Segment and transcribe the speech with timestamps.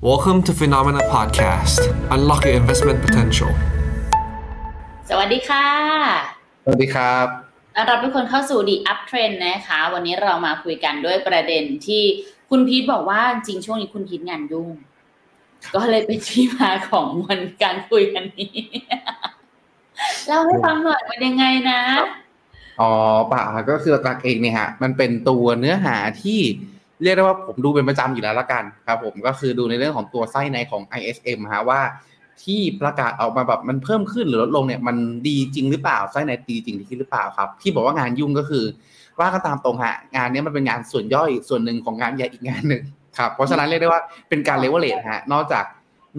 [0.00, 1.80] Welcome to Phenomena Podcast.
[2.14, 3.50] Unlock your investment potential.
[5.10, 5.66] สวัสดีค่ะ
[6.64, 7.26] สวัสดีครับ
[7.74, 12.02] ต้อนรับทุกคนเข้าสู่ The Up Trend นะคะ วันนี้เรามาคุยกันด้วยประเด็นที่
[12.50, 14.70] คุณพีทบอกว่าจริงช่วงนี้คุณพีทงานยุ่ง
[15.74, 18.56] ก็เลยเป็นที่มาของวันการคุยกันนี้
[20.26, 21.80] เล่าให้ฟังหน่อยมันยังไงนะ
[22.80, 22.92] อ๋อ
[23.32, 26.40] ป่าก็คือหลักๆเองเนี่ยฮะ มันเป็นตัวเนื้อหาที่
[27.02, 31.80] เรียกได้ว่าผมดูเป็นประจำอยู่แล้วละกันครับผมก็คือดูในเรื่องของตัวไส้ในของ ISM ฮะว่า
[32.42, 34.96] ที่ประกาศออกมาแบบมันเพิ่มขึ้นหรือลดลงเนี่ยมัน
[35.28, 38.64] ดีจริงหรือเปล่าไส้ในดีจริงที่หรือเปล่าครับ ที่บอกว่างานยุ่งก็คือ
[39.18, 42.82] ว่าก็ตามตรงฮะงานนี้มันเป็นงานส่วนย่อยส่วนหนึ่งของงานใหญ่อีกงานหนึ่ง
[43.18, 45.64] ครับเพราะฉะนั้นเรียกได้ว่าเป็นการเลเวลเลทฮะนอกจาก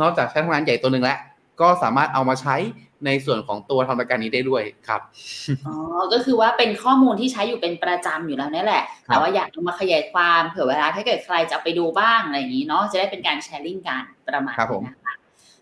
[0.01, 1.19] นอกจากใช้ทำงานใหญ่ตัวหนึ่งแล้ว
[1.61, 2.55] ก็สามารถเอามาใช้
[3.05, 5.01] ในส่วนของตัวทำรายการนี้ได้ด้วยครับ
[5.67, 5.75] อ๋อ
[6.13, 15.15] ก็คือว่าเป็นข้อมูลที่ใช้อยู่เป็นประจำอยู่แล้วนี่แหละ แต่ว่าอยากเอามาขยายความเผื่อเวลาถ้าเกิดใครจะไปดูบ้างอะไรอย่างนี้เนาะจะได้เป็นการแชร์ลิงก์กันประมาณครับผมนี้นะคะ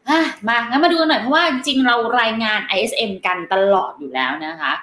[0.10, 4.74] อะมา งั้นมาดูกันหน่อยเพราะว่าจริงๆเรารายงาน ISM กันตลอดอยู่แล้วนะคะ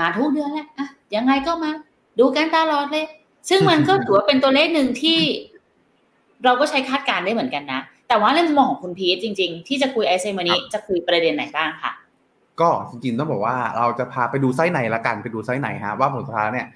[0.00, 0.86] มาทุกเดือนแหละอะ
[1.16, 1.70] ยังไงก็มา
[2.18, 3.06] ดูกันตลอดเลย
[3.48, 5.18] ซึ่งมันก็ถือว่าเป็นตัวเลขหนึ่งที่
[6.44, 7.80] เราก็ใช้คาดการณ์ได้เหมือนกันนะ
[8.10, 11.92] แต่ว่าในมุมมองของคุณพีทจริง ๆ ที่จะคุย ISM วันนี้จะคุยประเด็นไหนบ้างค่ะ
[12.60, 16.66] ก็จริงๆต้องบอกว่าเราจะพาไปดูไส้ไหนละกันไปดูไส้ไหนฮะว่าผลสุดท้ายเนี่ย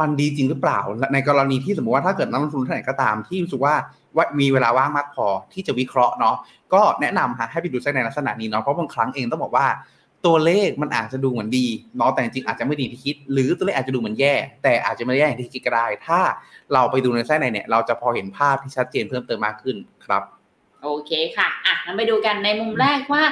[0.00, 0.80] มันดีจริงหรือเปล่า
[1.12, 3.74] ในกรณีที่สมมติว่าถ้าเกิดนักลงทุนท่านไหนก็ตามที่รู้สึกว่า
[4.16, 6.36] ว่ามีเวลาว่างมากพอที่จะวิเคราะห์เนาะ
[6.74, 9.66] ก็แนะนำฮะให้ไปดูไส้ในลักษณะนี้เนาะเพราะบางครั้งเองต้องบอกว่า
[10.26, 16.20] ตัวเลขมันอาจจะดูเหมือนดีเนาะแต่จริงๆอาจจะไม่ดีที่คิด หรือตัวเลขอาจจะดูเหมือนแย่ แต่อาจจะไม่ได้แย่อย่างที่คิดก็ได้ ถ้า
[16.72, 20.22] เราไปดูในไส้ในเนี่ยเราจะพอเห็นภาพที่ชัดเจนเพิ่มเติมมากขึ้นครับ
[20.84, 23.24] โอเคค่ะอะงั้นไปดูกันในมุมแรกว่า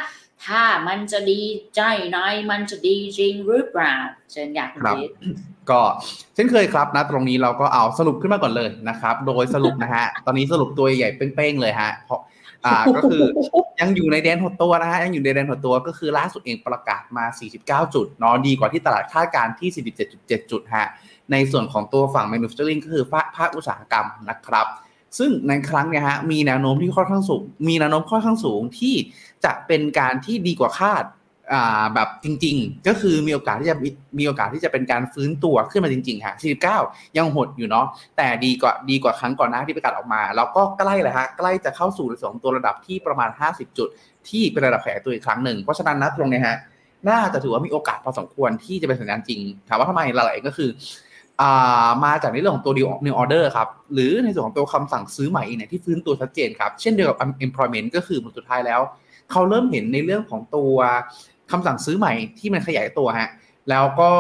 [0.47, 1.41] ถ้ามันจะดี
[1.77, 2.19] ใจไหน
[2.51, 3.95] มันจะดีจริงหรือเปล่า
[4.33, 5.11] เชิญอยากคุณครับพีท
[5.71, 5.81] ก็
[6.35, 12.21] เช่นเคยครับนะตรงนี้เราก็เอาสรุปขึ้นมาก่อนเลยนะครับ โดยสรุปนะฮะ ตอนนี้สรุปตัวใหญ่เป้งๆเลยฮะเพราะ
[12.65, 13.23] อ่าก็คือ
[13.81, 17.25] ยังอยู่ในแดนหดตัวนะฮะยังอยู่ในแดนหดตัวก็คือล่าสุดเองประกาศมา
[17.85, 20.89] 49 จุดเนาะดีกว่าที่ตลาดคาดการณ์ที่ 47.7 จุดฮะ
[21.33, 24.67] ในส่วนของตัวฝั่ง manufacturing ก็คือภาคภาคอุตสาหกรรมนะครับ
[25.19, 28.95] ซึ่งในครั้งเนี่ยฮะมีแนวโน้มที่ค่อนข้างสูง มีแนวโน้มค่อนข้างสูงที่
[29.45, 31.05] จะเป็นการที่ดีกว่าคาด
[31.53, 33.77] อ่าแบบจริง ๆ ก็คือมีโอกาสที่จะ
[34.19, 36.35] มีโอกาสที่จะเป็นการฟื้นตัวขึ้นมาจริงๆฮะ
[36.75, 37.87] 49 ยังหดอยู่เนาะ
[38.17, 43.89] แต่ดีกว่าดีกว่าครั้งก่อนหน้าที่ประกาศออกมา แล้วก็ใกล้เลยฮะใกล้จะเข้าสู่ในสองตัวระดับที่ประมาณ 50 จุด
[44.29, 46.57] ที่เป็นระดับขยายตัวอีกครั้งหนึ่งเพราะฉะนั้นนะตรงเนี้ยฮะ
[47.09, 50.71] น่าจะถือว่ามีโอกาสพอสมควรที่จะเป็นสัญญาณจริงถามว่าทำไมหลายๆก็คือ
[52.05, 52.75] มาจากในเรื่องของตัว
[53.07, 58.81] new order ครับ หรือในส่วนของตัวคำสั่งซื้อใหม่เนี่ยที่ฟื้นตัวชัดเจนครับ เช่นเดียวกับ employment ก็คือผลสุดท้ายแล้ว
[59.31, 60.75] เขาเริ่มเห็นในเรื่องของตัว
[61.51, 63.31] คำสั่งซื้อใหม่ที่มันขยายตัวฮะ
[63.71, 64.11] แล้วก็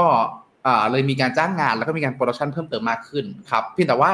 [0.90, 4.12] เลยมีการจ้างงานแล้วก็มีการโปรดักชันเพิ่มเติมมากขึ้นครับเพียงแต่ว่า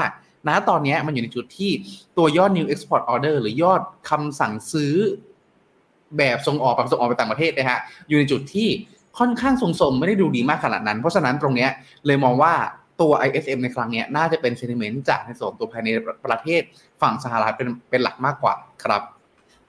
[0.48, 1.70] ณตอนนี้มันอยู่ในจุดที่
[2.16, 4.94] ตัวยอด new export order หรือยอดคำสั่งซื้อ
[6.16, 8.68] แบบส่งออกแบบส่งออกไปต่างประเทศนะฮะอยู่ในจุดที่
[9.18, 11.70] ค่อนข้างทรงๆไม่ได้ดูดีมากขนาดนั้น เพราะฉะนั้นตรงเนี้ย
[12.06, 12.52] เลยมองว่า
[13.00, 15.88] ตัว ISM ในครั้งเนี้ยน่าจะเป็น sentiment จากในส่วนตัวภายใน
[16.26, 16.62] ประเทศ
[17.02, 18.54] ฝั่งสหรัฐเป็นเป็นหลักมากกว่า
[18.84, 19.02] ครับ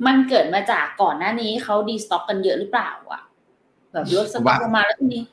[0.06, 3.22] มันเกิดมาจากก่อนหน้านี้เขาดีสต็อกกันเยอะหรือเปล่าอะ
[3.94, 5.24] แบบลดสต็อกลงมาแล้วทีนี้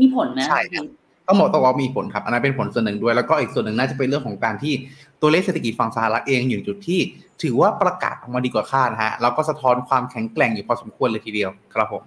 [0.00, 0.86] มีผลไหมใช่ครับ
[1.26, 4.72] ต้องบอกต้องว่ามีผลครับ อันนั้นเป็นผลส่วนหนึ่งด้วย แล้วก็อีกส่วนหนึ่งน่าจะเป็นเรื่องของการที่
[5.20, 7.00] ตัวเลขเศรษฐกิจฝั่งสหรัฐเองอยู่ในจุดที่
[7.42, 12.02] ถือว่าประกาศออกมาดีกว่าคาดนะฮะแล้วก็สะท้อนความแข็งแกร่งอยู่พอสมควรเลยทีเดียวครับผม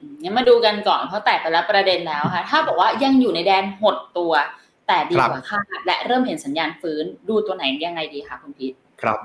[0.00, 4.32] อืมงั้นมาดูกันก่อนเพราะแตกไปแล้วประเด็นแล้วค่ะ ถ้าบอกว่ายังอยู่ในแดนหดตัว
[4.88, 9.18] แต่ดีกว่าคาดและเริ่มเห็นสัญญาณฟื้นดูตัวไหนยังไงดีคะคุณพีทครับ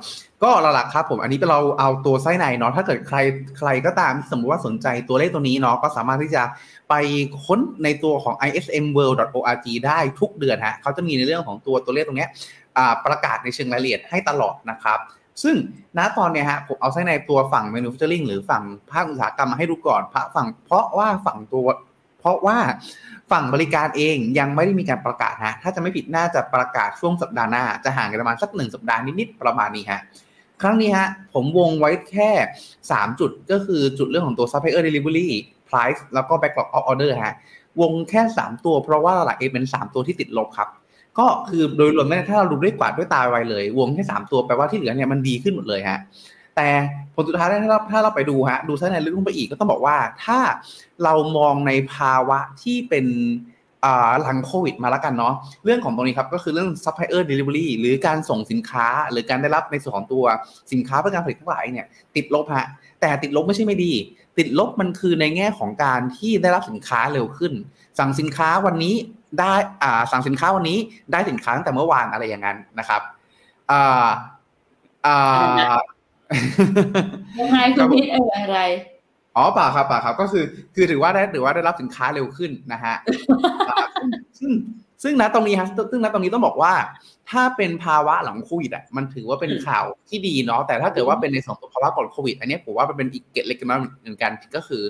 [0.43, 3.17] ก็หลักๆครับผมอันนี้เราเอาตัวไส้ในเนาะถ้าเกิดใคร
[3.57, 6.43] ใครก็ตามที่สมมติว่าสนใจตัวเลขตัวนี้เนาะก็สามารถที่จะ
[6.89, 6.93] ไป
[7.45, 12.29] ค้นในตัวของ ismworld.org ได้ทุกเดือนฮะเขาจะมีในเรื่องของตัวตัวเลขตรงเนี้ย
[12.77, 14.99] อ่าประกาศในเชิงรายละเอียดให้ตลอดนะครับ
[15.43, 15.55] ซึ่ง
[15.97, 21.67] ณตอนเนี้ยฮะผมเอาไส้ในตัวฝั่ง manufacturing หรือฝั่งภาคอุตสาหกรรมมาให้ดูก่อนพระฝั่งเพราะว่าฝั่งตัว
[22.23, 22.57] เพราะว่า
[23.31, 30.01] ฝั่งบริการเองยังไม่ได้มีการประกาศฮะถ้าจะไม่ผิดน่าจะประกาศช่วงสัปดาห์หน้า จะห่างกันประมาณสักหนึ่งสัปดาห์นิดๆประมาณนี้ฮะ
[30.61, 32.31] ครั้งนี้ฮะผมวงไว้แค่
[32.79, 35.29] 3 จุดก็คือจุดเรื่องของตัว supplier delivery
[35.69, 37.35] price แล้วก็ backlog of order ฮะ
[37.81, 40.69] วงแค่ 3 ตัวเพราะว่าหลักเอเป็น 3 ตัวที่ติดลบครับ
[41.19, 45.99] ก็คือโดยรวมเนี่ยถ้าเราดูด้วยกวาดด้วยตาไวเลย วงแค่ 3 ตัวแปลว่าที่เหลือเนี่ยมันดีขึ้นหมดเลยฮะ
[46.55, 46.69] แต่
[47.15, 50.39] ผลสุดท้ายถ้าเราถ้าเราไปดูฮะดูไส้ในลึกลงไปอีกก็ต้องบอกว่า ถ้า
[51.03, 53.05] เรามองในภาวะที่เป็น
[54.21, 55.33] หลังโควิดมาแล้วกันเนาะ
[55.65, 60.23] เรื่องของตรงนี้ครับก็คือเรื่อง supplier delivery หรือการส่งสินค้าหรือการได้รับในส่วนของตัว
[60.71, 61.85] สินค้าเพื่อการผลิตทั้งหลายเนี่ย
[62.15, 62.67] ติดลบฮะ
[63.01, 63.93] แต่ติดลบไม่ใช่ไม่ดี
[64.37, 67.53] ติดลบมันคือในแง่ของการที่ได้รับสินค้าเร็วขึ้น
[67.99, 68.95] สั่งสินค้าวันนี้
[69.39, 69.53] ได้
[69.83, 70.77] อ่าสั่งสินค้าวันนี้
[71.11, 73.01] ได้สินค้าตั้งแต่เมื่อวานอะไรอย่างนั้นนะครับ
[73.71, 74.07] อ่า
[75.05, 75.79] อ่า
[77.39, 78.61] ยังไงคุณพิษเอออะไร
[79.35, 80.45] อ๋อเปล่าครับเปล่าครับ ก็คือ
[80.75, 82.95] คือถือว่าได้ถือว่าได้รับสินค้าเร็วขึ้นนะฮะ
[83.69, 83.85] อ่า
[84.39, 84.51] ซึ่ง
[85.03, 86.73] ซึ่งนะตรงนี้ฮะซึ่งนะตรงนี้ต้องบอกว่า
[87.31, 94.83] ถ้าเป็นภาวะหลังโควิดอะมันถือว่าเป็นอืมข่าวที่ดีเนาะแต่ถ้าเกิดว่าเป็นในสองภาวะก่อนโควิด อันเนี้ยผมว่ามันเป็นอีกเกตเล็กน้อยเหมือนกันก็คือ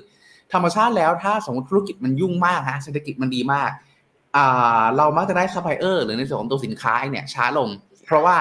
[0.54, 3.70] ธรรมชาติแล้วถ้าสมมติธุรกิจมันยุ่งมากฮะเศรษฐกิจมันดีมาก
[4.36, 7.70] อ่าเรามักจะได้ซัพพลายเออร์หรือในส่วนของตัวสินค้าเนี่ยช้าลง
[8.06, 8.38] เพราะว่า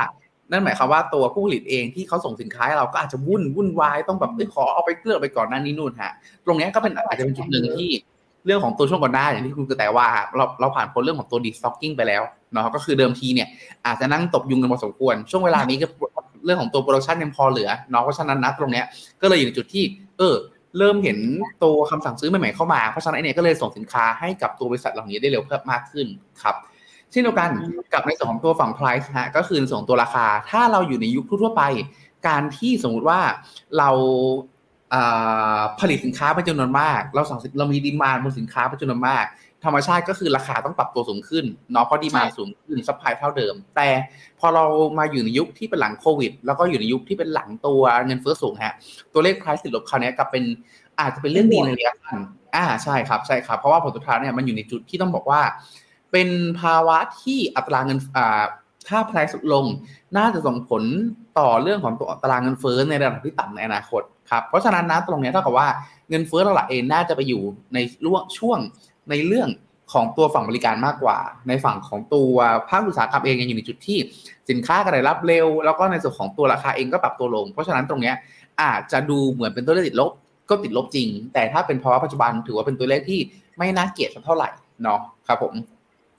[0.51, 6.13] นั่นหมายความว่าตัวผู้ผลิตเองที่เขาส่งสินค้าให้เราก็อาจจะวุ่นวุ่นวายต้องแบบเอ้ยขอเอาไปเคลียร์ไปก่อนหน้านี้นู่นฮะ
[6.45, 7.91] ตรงเนี้ยก็เป็นอาจจะเป็นจุดหนึ่งที่
[8.47, 12.23] เรื่องของตัวช่วงก่อนหน้าอย่างที่คุณกระแตว่าฮะเราเราผ่านพ้นเรื่องของตัว destocking ไปแล้ว
[12.53, 13.49] เนาะก็คือเดิมทีเนี่ย
[13.87, 15.87] อาจจะนั่งตบยุงกันพอสมควร ช่วงเวลานี้ก็
[16.45, 18.85] เรื่องของตัว production ยังพอเหลือเนาะเพราะฉะนั้นนะตรงเนี้ย
[19.23, 19.85] ก็เลยอยู่ในจุดที่
[20.19, 20.35] เออ
[20.79, 21.19] เริ่มเห็น
[21.65, 26.07] ตัวคำสั่งซื้อใหม่ๆเข้ามาเพราะฉะนั้นไอ้เนี่ยก็เลยส่งสินค้าให้กับตัวบริษัทเหล่านี้ได้เร็วเพิ่มมากขึ้น
[26.43, 26.57] ครับ
[27.13, 27.51] เช่นเดียวกัน
[27.93, 31.63] กับในส่วนของตัวฝั่ง price ฮะก็คือในส่วนของตัวราคา ถ้าเราอยู่ในยุคทั่วๆไป
[32.29, 33.21] การที่สมมุติว่า
[33.79, 33.91] เรา
[34.95, 39.27] อ่าผลิตสินค้าเป็นจำนวนมาก เราสั่งสินเรามี demand บนสินค้าเป็นจำนวนมาก
[39.65, 43.89] ธรรมชาติก็คือราคาต้องปรับตัวสูงขึ้นเนาะเพราะดีมานใช่สูงขึ้น supply เท่าเดิม แต่
[44.41, 44.65] พอเรา
[44.99, 48.75] มาอยู่ในยุคที่เป็นหลังโควิด แล้วก็อยู่ในยุคที่เป็นหลังตัวเงินเฟ้อสูงฮะ
[49.13, 50.45] ตัวเลข price ติดลบคราวเนี้ยกลับเป็น
[51.01, 52.21] อาจจะเป็นเรื่องดีในระยะสั้น
[52.55, 55.41] อ่าใช่ครับใช่ครับเพราะว่าผลสุดท้ายเนี่ยมันอยู่ในจุดที่ต้องบอกว่า
[56.13, 56.29] เป็น
[56.61, 58.45] ภาวะที่อัตราเงินอ่า
[58.89, 59.65] ถ้า price ลดลง
[60.17, 60.83] น่าจะส่งผล
[61.39, 65.69] ต่อเรื่องของตัวอัตราเงินเฟ้อในระดับที่ต่ำในอนาคตครับเพราะฉะนั้นนะตรงนี้เท่ากับว่า
[66.11, 67.43] เงินเฟ้อหลักเองน่าจะไปอยู่
[67.75, 68.59] ในร่วงช่วง
[69.11, 69.49] ในเรื่อง
[69.93, 71.19] ของตัวฝั่งบริการมากกว่า
[71.49, 72.35] ในฝั่งของตัว
[72.69, 73.99] ภาคอุตสาหกรรมเองยังอยู่ในจุดที่
[74.51, 78.13] สินค้าก็ได้รับเร็ว แล้วก็ในส่วนของตัวราคาเองก็ปรับตัวลง เพราะฉะนั้นตรงนี้
[78.63, 80.11] อาจจะดูเหมือนเป็นตัวเลขติดลบ
[80.51, 83.21] ก็ติดลบจริง แต่ถ้าเป็นภาวะปัจจุบันถือว่าเป็นตัวเลขที่
[83.59, 84.49] ไม่น่าเกลียดสักเท่าไหร่
[84.83, 85.55] เนาะครับผม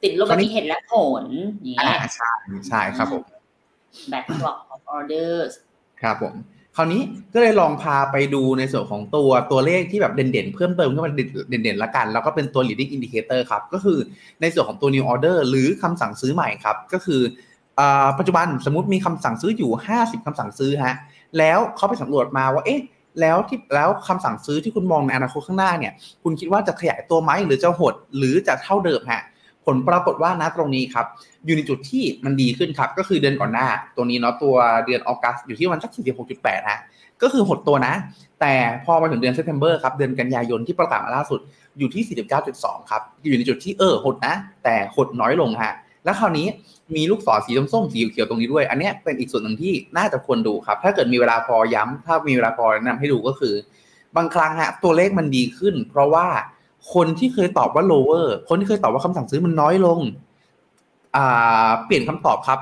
[0.03, 1.23] ติดลบแบบนี้เห็นและผล
[1.63, 2.31] อย่างอ่าเงี้ยใช่
[2.67, 3.23] ใช่ครับผม
[4.11, 5.51] backlog of orders
[6.01, 6.33] ครับผม
[6.75, 7.01] คราวนี้
[7.33, 11.11] ก็เลยลองพาไปดูในส่วนของตัวตัวเลขที่แบบเด่นๆ เพิ่มเติมขึ้นมา
[11.49, 13.97] เด่นๆละกัน แล้วก็เป็นตัว leading indicator ครับ ก็คือ
[14.41, 17.21] ในส่วนของตัว new order หรือคำสั่งซื้อใหม่ครับ ก็คือ
[17.79, 20.95] อ่าปัจจุบันสมมติมีคำสั่งซื้ออยู่ 50คำสั่งซื้อฮะ
[21.37, 22.81] แล้วเขาไปสำรวจมาว่า เอ๊ะ
[23.21, 29.23] แล้วที่แล้วคำสั่งซื้อที่คุณมองในอนาคตข้างหน้าเนี่ย คุณคิดว่าจะขยายตัวไหมหรือจะหดหรือจะเท่าเดิมฮะ
[29.65, 31.05] ผลปรากฏว่านะตรงนี้ครับ
[31.45, 34.55] อยู่ในจุดที่มันดีขึ้นครับ ก็คือเดือนก่อนหน้า ตัวนี้เนาะตัว
[34.85, 35.91] เดือนออกัสอยู่ที่วันสัก
[36.31, 36.79] 46.8ฮะ
[37.21, 37.93] ก็คือหดตัวนะ
[38.41, 38.53] แต่
[38.85, 41.39] พอมาถึงเดือน September ครับเดือนกันยายนที่ประกาศมาล่าสุด
[41.79, 42.03] อยู่ที่
[42.47, 45.73] 49.2 ครับ อยู่ในจุดที่เออหดนะ แต่หดน้อยลงฮะ
[46.05, 46.47] แล้วคราวนี้
[46.95, 53.53] มีลูกศรสีส้มๆสีเขียวตรงนี้ด้วย อันเนี้ยเป็นอีกส่วนหนึ่งที่น่าจะควรดูครับ ถ้าเกิดมีเวลาพอย้ำถ้ามีเวลาพอแนะนำให้ดูก็คือ
[54.17, 56.27] บางครั้งฮะตัวเลขมันดีขึ้น เพราะว่า
[56.93, 59.99] คนที่เคยตอบว่า lower คนที่เคยตอบว่าคำสั่งซื้อมันน้อยลง
[61.15, 62.59] อ่า เปลี่ยนคำตอบครับ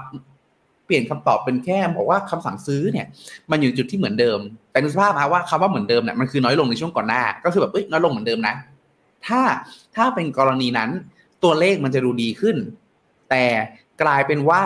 [0.85, 3.05] เปลี่ยนคำตอบเป็นแค่บอกว่าคำสั่งซื้อเนี่ย
[3.51, 4.39] มันอยู่จุดที่เหมือนเดิม
[4.71, 8.55] แต่นึกสภาพนะว่าคำว่าเหมือนเดิมเนี่ยมันคือน้อยลงในช่วงก่อนหน้า ก็คือแบบเอ้ยน้อยลงเหมือนเดิมนะ
[9.27, 9.41] ถ้า
[9.95, 10.89] ถ้าเป็นกรณีนั้น
[11.43, 12.55] ตัวเลขมันจะดูดีขึ้น
[13.29, 13.45] แต่
[14.01, 14.61] กลายเป็นว่า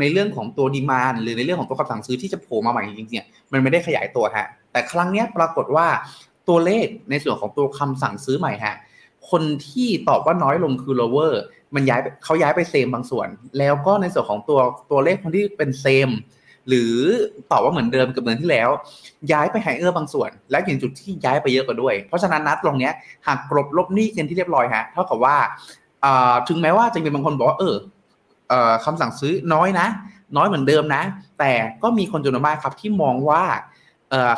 [0.00, 5.86] ในเรื่องของตัวดีมานหรือในเรื่องของตัวคำสั่งซื้อที่จะโผล่มาใหม่จริงๆเนี่ยมันไม่ได้ขยายตัวฮะ แต่ครั้งนี้ปรากฏว่า
[6.48, 8.76] ตัวเลขในส่วนของตัวคำสั่งซื้อใหม่ฮะ
[9.30, 11.32] คนที่ตอบว่าน้อยลงคือ lower
[11.74, 13.28] มันย้ายเขาย้ายไปเซมบางส่วน
[13.58, 14.60] แล้วก็ในส่วนของตัว
[14.90, 16.10] ตัวเลขคนที่เป็นเซม
[16.68, 16.94] หรือ
[17.50, 18.68] ตอบว่าเหมือนเดิมกับเดือนที่แล้ว
[19.32, 22.92] ย้ายไปไฮเออร์บางส่วน และอย่างจุดที่ย้ายไปเยอะกว่าด้วย เพราะฉะนั้นนัดตรงเนี้ย
[23.26, 25.36] หากกลบลบหนี้กันที่เรียบร้อยฮะเท่ากับว่า
[26.48, 27.76] ถึงแม้ว่าจะมีบางคนบอกว่าเออ
[28.84, 29.86] คำสั่งซื้อน้อยนะ
[30.36, 31.02] น้อยเหมือนเดิมนะ
[31.38, 31.52] แต่
[31.82, 33.42] ก็มีคนจำนวนมากครับที่มองว่า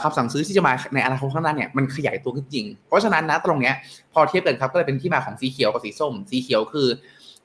[0.03, 3.75] คำสั่งซื้อที่จะมาในอนาคตข้างหน้าเนี่ยมันขยายตัวขึ้นจริง เพราะฉะนั้นนะตรงเนี้ย
[4.13, 6.89] พอเทียบกันครับก็เลยเป็นที่มาของสีเขียวกับสีส้ม สีเขียวคือ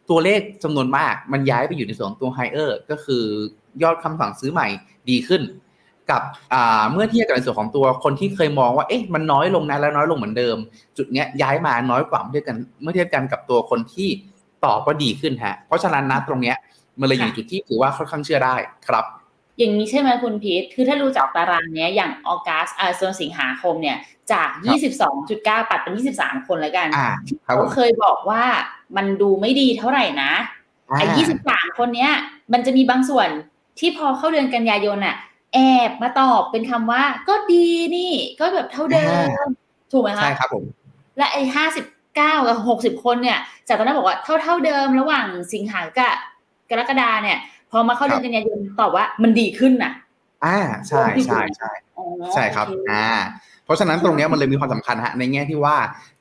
[0.09, 3.23] ตัวเลขจำนวนมากมันย้ายไปอยู่ในส่วนของตัวไฮเออร์ก็คือ
[3.83, 4.67] ยอดคำสั่งซื้อใหม่
[5.09, 5.41] ดีขึ้น
[6.11, 6.21] กับ
[6.91, 10.57] เมื่อเทียบกับในส่วนของตัวคนที่เคยมองว่าเอ๊ะมันน้อยลงนะแล้วน้อยลงเหมือนเดิม
[10.97, 14.09] จุดเนี้ยย้ายมาน้อยกว่าเมื่อเทียบกันเมื่อเทียบกันกับตัวคนที่
[14.65, 16.55] ตอบว่าดีขึ้นฮะเพราะฉะนั้นนะตรงเนี้ย
[16.99, 18.55] มันเลยอยู่จุดที่ถือว่าค่อนข้างเชื่อได้
[18.87, 19.05] ครับ
[19.57, 23.97] อย่างนี้ใช่ไหมคุณพีทคือถ้ารู้จากตารางเนี้ยอย่างออกัสอ่าส่วนสิงหาคมเนี่ย
[24.31, 24.49] จาก
[25.09, 27.09] 22.9 ปัดเป็น 23 คนแล้วกันอ่า
[27.45, 28.43] ครับผเขามเคยบอกว่า
[28.97, 30.31] มันดูไม่ดีเท่าไหร่นะ
[30.97, 32.11] ไอ้อ่า23 คนเนี้ย
[32.53, 33.29] มันจะมีบางส่วน
[33.79, 35.15] ที่พอเข้าเดือนกันยายนอะ
[35.53, 35.59] แอ
[35.89, 39.05] บมาตอบเป็นคำว่า ก็ดีนี่ ก็แบบเท่าเดิ
[39.45, 39.49] ม
[39.91, 40.63] ถูกไหมคะ ใช่ครับผม
[41.17, 41.85] และไอ้ห้าสิบ
[42.15, 46.15] เก้ากับหกสิบคนเนี่ย จากตอนนั้นบอกว่าเท่าเท่าเดิมระหว่างสิงหากับ
[46.69, 49.91] กรกฎาเนี่ยพ อมาเข้าเดือนกันยายนตอบว่ามันดีขึ้นน่ะ
[50.45, 53.07] อ่าใช่ใช่ใช่อ๋อใช่ครับโอเอ่า
[53.65, 55.77] เพราะฉะนั้นตรงเนี้ยมันเลยมีความสำคัญฮะในแง่ที่ว่า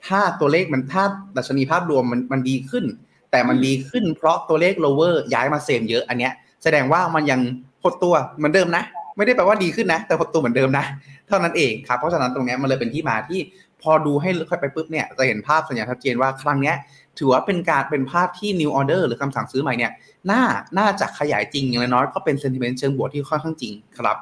[0.06, 1.04] ถ้าตัวเลขมันถ้า
[1.36, 2.84] ดัชนีภาพรวมมันมันดีขึ้น
[3.30, 6.32] แต่มันดีขึ้นเพราะตัวเลข lower ย้ายมาเซมเยอะอันเนี้ย
[6.62, 7.40] แสดงว่ามันยัง
[7.82, 8.82] หดตัวเหมือนเดิมนะ
[9.16, 10.84] ไม่ได้แปลว่าดีขึ้นนะ แต่หดตัวเหมือนเดิมนะ
[11.28, 13.40] เท่านั้นเองครับเพราะฉะนั้นตรงนี้มันเลยเป็นที่มาที่
[13.82, 16.76] พอดูให้ลึกเข้าไปปุ๊บเนี่ยจะเห็นภาพสัญญาณชัดเจนว่าครั้งเนี้ย
[17.18, 19.92] ถือว่าเป็นการเป็นภาพที่ new order หรือคำสั่งซื้อใหม่เนี่ย
[20.30, 20.42] น่า
[20.78, 24.16] น่าจะขยายจริงอย่างน้อยก็เป็น sentiment เชิงบวกที่ค่อนข้างจริงครับ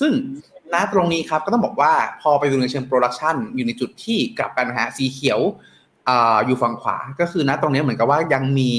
[0.00, 0.12] ซึ่ง
[0.74, 1.92] ณตรงนี้ครับก็ต้องบอกว่า
[2.22, 5.40] พอไปดูในเชิงโปรดักชันอยู่ในจุดที่กลับกันนะฮะสีเขียว
[6.08, 6.10] อ
[6.46, 8.72] อยู่ฝั่งขวา ก็คือณตรงนี้เหมือนกับว่ายังมี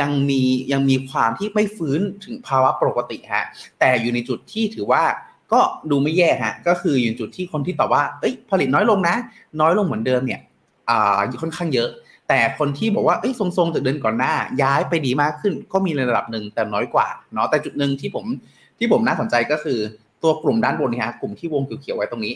[0.00, 0.40] ยังมี
[0.72, 3.44] ยังมีความที่ไม่ฟื้นถึงภาวะปกติฮะ
[3.78, 5.02] แต่อยู่ในจุดที่ถือว่า
[5.52, 9.16] ก็ดูไม่แย่ฮะก็คืออยู่จุดที่คนที่ตอบว่าเอ้ยผลิตน้อยลงนะ
[9.60, 10.40] น้อยลงเหมือนเดิมเนี่ย
[10.90, 11.88] อ่าค่อนข้างเยอะ
[12.28, 18.24] แต่คนที่บอกว่าเอ้ยทรงๆจากเดือนก่อนหน้า ย้ายไปดีมากขึ้น ก็มีในระดับหนึ่งแต่น้อยกว่าเนาะแต่จุดหนึ่งที่ผม
[18.78, 19.78] ที่ผมน่าสนใจก็คือ
[20.22, 22.34] ตัวกลุ่มด้านบนนี่ฮะกลุ่มที่วงเขียวๆไว้ตรงนี้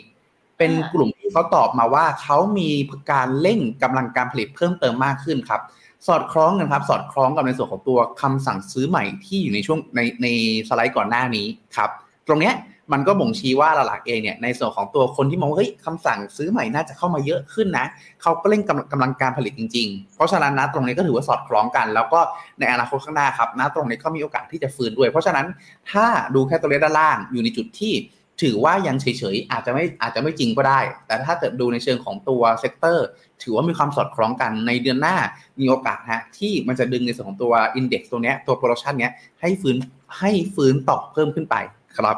[0.59, 2.71] เป็นกลุ่มที่เขาตอบมาว่าเขามี
[3.13, 5.61] การเร่งกำลังการผลิตเพิ่มเติมมากขึ้นครับ
[6.07, 10.27] สอดคล้องกันครับ สอดคล้องกับในส่วนของตัวคำสั่งซื้อใหม่ที่อยู่ในช่วงในใน
[10.69, 11.91] สไลด์ก่อนหน้านี้ครับ
[12.27, 12.55] ตรงเนี้ย
[12.93, 17.87] มันก็บ่งชี้ว่าหลักๆเองเนี่ยในส่วนของตัวคนที่มองว่าเฮ้ยคำสั่งซื้อใหม่น่าจะเข้ามาเยอะขึ้นนะ
[18.23, 22.21] เขาก็เร่งกำลังกำลังการผลิตจริงๆ เพราะฉะนั้นนะตรงนี้ก็ถือว่าสอดคล้องกัน แล้วก็
[22.61, 25.47] ในอนาคตข้างหน้าครับนะตรงนี้ก็มีโอกาสที่จะฟื้นด้วย เพราะฉะนั้น
[25.93, 27.95] ถ้าดูแค่ตัวเลขด้านล่างอยู่ในจุดที่
[28.43, 33.07] ถือว่ายังเฉยๆ อาจจะไม่อาจจะไม่จริงก็ได้ แต่ถ้าเกิดดูในเชิงของตัว sector
[33.43, 35.17] ถือว่ามีความสอดคล้องกันในเดือนหน้า
[35.61, 39.77] มีโอกาสฮะที่มันจะดึงในส่วนของตัว index ตัวเนี้ยตัว production เนี้ยให้ฟื้น
[40.19, 41.57] ให้ฟื้นต่อเพิ่มขึ้นไป
[41.97, 42.17] ครับ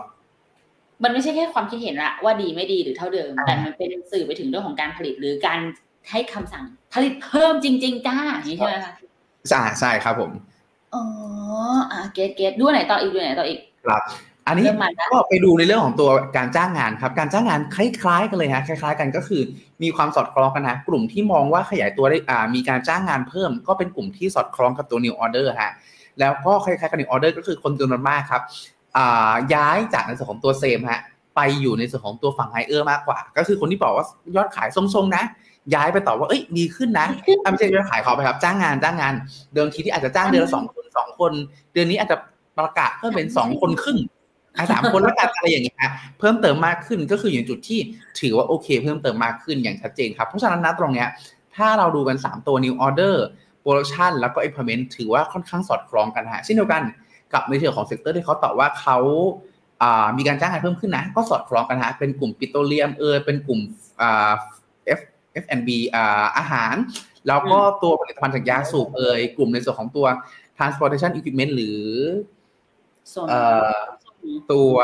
[1.03, 5.59] มันไม่ใช่แค่ความคิดเห็นละว่าดีไม่ดีหรือเท่าเดิม แต่มันเป็นสื่อไปถึงเรื่องของการผลิตหรือการ
[6.11, 6.65] ให้คำสั่ง
[6.95, 8.93] ผลิตเพิ่มจริง ๆ จ้าอย่างนี้ใช่ไหมคะ
[9.49, 10.31] ใช่ใช่ครับผม
[10.95, 11.05] อ๋อ
[11.93, 14.03] อะเกตเกตดูไหนต่ออีกดูไหนต่ออีกครับ
[14.47, 19.43] อันนี้เริ่มมาแล้วก็ไปดูในเรื่องของตัวการจ้างงานครับ การจ้างงานคล้ายๆกันเลยฮะคล้าย ๆ กันก็คือ
[19.83, 25.73] มีความสอดคล้องกันนะกลุ่มที่มองว่าขยายตัวได้อ่ามีการจ้างงานเพิ่ม ก็เป็นกลุ่มที่สอดคล้องกับตัว new order ฮะ
[26.21, 28.80] แล้วก็คล้ายๆกับ new order ก็คือคนจำนวนมากครับอ่า
[29.55, 31.03] ย้ายจากในส่วนของตัวเซมฮะ
[31.37, 34.07] ไปอยู่ในส่วนของตัวฝั่งไฮเออร์มากกว่า ก็คือคนที่บอกว่า
[34.37, 35.25] ยอดขายทรงๆนะ
[35.75, 37.07] ย้ายไปต่อว่าเอ้ยดีขึ้นนะ
[37.45, 39.15] อะไม่ใช่ยอดขายเขาไปครับ จ้างงานจ้างงาน
[39.55, 41.33] เดิมทีที่อาจจะจ้างเดือนละสองคนสองคน
[41.73, 42.17] เดือนนี้อาจจะ
[42.59, 43.99] ประกาศเพิ่มเป็นสองคนครึ่ง
[44.57, 47.81] อะสามคนแล้วกันอะไรอย่างเงี้ยฮะเพิ่มเติมมากขึ้นก็คืออยู่ในจุดที่
[48.21, 51.09] ถือว่าโอเค เพิ่มเติมมากขึ้นอย่างชัดเจนครับ เพราะฉะนั้นนะตรงเนี้ย
[51.57, 53.17] ถ้าเราดูกัน 3 ตัว new order
[53.63, 56.83] production แล้วก็ implement ถือว่าค่อนข้างสอดคล้องกันฮะเช่นเดียวกัน
[57.33, 58.99] กับในเรื่องของ sector ที่เขาตอบว่าเขา
[59.83, 63.61] อ่ามีการจ้างงานเพิ่มขึ้นนะ ก็สอดคล้องกันฮะเป็นกลุ่มปิโตรเลียมเออเป็นกลุ่ม
[64.01, 64.33] อ่า
[64.99, 65.01] F
[65.43, 66.75] F&B อ่าอาหาร
[67.29, 70.07] แล้วก็ตัวผลิตภัณฑ์จากยาสูบเอ่ยกลุ่มในส่วนของตัว
[70.57, 71.81] transportation equipment หรือ
[73.11, 73.41] โซนเอ่
[73.75, 73.79] อ
[74.53, 74.75] ตัว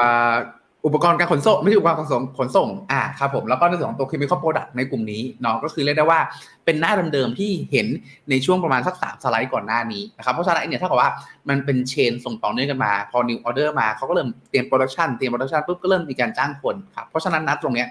[0.87, 6.21] อุปกรณ์การขนส่งไม่ใช่อุปกรณ์ขนส่งขนส่งอ่าครับผมแล้วก็ในส่วนของตัว chemical product ในกลุ่มนี้เนาะก็คือเรียกได้ว่า
[6.65, 7.87] เป็นหน้าเดิมๆที่เห็น
[8.31, 11.11] ในช่วงประมาณสักสามสไลด์ก่อนหน้านี้นะครับเพราะฉะนั้นเนี่ยถ้ากับว่า
[11.49, 17.89] มันเป็นเชนส่งต่อเนื่องกันมา พอ new order มาเขาก็เริ่มเตรียม production เตรียม production ปุ๊บก็เริ่มมีการจ้างคนครับเพราะฉะนั้นนัดตรงเนี้ย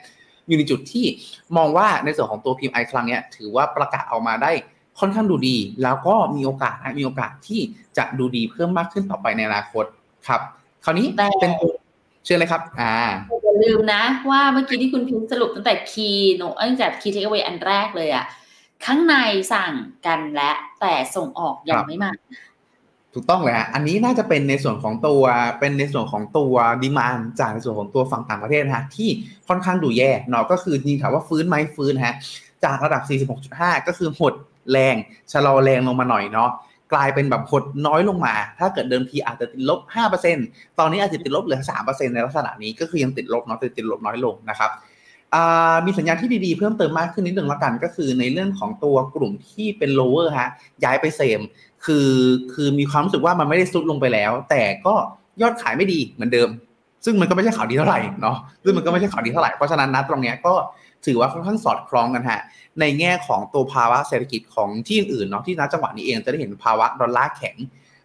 [0.47, 1.05] อยู่ในจุดที่
[1.57, 4.51] มองว่าในส่วนของตัว PMI ครั้งเนี้ยถือว่าประกาศออกมาได้
[4.99, 7.61] ค่อนข้างดูดี แล้วก็มีโอกาสนะมีโอกาสที่
[7.97, 9.85] จะดูดีเพิ่มมากขึ้นต่อไปในอนาคต
[10.27, 10.41] ครับ
[10.83, 11.73] คราวนี้แต่เป็นตัว
[12.25, 12.95] เชื่อเลยครับ อ่า
[13.43, 18.25] อย่าลืมนะ ว่าเมื่อกี้ที่คุณพิมพ์สรุปตั้งแต่คีย์โนตั้งแต่ key takeaway อันแรกเลยอะ
[18.85, 19.15] ข้างใน
[19.53, 19.73] สั่ง
[20.05, 20.51] กันละ
[20.81, 22.11] แต่ส่งออกยังคงรับไม่มา
[23.13, 25.23] ถูกต้องเลยฮะอันนี้น่าจะเป็นในส่วนของตัว
[25.59, 29.09] เป็นในส่วนของตัว demand จากในส่วนของตัวฝั่งต่างประเทศนะฮะที่
[29.47, 32.15] ค่อนข้างดูแย่เนาะก็คือจริงๆถามว่าฟื้นไหมฟื้นฮะ
[32.63, 33.01] จากระดับ
[33.49, 34.33] 46.5 ก็คือหด
[34.71, 34.95] แรง
[35.31, 36.49] ชะลอแรงลงมาหน่อยเนาะ
[36.93, 39.79] กลายเป็นแบบหดน้อยลงมา ถ้าเกิดเดิมทีอาจจะติดลบ
[40.29, 44.69] 5%ตอนนี้อาจจะติดลบเหลือ 3%ในลักษณะนี้ก็คือยังติดลบเนาะแต่ติดลบน้อยลงนะครับ
[45.33, 50.49] อ่ามีสัญญาณที่ดีๆ เพิ่มเติมมากขึ้นนิดหนึ่งแล้วกัน ก็คือในเรื่องของตัวกลุ่มที่เป็น lower ฮะ
[50.83, 51.41] ย้ายไปเซม
[51.85, 52.09] คือ
[52.53, 54.93] คือมีความรู้สึกว่ามันไม่ได้ซุดลงไปแล้ว แต่ก็
[55.41, 56.49] ยอดขายไม่ดีเหมือนเดิม
[57.05, 60.53] ซึ่งมันก็ไม่ใช่ข่าวดีเท่าไหร่เนาะซึ่งมันก็ไม่ใช่ข่าวดีเท่าไหร่เพราะฉะนั้นนะตรงเนี้ยก็
[61.05, 62.41] ถือว่าค่อนข้างสอดคล้องกันฮะ
[62.79, 67.55] ในแง่ของตัวภาวะเศรษฐกิจของที่อื่นเนาะที่ณจังหวะนี้เองจะได้เห็นภาวะดอลลาร์แข็ง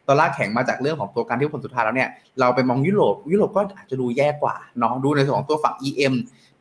[0.09, 6.15] ดอลลาร์แข็งมาจากเรื่องของตัวการที่ผลสุดท้ายแล้วเนี่ยเราไปมองยุโรปยุโรปก็อาจจะดูแย่กว่าเนาะดูในส่วนของตัวฝั่ง EM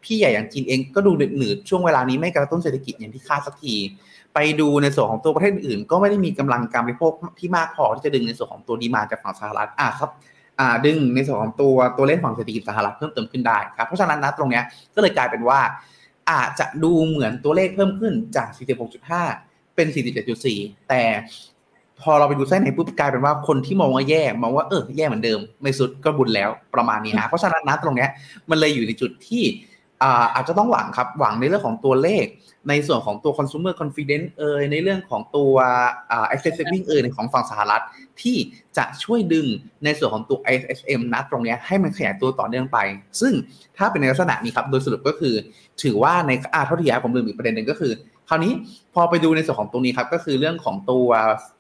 [0.03, 3.75] พี่ใหญ่อย่างจีนเองก็ดูหนืดช่วงเวลานี้ไม่กระตุ้นเศรษฐกิจอย่างที่คาดสักที
[4.33, 10.09] ไปดูในส่วนของตัวประเทศอื่นก็ไม่ได้มีกำลังการบริโภคที่มากพอที่จะดึงในส่วนของตัวดีมาจากฝั่งสหรัฐอะครับ
[10.59, 14.63] อ่าดึงในส่วนของตัวตัวเลขฝั่งเศรษฐกิจสหรัฐเพิ่มเติมขึ้นได้ครับเพราะฉะนั้นนะตรงเนี้ย
[14.95, 15.59] ก็เลยกลายเป็นว่า
[16.31, 18.47] อาจจะดูเหมือนตัวเลขเพิ่มขึ้นจาก
[19.13, 19.87] 46.5 เป็น
[20.37, 21.03] 47.4 แต่
[22.01, 28.09] พอเราไปดูไส้ในปุ๊บกลายเป็นว่าคนที่มองว่าแย่มองว่าเออแย่เหมือนเดิม ไม่สุดก็บุญแล้วประมาณนี้ฮะเพราะฉะนั้นนะตรงเนี้ย
[28.49, 29.43] มันเลยอยู่ในจุดที่
[30.35, 32.25] อาจจะต้องหวังครับหวังในเรื่องของตัวเลข
[32.69, 35.53] ในส่วนของตัว consumer confidence เอ่ยในเรื่องของตัว
[36.33, 37.83] access saving เอ่ยในของฝั่งสหรัฐ
[38.21, 38.37] ที่
[38.77, 39.47] จะช่วยดึง
[39.83, 42.77] ในส่วนของตัว ISM นะตรงนี้ให้มันขยายตัวต่อเนื่องไป
[43.21, 43.33] ซึ่ง
[43.77, 45.35] ถ้าเป็นในลักษณะนี้ครับโดยสรุปก็คือ
[45.83, 47.91] ถือว่าในอาเท่าที่ผมลืมอีกประเด็นหนึ่งก็คือ
[48.29, 48.53] คราวนี้
[48.93, 51.07] พอไปดูในส่วนของตรงนี้ครับก็คือเรื่องของตัว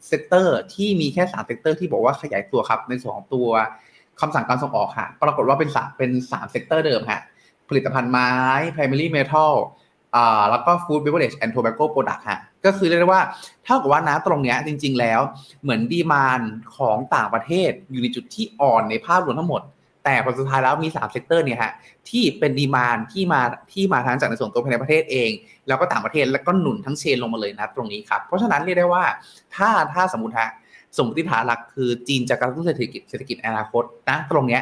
[0.07, 3.47] sector ที่มีแค่สาม sector ที่บอกว่าขยายตัวครับในส่วนของตัว
[4.21, 7.21] คำสั่งการส่งออกค่ะปรากฏว่าเป็นสามเป็นสาม sector เดิมฮะ
[7.69, 8.31] ผลิตภัณฑ์ไม้
[8.73, 9.53] primary metal
[10.15, 13.23] อ่าแล้วก็ food beverage and tobacco product ฮะก็คือเรียกได้ว่า
[13.65, 15.21] เท่ากับว่านะตรงเนี้ยจริง ๆ แล้ว
[15.61, 16.41] เหมือน demand
[16.77, 19.61] ของต่างประเทศอยู่ในจุดที่อ่อนในภาพรวมทั้งหมด
[20.05, 21.71] แต่ผลสุดท้ายแล้วมี3 sector เนี่ยฮะ
[22.09, 23.41] ที่เป็น demand ที่มา
[23.73, 25.31] ที่มาทั้งจากในส่วนตัวภายในประเทศเอง
[25.67, 29.03] แล้วก็ต่างประเทศแล้วก็หนุนทั้ง chain ลงมาเลยนะตรงนี้ครับเพราะฉะนั้นเรียกได้ว่า
[29.55, 30.49] ถ้าถ้าสมมติฮะ
[30.97, 34.61] สมมติฐานหลักคือจีนจะกระตุ้นเศรษฐกิจเศรษฐกิจอนาคตนะตรงเนี้ย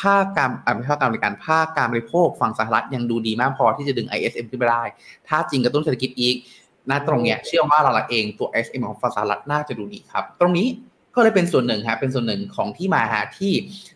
[0.00, 4.84] ภาคการอ่าไม่ภาคการบริการภาคการบริโภคฝั่งสหรัฐยังดูดีมากพอที่จะดึง ISM ขึ้นไปได้
[5.28, 6.36] ถ้าจีนกระตุ้นเศรษฐกิจอีก
[6.90, 10.68] นะตรงเนี้ยเชื่อว่าเราเองตัว ISM ของฝั่งสหรัฐน่าจะดูดีครับ ตรงนี้
[11.14, 13.52] ก็เลยเป็นส่วนหนึ่งฮะเป็นส่วนหนึ่งของที่มาฮะที่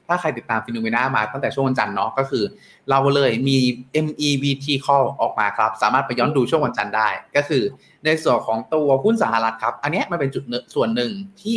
[0.07, 2.45] ถ้าใครติดตามฟิโนเมนามาตั้งแต่ช่วงวันจันทร์เนาะก็คือ
[2.91, 3.59] เราเลยมี
[4.05, 7.63] MEVT call ออกมาครับ สามารถไปย้อนดูช่วงวันจันทร์ได้ ก็คือ
[8.05, 10.45] ในส่วนของตัวหุ้นสหรัฐครับ อันเนี้ยมันเป็นจุด
[10.75, 11.11] ส่วนหนึ่ง
[11.43, 11.57] ที่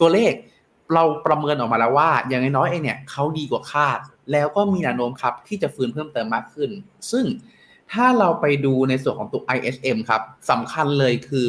[0.00, 0.32] ตัวเลข
[0.94, 3.98] เราประเมินออกมาแล้วว่า อย่างน้อยๆเองเนี่ยเขาดีกว่าคาด
[4.32, 6.70] แล้วก็มีแนวโน้มครับที่จะฟื้นเพิ่มเติมมากขึ้น
[7.10, 7.24] ซึ่ง
[7.92, 11.48] ถ้าเราไปดูในส่วนของตัว ISM ครับสำคัญเลยคือ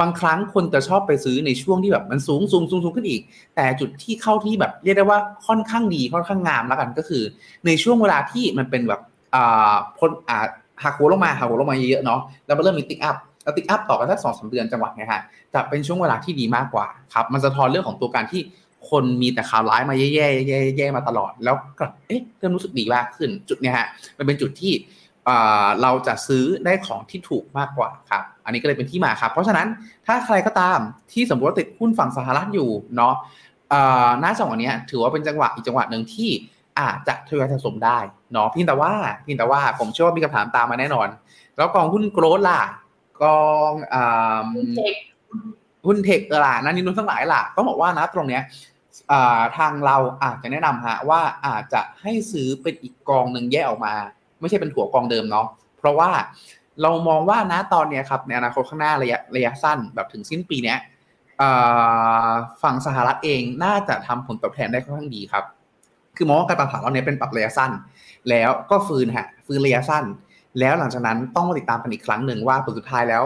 [0.00, 3.22] บางครั้งคนจะชอบไปซื้อในช่วงที่แบบมันสูงสูงสูงสูงขึ้นอีก
[3.56, 7.22] แต่จุดที่เข้าที่แบบเรียกได้ว่าค่อนข้างดีค่อนข้างงามแล้วกันก็คือ
[7.66, 9.00] ในช่วงเวลาที่มันเป็นแบบ
[9.34, 10.46] อ่าพ้นอ่า
[10.82, 15.20] หักหัวลงมาหักหัวลงมาเยอะเนาะแล้วมันเริ่มมีติ๊กอัพแล้วติ๊กอัพต่อกันสักสองสาเดือนจังหวะเนี้ยฮะ
[15.54, 18.40] จะเป็นช่วงเวลาที่ดีมากกว่าครับมันสะทอนเรื่องของตัวการที่
[18.90, 23.86] คนมีแต่ข่าวร้ายมาแย่ๆแย่ๆมาตลอด แล้วกลับเอ๊ะเริ่มรู้สึกดีมากขึ้น จุดเนี้ยฮะ
[24.18, 24.72] มันเป็นจุดที่
[25.82, 29.66] เราจะซื้อได้ของที่ถูกมากกว่าครับ อันนี้ก็เลยเป็นที่มาครับ เพราะฉะนั้น
[30.06, 30.78] ถ้าใครก็ตาม
[31.12, 33.14] ที่สมมติว่าติดหุ้นฝั่งสหรัฐอยู่เนาะ
[34.20, 36.30] หน้าจังหวะนี้ถือว่าเป็นจังหวะอีกจังหวะหนึ่งที่
[36.80, 37.98] อาจจะทยอยสะสมได้
[38.32, 41.08] เนาะเพียงแต่ว่าเพียงแต่ว่าผมเชื่อว่ามีคำถามตามมาแน่นอน
[41.56, 42.62] แล้วกองหุ้นโกลด์ล่ะ
[43.22, 43.72] กอง
[45.86, 48.42] หุ้นเทคล่ะนั่นนี่นู่นทั้งหลายล่ะต้องบอกว่านะตรงเนี้ย
[49.58, 53.94] ทางเราอาจจะแนะนำฮะว่าอาจจะให้ซื้อเป็นอีกกองหนึ่งแยกออกมา
[54.40, 55.46] ไม่ใช่เป็นถั่วกองเดิมเนาะ
[55.78, 56.10] เพราะว่า
[56.82, 60.78] เรามองว่านะตอนเนี้ยครับในอนาคตข้างหน้าระยะระยะสั้นแบบถึงสิ้นปีเนี้ย
[62.62, 65.44] ฝั่งสหรัฐเองน่าจะทำผลตอบแทนได้ค่อนข้างดีครับ
[66.16, 67.70] คือมองว่าการปรับฐานเราเนี้ยเป็นปรับระยะสั้น
[68.30, 70.04] แล้วก็ฟื้นฮะฟื้นระยะสั้น
[70.60, 73.22] แล้วหลังจากนั้นต้องมาติดตามกันอีกครั้งหนึ่งว่าผลสุดท้ายแล้ว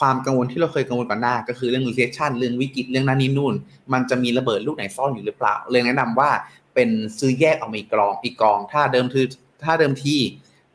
[0.00, 3.54] ความกังวลที่เราเคยกังวลก่อนหน้า ก็คือเรื่อง recession เรื่องวิกฤตเรื่องนั้นนี่นู่น
[3.92, 6.30] มันจะมีระเบิดลูกไหนซ่อนอยู่หรือเปล่า เลยแนะนำว่า
[6.74, 9.26] เป็นซื้อแยกออกมาอีกกองอีกกอง ถ้าเดิมถือ
[9.64, 10.16] ถ้าเดิมที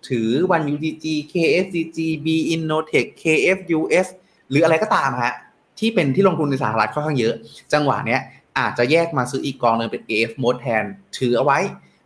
[0.10, 4.08] ถือวัน UTG KSCG B Innotech KFUS
[4.50, 5.34] หรืออะไรก็ตามฮะ
[5.80, 7.34] ที่เป็นที่ลงทุนในสหรัฐค่อนข้างเยอะ
[7.74, 8.22] จังหวะเนี้ย
[8.60, 10.84] อาจจะแยกมาซื้ออีกกองหนึ่งเป็น AF mode แทน
[11.18, 11.60] ถือเอาไว้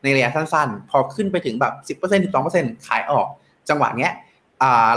[0.04, 3.28] ในระยะสั้นๆ พอขึ้นไปถึงแบบ 10% 12%ขายออก
[3.70, 4.12] จังหวะเนี้ย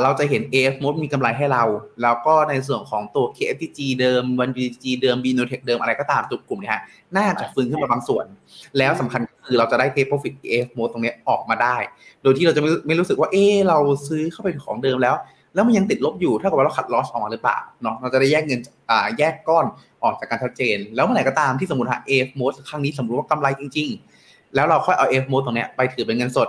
[0.02, 1.64] เราจะเห็น AF mode มีกำไรให้เรา
[2.02, 6.80] แล้วก็ในส่วนของตัว KFTG เดิม วัน UTG เดิม Binotech เดิมอะไรก็ตามจุดกลุ่มเนี้ย
[7.16, 8.26] น่าจะฟื้นขึ้นมาบางส่วน
[8.78, 11.76] แล้วสำคัญคือเราจะได้ take profit AF mode ตรงนี้ออกมาได้
[12.22, 15.14] โดยที่เราจะไม่ไม่รู้สึกว่าเออเราซื้อเข้าไปของเดิมแล้ว
[15.54, 19.66] แล้วมันยังติดลบอยู่ถ้ากับว่าเราขัดลอสออกมาหรือเปล่าเนาะเราจะได้แยกเงินอ่าแยกก้อน
[20.02, 23.88] ออกจากการชัดเจน แล้วเมื่อไหร่ก็ตามที่สมมติฮะ AF mode ครั้งนี้สมมติว่ากำไรจริง
[24.22, 26.48] ๆ แล้วเราค่อยเอา AF mode ตรงนี้ไปถือเป็นเงินสด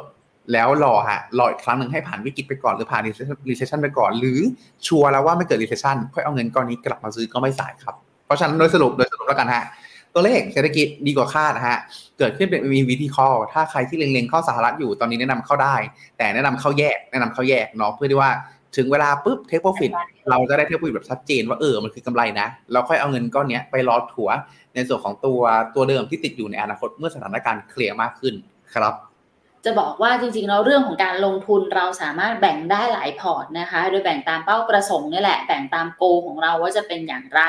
[0.52, 3.02] แล้วรอฮะรออีกครั้งหนึ่งให้ผ่านวิกฤตไปก่อนหรือผ่าน
[3.50, 4.40] recession ไปก่อน หรือ
[4.88, 9.64] ชัวร์แล้วว่าไม่เกิด recession ค่อยเอาเงินก้อนนี้กลับมาซื้อก็ไม่สายครับ เพราะฉะนั้นโดยสรุปโดยสรุปแล้วกันฮะ
[10.14, 11.78] ตัวเลขเศรษฐกิจดีกว่าคาดนะฮะ
[12.20, 15.76] เกิดขึ้นเป็นมีวิธีข้อถ้าใครที่เล็งๆเข้าสหรัฐอยู่ตอนนี้แนะนำเข้าได้
[16.18, 18.32] แต่แนะนำเข้าแยกแนะนำเข้าแยกเนาะเพื่อที่ว่า
[18.78, 19.92] ถึงเวลาปุ๊บเทคโปรฟิต
[20.30, 24.30] เราจะได้เทคโปรฟิตแบบชัดเจนว่าเออมันคือกำไรนะ เราค่อยเอาเงินก้อนนี้ไปรอถัว
[24.76, 25.42] ในส่วนของตัว
[25.76, 28.34] ตัวเดิมที่ติดอยู่ในอนาคตเมื่อสถานการณ์เคลียร์มากขึ้น
[28.74, 28.94] ครับ
[29.66, 37.42] จะบอกว่าจริงๆแล้วเรื่องของการลงทุนเราสามารถแบ่งได้หลายพอร์ตนะคะ โดยแบ่งตามเป้าประสงค์นี่แหละ แบ่งตาม goal ของเราว่าจะเป็นอย่างไร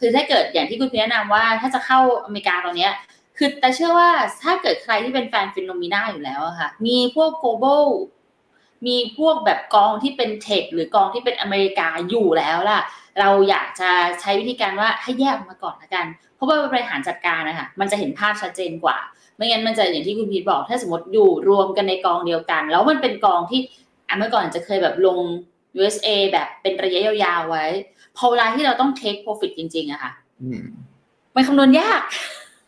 [0.00, 2.88] คือถ้าเกิดอย่างที่คุณพี่แนะนำว่าถ้าจะเข้าอเมริกาตอนนี้
[3.36, 4.10] คือแต่เชื่อว่า
[4.42, 7.86] ถ้าเกิดใครที่เป็นแฟน Finnomena อยู่แล้วค่ะ มีพวก global
[8.86, 12.80] มีพวกแบบกองที่เป็น tech หรือกองที่เป็นอเมริกาอยู่แล้วล่ะ
[13.20, 18.98] เราอยากจะใช้วิธีการว่าให้แยกออกมาก่อนละกัน เพราะว่าบริหารจัดการนะคะมันจะเห็นภาพชัดเจนกว่า
[19.38, 23.60] ไม่งั้นมันจะอย่างที่คุณพีทบอก ถ้าสมมติอยู่รวมกันในกองเดียวกัน แล้วมันเป็นกองที่
[24.18, 25.18] เมื่อก่อนจะเคยแบบลง
[25.78, 27.64] USA แบบเป็นระยะยาวๆไว้
[28.16, 30.12] พอเวลาที่เราต้อง take profit จริงๆอะค่ะ
[31.34, 32.00] มันคำนวณยาก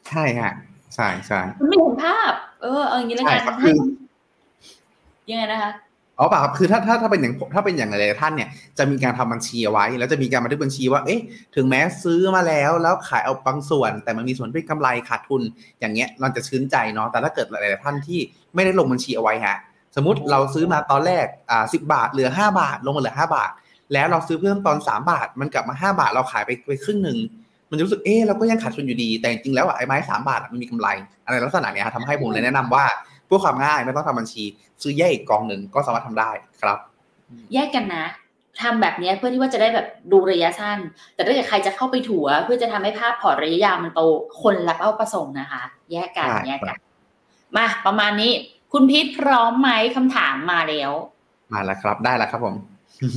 [0.08, 0.52] ใช่ฮะ
[0.94, 3.78] ใช่ใช่มันไม่เห็นภาพ เออเอาอย่างนี้แล้วกันคือ
[5.30, 5.70] ยังไงนะคะ
[6.20, 11.20] อ๋อเปล่าครับคือถ้าถ้าถ้าเป็นอย่างถ้าเป็นอย่างไรท่านเนี่ยจะมีการทำบัญชีเอาไว้ แล้วจะมีการบันทึกบัญชีว่าเอ๊ะ
[11.56, 15.42] ถึงแม้ซื้อมาแล้ว แล้วขายเอาบางส่วน แต่มันมีส่วนเป็นกำไรขาดทุน
[15.80, 18.20] อย่างเงี้ยเราจะชื่นใจเนาะแต่ถ้าเกิดหลายๆท่านที่
[18.54, 19.56] ไม่ได้ลงบัญชีเอาไว้ฮะ
[19.96, 23.50] สมมติเราซื้อมาตอนแรกอ่าสิบาทเหลือห้าบาท ลงมาเหลือห้าบาท
[23.92, 27.18] แล้วเราซื้อเพิ่มตอนสามบาท มันกลับมาห้าบาทเราขายไปไปครึ่งหนึ่ง
[27.70, 30.88] มันจะรู้สึกเอ๊ะเราก็ยังขาดทุนอยู่ดี แต่จริงๆแล้วอะไอ้ไม้สามบาทอะมันมีกำไร
[31.24, 32.84] อะไรลักษณะเนี้ยฮะทำให้ผมเลยแนะนำว่า
[33.19, 34.44] เพื่อความง่ายไม่ต้องทำบัญชี
[34.82, 36.30] ซื้อแยกอีกกองหนึ่งก็สามารถทำได้
[36.62, 36.78] ครับ
[37.54, 38.06] แยกกันนะ
[38.62, 40.78] ทำแบบเนี้ยเพื่อที่ว่าจะได้แบบดูระยะสั้น
[41.14, 44.00] แต่ถ้าเกิดใครจะเข้าไปถัว เพื่อจะทำให้ภาพพอร์ตระยะยาวมันโต
[44.42, 45.62] คนละเป้าประสงค์นะคะ
[45.92, 46.78] แยกกันใช่แยกกัน
[47.56, 48.32] มาประมาณนี้
[48.72, 50.92] คุณพีทพร้อมไหมคำถามมาแล้ว
[51.52, 52.54] มาแล้วครับได้แล้วครับผม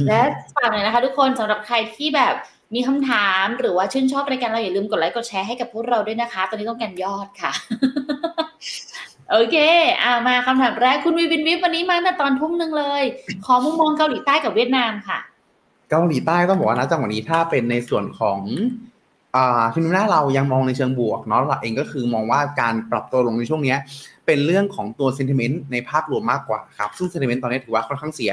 [0.07, 0.21] และ
[0.55, 2.35] ฝากหน่อยนะคะ ทุกคนสำหรับใครที่แบบ
[2.75, 7.51] มีคำถามหรือว่าชื่นชอบรายการเราอย่าลืมกดไลค์กดแชร์ให้กับพวกเราด้วยนะคะ ตอนนี้ต้องการยอดค่ะ
[9.31, 9.57] โอเค
[10.03, 13.03] อ่ามาคำถามแรกคุณวีวินวิฟวันนี้มาตั้งแต่ตอนทุ่มหนึ่งเลย
[13.45, 15.19] ขอมุมมองเกาหลีใต้กับเวียดนามค่ะ
[15.89, 18.39] เกาหลีใต้ต้องบอกว่านะจังหวะนี้ถ้าเป็นในส่วนของ
[19.35, 23.75] อ่าทีมหน้าเรายังมองในเชิงบวกเนาะหลักเองก็คือมองว่าการปรับตัวลงในช่วงนี้
[24.25, 28.31] เป็นเรื่องของตัว sentiment ในภาพรวมมากกว่าครับ ซึ่ง sentiment ตอนนี้ถือว่าค่อนข้างเสีย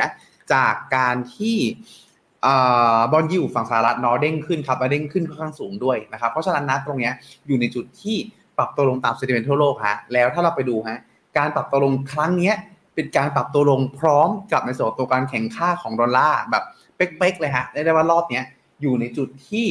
[0.53, 1.57] จากการที่
[3.12, 7.12] บอลยูฝั่งสหรัฐนอเด้งขึ้นครับเด้งขึ้นค่อนข้างสูงด้วยนะครับ เพราะฉะนั้นนะตรงเนี้ย
[7.46, 8.16] อยู่ในจุดที่
[8.61, 10.99] ปรับตัวลงตาม sentiment ทั่วโลกฮะแล้วถ้าเราไปดูฮะ
[11.38, 12.55] การปรับตัวลงครั้งเนี้ย
[12.94, 16.64] เป็นการปรับตัวลงพร้อมกับในส่วนของตัวการแข่งค่าของดอลลาร์แบบ
[16.96, 18.44] เป๊กๆเลยฮะได้ได้ว่ารอบเนี้ย
[18.83, 19.68] อยู่ในจุดที่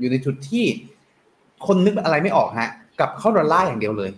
[0.00, 0.64] อยู่ในจุดที่
[1.66, 4.10] คนนึกอะไรไม่ออกฮะกับเข้าดอลลาร์อย่างเดียวเลย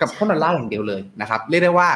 [0.00, 1.88] กับเข้าดอลลาร์อย่างเดียวเลยนะครับเรียกได้ว่า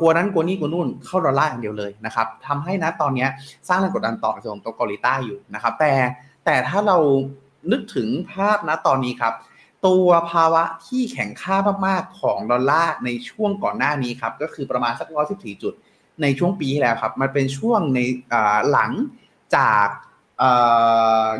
[0.00, 3.26] กลัวนั้นกลัวนี่กลัวนู่นเข้าดอลลาร์อย่างเดียวเลยนะครับทำให้นะตอนนี้
[3.68, 5.92] สร้างแรงกดดันต่อในส่วนตัวเกาหลีใต้อยู่นะครับ แต่
[6.44, 6.96] แต่ถ้าเรา
[7.72, 9.34] นึกถึงภาพนะตอนนี้ครับ
[9.86, 15.74] ตัวภาวะที่แข็งค่ามากๆของดอลลาร์ในช่วงก่อนหน้านี้ครับ ก็คือประมาณสักร้อยสิบสี่จุด
[16.22, 18.00] ในช่วงปีที่แล้วครับ มันเป็นช่วงใน
[18.32, 18.90] อ่าหลัง
[19.56, 19.86] จาก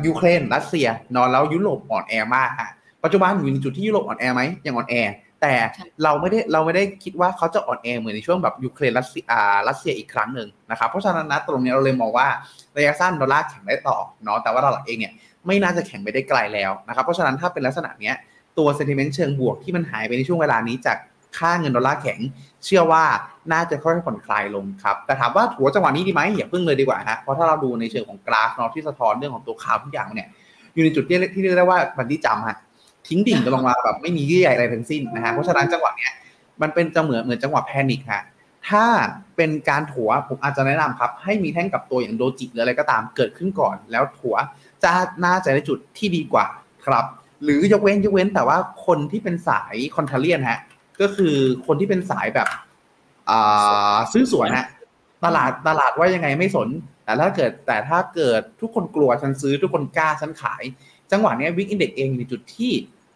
[0.07, 2.71] ยูเครนรัสเซียเนอนแล้วยุโรปอ่อนแอมากฮะ
[3.05, 4.97] ปัจจุบันอยู่ในจุดที่ยุโรปอ่อนแอไหมยังอ่อนแอ
[5.43, 12.29] แต่ใช่เราไม่ได้เราไม่ได้คิดว่าเขาจะอ่อนแอเหมือนในช่วงแบบยูเครนรัสเซียอ่ารัสเซียอีกครั้งหนึ่งนะครับเพราะฉะนั้นนะตรงนี้เราเลยมองว่า
[12.77, 15.13] ระยะสั้นดอลลาร์แข็งได้ต่อเนาะแต่ว่าเราเองเนี่ย
[15.47, 18.15] ไม่น่าจะแข็งไปได้ไกลแล้วนะครับเพราะฉะนั้นถ้าเป็นลักษณะเนี้ย
[18.59, 20.99] ตัว sentiment เชิงบวกที่มันหายไปในช่วงเวลานี้จาก
[21.39, 22.19] ค่าเงินดอลลาร์แข็ง
[22.65, 23.05] เชื่อว่า
[23.53, 30.29] น่าจะค่อยๆผ่อนคลายลงครับ แต่ถามว่าถัวจังหวะนี้ดีไหมอย่าเพิ่งเลยดีกว่าฮะเพราะถ้าเราดูในเชิงของกราฟเนาะที่สะท้อนเรื่องของตัวข่าวทุกอย่างเนี่ย
[30.75, 32.57] อยู่ในจุดที่ที่เรียกได้ว่า bungee jump ฮะ
[33.09, 36.13] ทิ้งดิ่งกันลงมาแบบไม่มีเยื่อใยอะไรทั้งสิ้นนะฮะเพราะฉะนั้นจังหวะเนี้ย
[36.63, 38.23] มันเป็นจังเหมือนเหมือนจังหวะ panic ฮะ
[38.69, 38.85] ถ้า
[39.37, 44.37] เป็นการถัวผมอาจจะแนะนำครับ ให้มีแท่งกับตัวอย่างโดจิหรืออะไรก็ตามเกิดขึ้นก่อน แล้วถัว
[44.85, 44.93] จะ
[45.25, 46.47] น่าจะในจุดที่ดีกว่า
[46.87, 47.05] ครับ
[47.45, 50.61] หรือยกเว้นยกเว้นแต่ว่าคนที่เป็นสายคอนเทเลียนฮะ
[51.01, 51.35] ก็คือ
[51.67, 52.49] คนที่เป็นสายแบบ
[53.31, 54.67] อ่าซื้อสวนฮะ
[55.25, 56.69] ตลาดตลาดว่ายังไงไม่สน
[57.05, 60.63] แต่ถ้าเกิดแต่ถ้าเกิดทุกคนกลัวฉันซื้อทุกคนกล้าฉันขาย
[61.13, 62.73] จังหวะนี้วิกอินเด็กเองอยู่ในจุดที่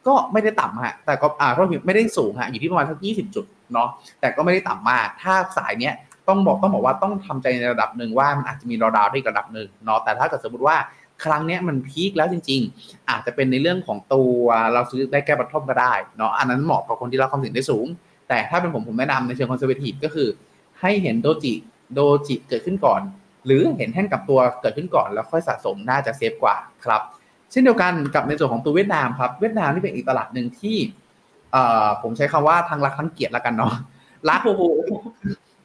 [0.07, 3.89] ก็ไม่ได้ต่ำฮะ แต่ก็อ่าเพราะไม่ได้สูงฮะอยู่ที่ประมาณสักยี่สิบจุดเนาะ
[4.21, 5.95] แต่ก็ไม่ได้ต่ำมาก ถ้าสายเนี้ย
[6.29, 10.77] ต้องบอกต้องบอกว่าต้องทำใจในระดับหนึ่งว่ามันอาจจะมี drawdown ได้อีกระดับหนึ่งเนาะแต่ถ้าเกิดสมมติว่า
[11.25, 14.35] ครั้งนี้มัน peak แล้วจริง ๆ อาจจะเป็นในเรื่องของตัว
[14.73, 17.87] เราซื้อได้ใกล้ bottom ก็ได้เนาะอันนั้นเหมาะกับคนที่รับความเสี่ยงได้สูง
[18.29, 20.29] แต่ถ้าเป็นผมผมแนะนำในเชิง conservative ก็คือ
[20.81, 23.03] ให้เห็น doji doji เกิดขึ้นก่อน
[23.47, 27.03] หรือเห็นแท่งกลับตัวเกิดขึ้นก่อนแล้วค่อยสะสมน่าจะ safe กว่าครับ
[27.51, 30.77] เช่นเดียวกันกับในส่วนของตัวเวียดนามครับเวียดนามนี่เป็นอีกตลาดหนึ่งที่
[32.03, 33.75] ผมใช้คำว่าทั้งรักทั้งเกลียดละกันเนาะ
[34.29, 34.63] รักโอ้โห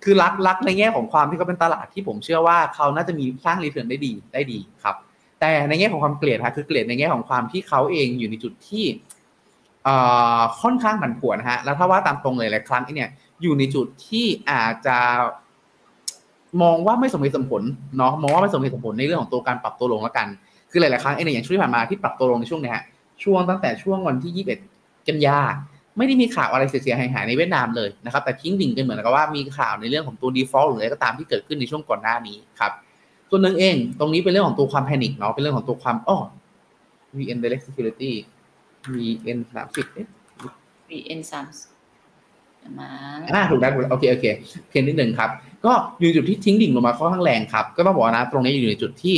[0.03, 4.95] คือรักรักในแง่ของความที่เขาเป็นตลาดที่ผมเชื่อว่าเขาน่าจะมีสร้างรีเทิร์นได้ดีได้ดีครับ
[5.39, 8.85] แต่ในแง่ของความเกลียดฮะคือเกลียดในแง่ของความที่เขาเองอยู่ในจุดที่
[9.83, 9.95] เอ่
[10.39, 13.09] อค่อนข้างผันผวนนะฮะแล้วถ้าว่าตามตรงเลยหลายครั้งเนี่ย
[13.41, 14.97] อยู่ในจุดที่อาจจะ
[16.61, 17.63] มองว่าไม่สมเหตุสมผล
[17.97, 20.27] เนาะมองว่าไม่สมเหตุสมผลในเรื่องของตัวการปรับตัวลงแล้วกัน
[20.71, 22.83] คือหลายๆครั้งเองเนี่ยอย่างช่วงที่ผ่านมาที่ปรับตัวลงในช่วงเนี้ยฮะ
[23.23, 25.39] ช่วงตั้งแต่ช่วงวันที่ 21 กันยา
[25.97, 32.71] ไม่ได้มีข่าวอะไรเสียหายในเวียดนามเลยนะครับแต่ทิ้งดิ่งกันเหมือนกับว่ามีข่าวในเรื่องของตัว default หรืออะไรก็ตามที่เกิดขึ้นในช่วงก่อนหน้านี้ครับ
[33.29, 36.17] ส่วนหนึ่งเอง ตรงนี้เป็นเรื่องของตัวความแพนิคเนาะเป็นเรื่องของตัวความอ้อ
[37.17, 38.11] VN Direct Security
[38.93, 40.07] VN สามสิบเอ๊ะ
[40.89, 41.47] VN สาม
[42.79, 42.89] มา
[43.33, 44.25] อ่าถูกแล้วถูกแล้วโอเคโอเค
[44.69, 45.29] เพียงนิดหนึ่งครับ
[45.65, 49.17] ก็อยู่ในจุดที่ทิ้งดิ่งลงมาค่อนข้างแรงครับ ก็ต้องบอกนะ ตรงนี้อยู่ในจุดที่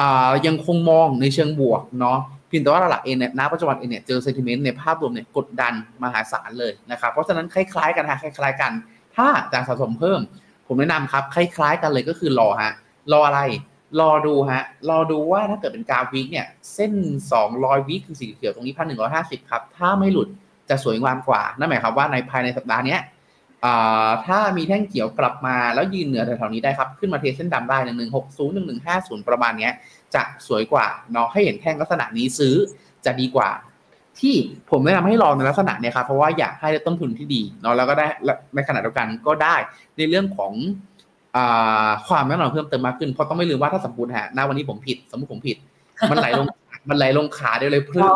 [0.00, 8.72] อ่ายังคงมองในเชิงบวกเนาะเพียงแต่ว่าหลักๆเองเนี่ยณปัจจุบันเองเนี่ยเจอเซนติเมนต์ในภาพรวมเนี่ยกดดันมหาศาลเลยนะครับ เพราะฉะนั้นคล้ายๆกันฮะคล้ายๆกัน
[9.16, 10.20] ถ้าจะสะสมเพิ่ม
[10.66, 12.72] ผมแนะนำครับ คล้ายๆกันเลยก็คือรอฮะ
[13.12, 13.40] รออะไร
[14.00, 16.92] รอดูฮะ รอดูว่าถ้าเกิดเป็นกราฟวิกเนี่ย เส้น
[17.42, 20.28] 200 วิกคือสีเขียวตรงนี้พันหนึ่งร้อยห้าสิบครับ ถ้าไม่หลุด
[20.68, 23.00] จะสวยงามกว่า นั่นหมายความว่าในภายในสัปดาห์เนี้ย
[24.26, 29.72] ถ้ามีแท่งเขียวกลับมาแล้วยืนเหนือแถวๆนี้ได้ครับ ขึ้นมาเทเส้นดำได้หนึ่งหนึ่งหกศูนย์หนึ่งหนึ่งห้าศูนย์ประมาณเนี้ย
[30.14, 32.54] จะสวยกว่าเนาะให้เห็นแท่งลักษณะนี้ซื้อ
[33.04, 33.50] จะดีกว่า
[34.20, 34.34] ที่
[34.70, 38.06] ผมแนะนำให้ลองในลักษณะเนี้ยครับเพราะว่าอยากให้ได้ต้นทุนที่ดีเนาะแล้วก็ได้
[38.54, 39.56] ในขณะเดียวกันก็ได้
[39.96, 40.52] ในเรื่องของ
[42.08, 45.56] ความแน่นอนเพิ่มเติมมากขึ้นเพราะต้องไม่ลืมว่าถ้าสมมติฮะณวันนี้ผมผิด สมมติผมผิด
[46.10, 46.46] มันไหลลง
[46.88, 48.10] มันไหลลงขาเดียวเลยเพิ่ม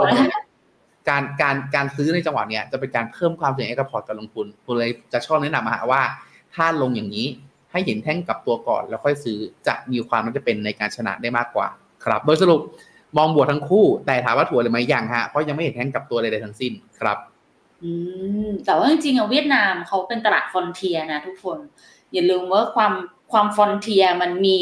[1.09, 6.03] การการการซื้อในจังหวะเนี้ยจะเป็นการเพิ่มความเสี่ยงให้กับพอร์ตการลงทุนผมเลยจะชอบแนะนำฮะว่า
[6.55, 7.27] ถ้าลงอย่างนี้
[7.73, 11.69] ให้เห็นแท่งกับตัวก่อน แล้วค่อยซื้อจะมีความน่าจะเป็นในการชนะได้มากกว่า
[12.05, 12.61] ครับ โดยสรุป
[13.17, 17.19] มองบวกทั้งคู่ แต่ถามว่าถั่วหรือไม่ยังฮะเพราะยังไม่เห็นแท่งกับตัวใดๆทั้งสิ้นครับ
[17.83, 17.91] อื
[18.47, 21.59] มแต่ว่าจริงๆอะเวียดนามเขาเป็นตลาดฟอนเทียนะทุกคน
[22.13, 22.93] อย่าลืมว่าความ
[23.33, 24.59] ความฟอนเทียมันมี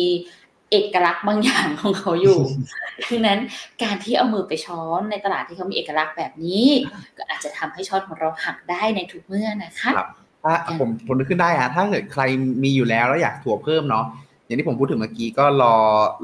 [0.71, 2.39] เอกลักษณ์บางอย่างของเขาอยู่
[3.11, 3.41] ดังนั้น
[3.83, 6.67] การที่เอามือไปช้อนในตลาดที่เขามีเอกลักษณ์แบบนี้
[7.19, 10.09] ก็อาจจะทำให้ช้อนของเราหักได้ในทุกเมื่อนะคะครับ
[10.45, 12.23] ถ้าผมผมนึกขึ้นได้อะถ้าเกิดใคร
[12.65, 14.05] มีอยู่แล้วแล้วอยากถั่วเพิ่มเนาะ
[14.45, 15.75] อย่างที่ผมพูดถึงเมื่อกี้ก็รอ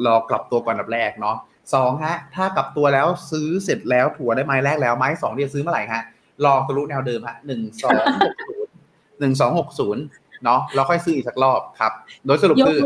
[0.06, 1.36] รอกลับตัวก่อนดับแรกเนาะ
[1.74, 6.02] สองฮะ ถ้ากลับตัวแล้วซื้อเสร็จแล้วถั่วได้ไม้แรกแล้วไม้สองเนี่ยซื้อเมื่อไหร่ฮะ
[6.44, 8.72] รอทะลุแนวเดิมฮะหนึ่งสองหกศูนย์
[9.20, 10.02] หนึ่งสองหกศูนย์
[10.44, 11.92] เนาะแล้วค่อยซื้ออีกสักรอบครับ
[12.26, 12.80] โดยสรุปคือ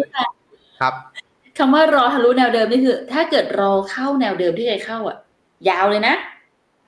[0.80, 0.94] ครับ
[1.58, 5.16] คำว่ารอทะลุแนวเดิมนี่คือ ถ้าเกิดรอเข้าแนวเดิมที่เคยเข้าอะ
[5.68, 6.14] ยาวเลยนะ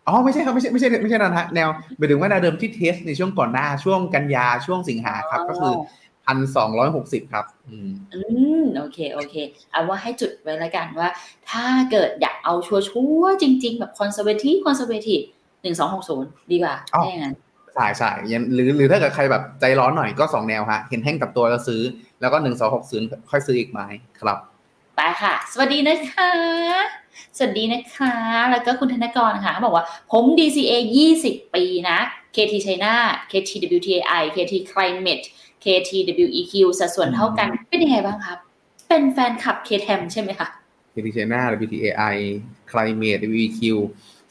[0.07, 5.75] อ๋อไม่ใช่ครับไม่ใช่ไม่ใช่ไม่ใช่นะฮะแนวหมายถึงว่าแนวเดิมที่ test ในช่วงก่อนหน้าช่วงกันยาช่วงสิงหาครับ ก็คือ
[6.27, 8.21] พันสองร้อยหกสิบครับ อืมอื
[8.63, 9.35] มโอเคโอเค
[9.71, 11.09] เอาว่าให้จุดไว้แล้วกันว่า
[11.51, 15.21] ถ้าเกิดอยากเอาชัวร์ๆจริง ๆ แบบ conservative conservative
[15.63, 17.35] หนึ่งสองหกศูนย์ดีกว่าใช่งั้น
[17.79, 18.11] ใช่ใช่
[18.55, 21.83] หรือหรือถ้าเกิดใครแบบใจร้อนหน่อยก็สองแนวฮะ เห็นแท่งกลับตัวแล้วซื้อ
[22.21, 23.87] แล้วก็หนึ่งสองหกศูนย์ค่อยซื้ออีกไม้
[24.21, 24.39] ครับ
[24.97, 26.31] ไปค่ะ สวัสดีนะคะ
[27.37, 28.15] สวัสดีนะคะ
[28.51, 30.75] แล้วก็คุณธนกรค่ะเขาบอกว่า ผม DCA
[31.15, 31.99] 20 ปีนะ
[32.35, 32.93] KT China
[33.31, 35.25] KT WTI KT Climate
[35.65, 35.91] KT
[36.25, 38.39] WEQ สัดส่วนเท่ากัน เป็นยังไงบ้างครับ
[38.89, 40.49] เป็นแฟนคลับ KTM ใช่ไหมคะ
[40.95, 42.17] KT China WTI
[42.71, 43.61] Climate WEQ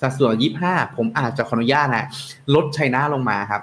[0.02, 0.34] สัดส่วน
[0.68, 2.06] 25 ผมอาจจะขออนุญาตนะ
[2.56, 3.62] ลดไชน่าลงมาครับ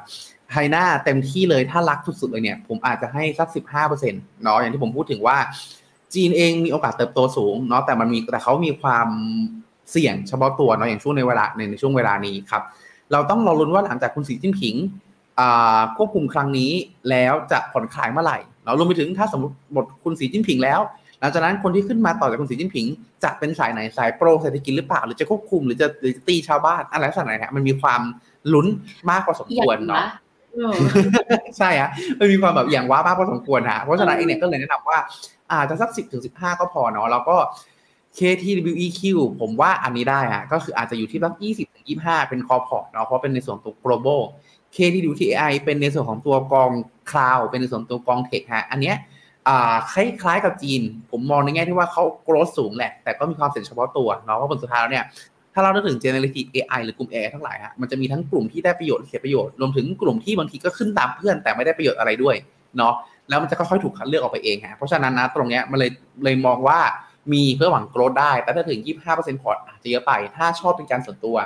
[0.50, 5.36] ไชน่าเต็มที่เลยถ้ารักสุดๆเลยเนี่ย ผมอาจจะให้สัก 15%เนาะอย่างที่ผมพูดถึงว่า
[6.14, 9.08] จีนเองมีโอกาสเติบโตสูงเนาะแต่มันมีแต่เขามีความ
[9.90, 12.62] เสี่ยงเฉพาะตัวเนาะอย่างช่วงในเวลาในในช่วงเวลานี้ครับ
[13.12, 14.74] เราต้องรอรุ้นว่าหลังจากคุณสีจิ้นผิง
[15.96, 16.70] ควบคุมครั้งนี้
[17.10, 20.80] แล้วจะผ่อนคลายเมื่อไหร่เรารวมไปถึงถ้าสมมติหมดคุณสีจิ้นผิงแล้ว
[21.20, 22.86] หลังจากนั้นคนที่ขึ้นมาต่อจากคุณสีจิ้นผิง
[23.24, 28.00] จะเป็นสายไหนสายโปรเศรษฐกิจหรือเปล่าหรือจะควบคุมหรือจะหรือจะตีชาวบ้านอะไรสักไหนฮะมันมีความ
[28.52, 28.66] ลุ้น
[29.10, 30.06] มากกว่าสมควรเนาะ
[31.58, 34.98] ใช่ฮะมันมีความแบบอย่างว้ามากพอสมควรฮะเพราะฉะนั้นเองเนี่ยก็เลยแนะนำว่า
[35.52, 37.36] อาจจะสักสิบถึงสิบห้าก็พอเนาะแล้วก็
[38.18, 39.00] KTWEQ
[39.40, 44.22] ผมว่าอันนี้ได้ฮะก็คืออาจจะอยู่ที่สักยี่สิบถึงยี่ห้าเป็น core พอร์ตเนาะเพราะเป็นในส่วนตัว global
[44.76, 46.70] KTWTI เป็นในส่วนของตัวกอง
[47.10, 48.96] cloud เป็นในส่วนตัวกอง tech ฮะอันเนี้ย
[49.92, 55.04] คล้ายๆกับจีน ผมมองในแง่ที่ว่าเขา growth สูงแหละ แต่ก็มีความเสี่ยงเฉพาะตัวเนาะเพราะผลสุดท้ายแล้วเนี่ย
[55.54, 62.36] ถ้าเรานึกถึง generative AI หรือกลุ่ม AI ทั้งหลายฮะมันจะมีทั้งกลุ่มที่ได้ประโยชน์เสียประโยชน์รวมถึงกลุ่มที่บางทีก็ขึ้นตามเพื่อนแต่ไม่ได้ประโยชน์อะไรด้วย
[62.76, 62.94] เนาะ
[63.28, 65.90] แล้วมันจะค่อยๆถูกคัดเลือกออกไปเองฮะเพราะฉะนั้นนะตรงเนี้ยมันเลย
[66.24, 66.80] เลยมองว่า
[67.32, 68.80] มีเพื่อหวัง growth ได้ แต่ถ้าถึง
[69.12, 71.36] 25%พอร์ตอาจจะเยอะไป ถ้าชอบเป็นการส่วนตัว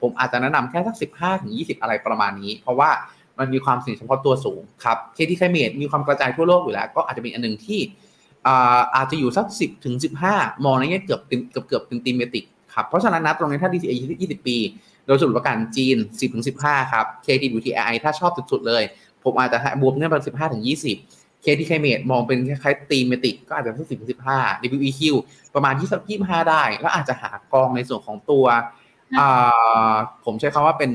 [0.00, 0.96] ผมอาจจะแนะนำแค่สัก
[1.38, 2.90] 15-20 อะไรประมาณนี้ เพราะว่า
[3.38, 7.80] มันมีความเสี่ยงเฉพาะตัวสูงครับ KT-CLIMATE มีความกระจายทั่วโลกอยู่แล้ว ก็อาจจะเป็นอันหนึ่งที่
[8.96, 9.94] อาจจะอยู่สัก 10ถึง
[10.28, 13.94] 15 มองในแง่เกือบเกือบเกือบเป็น thematic ครับเพราะฉะนั้นนะตรงนี้ถ้า DCA
[14.24, 14.56] 20 ปี
[15.06, 18.82] โดยสรุปประกันจีน 10ถึง15 ครับ KTWTI ถ้าชอบสุดๆเลย
[19.24, 20.64] ผมอาจจะบวกเนี่ยเป็น15ถึง
[21.04, 25.00] 20 KT-CLIMATE มองเป็นคล้ายๆ thematic ก็อาจจะสัก10ถึง15 WEQ
[25.54, 28.44] ประมาณที่สัก25 ได้ แล้วอาจจะหากองในส่วนของตัว
[30.24, 30.92] ผมใช้คำว่าเป็น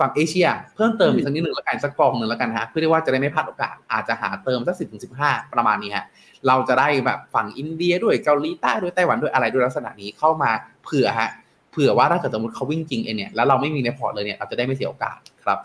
[0.00, 6.04] ฝั่งเอเชีย เพิ่มเติมอีกสักนิดหนึ่งแล้วกันสักกองหนึ่งแล้วกันฮะเพื่อที่ว่าจะได้ไม่พลาดโอกาสอาจจะหาเติมสักสิบถึงสิบห้าประมาณนี้ฮะ
[6.46, 10.50] เราจะได้แบบฝั่งอินเดียด้วยเกาหลีใต้ด้วยไต้หวันด้วยอะไรด้วยลักษณะนี้เข้ามา
[10.84, 11.30] เผื่อฮะ
[11.72, 15.58] เผื่อว่าถ้าเกิดสมมติเขาวิ่งจริงเองเนี่ยแล้วเราไม่มีในพอร์ตเลยเนี่ยเราจะได้ไม่เสียโอกาสครับ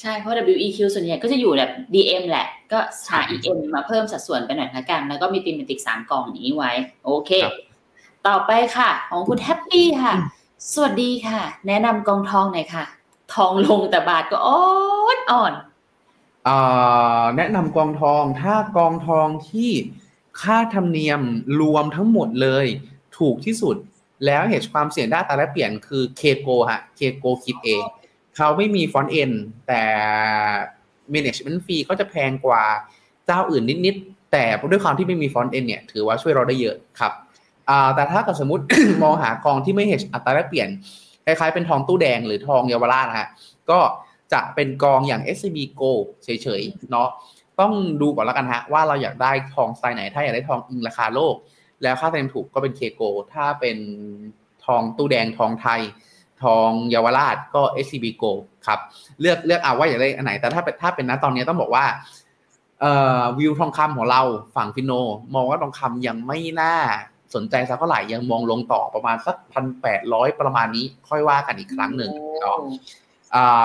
[0.00, 2.78] ใช่เพราะ WEQ ส่วนใหญ่ก็จะอยู่แบบ DM แหละ ก็
[3.10, 6.72] หา EM มาเพิ่มสัดส่วนไปหน่อยละกัน แล้วก็มี thematic สามกองนี้ไว้
[7.04, 7.30] โอเค
[8.26, 10.12] ต่อไปค่ะ ของคุณแฮปปี้ค่ะ
[10.72, 12.84] สวัสดีค่ะ แนะนำกองทองหน่อยค่ะ
[13.34, 14.62] ทองลงแต่บาทก็อ่อ
[15.16, 15.52] นอ่อน
[17.36, 19.70] แนะนำกองทองถ้ากองทองที่
[20.42, 21.20] ค่าธรรมเนียม
[21.60, 22.66] รวมทั้งหมดเลย
[23.18, 23.76] ถูกที่สุด
[24.26, 27.82] แล้ว hedge ความเสี่ยงด้านอัตราแลกเปลี่ยนคือ K-GOLD ฮะ K-GOLD คิดเอง
[28.36, 29.30] เขาไม่มี front-end
[29.68, 29.82] แต่
[31.14, 32.64] management fee ก็จะแพงกว่า
[33.26, 37.12] เจ้าอื่นนิดๆ แต่ด้วยความที่ไม่มี front-end เนี่ยถือว่าช่วยเราได้เยอะครับ
[37.94, 38.64] แต่ถ้าสมมติ
[39.02, 40.68] มองหากองที่ไม่ hedge อัตราแลกเปลี่ยน
[41.28, 43.28] คล้ายๆเป็นทองตู้แดงหรือทองเยาวราชฮะ
[43.70, 43.80] ก็
[44.32, 45.90] จะเป็นกองอย่าง SCB GOLD
[46.24, 46.28] เฉ
[46.60, 47.08] ยๆเนาะ
[47.60, 51.34] ต้องดูก่อนแล้วกันฮะว่าเราอยากได้ทองสไตล์ไหน ถ้าอยากได้ทองอิงราคาโลก
[51.82, 53.02] แล้วค่าธรรมถูกก็เป็น K-GOLD
[53.34, 53.78] ถ้าเป็น
[54.66, 55.80] ทองตู้แดงทองไทย
[56.42, 58.32] ทองเยาวราชก็ SCB Go
[58.66, 58.78] ครับ
[59.20, 61.84] เลือกเลือกเอาว่าอยากได้อันไหน แต่ถ้าเป็นถ้าเป็นนะตอนนี้ต้องบอกว่า
[63.38, 64.20] วิวทองคำของเรา
[64.56, 64.92] ฝั่งฟิโน
[65.34, 66.74] มองว่าทองคำยังไม่น่า
[67.34, 72.10] สนใจสักเท่าไหร่ยังมองลงต่อประมาณสักพันแปดร้อยประมาณนี้ค่อยว่ากันอีกครั้งหนึ่ง
[72.42, 72.58] เนาะ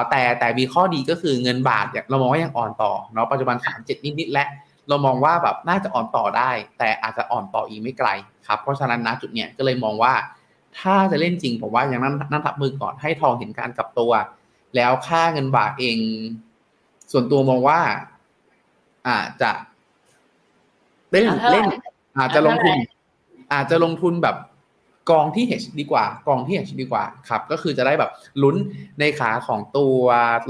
[0.10, 4.46] แต่แต่มีข้อดีก็คือเงินบาทเรามองว่ายังอ่อนต่อเนาะปัจจุบันสามเจ็ดนิดๆและ
[4.90, 8.10] เรามองว่าแบบน่าจะอ่อนต่อได้ แต่อาจจะอ่อนต่ออีกไม่ไกล
[8.48, 10.14] ครับเพราะฉะนั้นนะจุดเนี้ยก็เลยมองว่า
[10.80, 14.12] ถ้าจะเล่นจริงผมว่ายังนั่นนั่นทับมือก่อนให้ทองเห็นการกลับตัว
[14.76, 15.98] แล้วค่าเงินบาทเอง
[17.12, 17.80] ส่วนตัวมองว่า
[19.08, 19.52] อาจจะ
[21.12, 21.66] เล่นเล่น
[22.18, 22.78] อาจจะลงทุน
[23.54, 24.36] อาจจะลงทุนแบบ
[25.12, 28.12] กองที่ H ดีกว่ากองที่ H ดีกว่าครับ ก็คือจะได้แบบ
[28.44, 28.56] ลุ้น
[29.00, 29.98] ในขาของตัว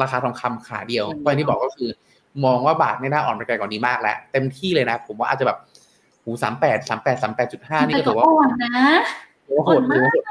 [0.01, 1.89] ราคาทองคำขาเดียวก็ที่บอกก็คือ
[2.45, 5.57] มองว่าบาทไม่น่าอ่อนไปไกลกว่านี้มากแล้ว เต็มที่เลยนะ ผมว่าอาจจะแบบ
[6.23, 8.75] หูสามแปดสามแปดสามแปดจุดห้านี่ก็ถือว่าอ่อนนะ
[9.47, 10.23] ถือว่าโหดถือว่าโหด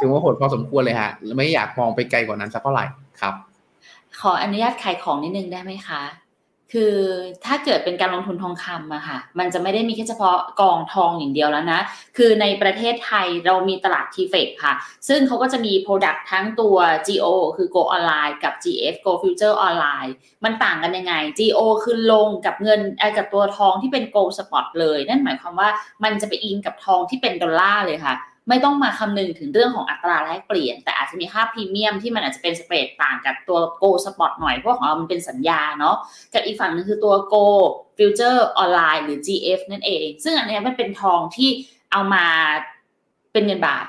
[0.00, 2.84] ถือว่าโหดพอสมควรเลยฮะ ไม่อยากมองไปไกลกว่านั้นสักเท่าไหร่
[3.20, 3.34] ครับ
[4.20, 6.02] ขออนุญาตขายของนิดนึงได้ไหมคะ
[6.72, 6.96] คือ
[7.46, 11.80] ถ้าเกิดเป็นการลงทุนทองคำอะค่ะ มันจะไม่ได้มีแค่เฉพาะกองทองอย่างเดียวแล้วนะ
[12.16, 14.74] คือในประเทศไทยเรามีตลาดทีเฟกค่ะ
[15.08, 20.10] ซึ่งเขาก็จะมี Product ทั้งตัว GO คือ Gold Online กับ GF Gold Futures Online
[20.44, 22.80] มันต่างกันยังไง GO คือลงกับเงิน
[23.16, 25.68] กับตัวทองที่เป็น Gold Spot เลย นั่นหมายความว่า
[26.04, 28.14] มันจะไปอิงกับทองที่เป็นดอลลาร์เลยค่ะ
[28.48, 35.96] ไม่ต้องมาคำนึงถึงเรื่องของอัตราแลกเปลี่ยน แต่อาจจะมีค่าพรีเมียมที่มันอาจจะเป็น spread ต่างกับตัว Gold Spot หน่อยเพราะของเรามันเป็นสัญญาเนาะ
[36.32, 37.34] กับอีกฝั่งนึงคือตัว Gold
[37.98, 41.50] Futures Online หรือ GF นั่นเอง ซึ่งอันนี้มันเป็นทองที่
[41.92, 42.26] เอามา
[43.32, 43.86] เป็นเงินบาท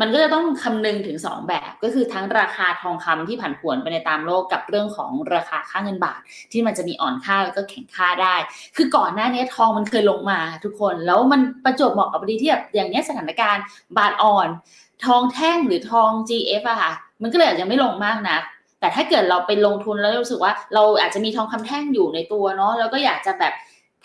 [0.00, 6.20] มันก็จะต้องคำนึงถึง 2 แบบก็คือทั้งราคาทองคำที่ผันผวนไปในตามโลกกับเรื่องของราคาค่าเงินบาท
[6.52, 8.34] ที่มันจะมีอ่อนค่าแล้วก็แข็งค่าได้
[8.76, 13.64] คือก่อนหน้านี้ทองมันเคยลงมาทุกคน แล้วมันประจวบเหมาะกับพอดีที่แบบอย่างนี้สถานการณ์
[13.98, 14.48] บาทอ่อน
[15.06, 18.38] ทองแท่งหรือทอง GF อะค่ะ มันก็เลยอาจจะไม่ลงมากนะ
[18.80, 23.52] แต่ถ้าเกิดเราไปลงทุนแล้วรู้สึกว่า เราอาจจะมีทองคำแท่งอยู่ในตัวเนาะแล้วก็อยากจะแบบ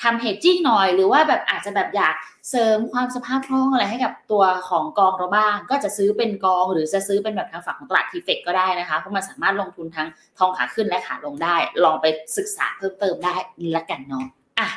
[0.01, 2.15] ทำเฮดจิ้งหน่อย หรือว่าแบบอาจจะแบบอยาก
[2.49, 12.05] เสริมความสภาพคล่องอะไรให้กับตัวของกองเราบ้าง ก็จะซื้อเป็นกองหรือจะซื้อเป็นแบบทางฝั่งของตลาดทีเฟกก็ได้นะคะเพราะมันสามารถลงทุนทั้งทองขาขึ้นและขาลงได้ ลองไป
[12.37, 13.35] ศึกษาเพิ่มเติมได้
[13.75, 14.25] ละกันเนาะ
[14.59, 14.67] อะ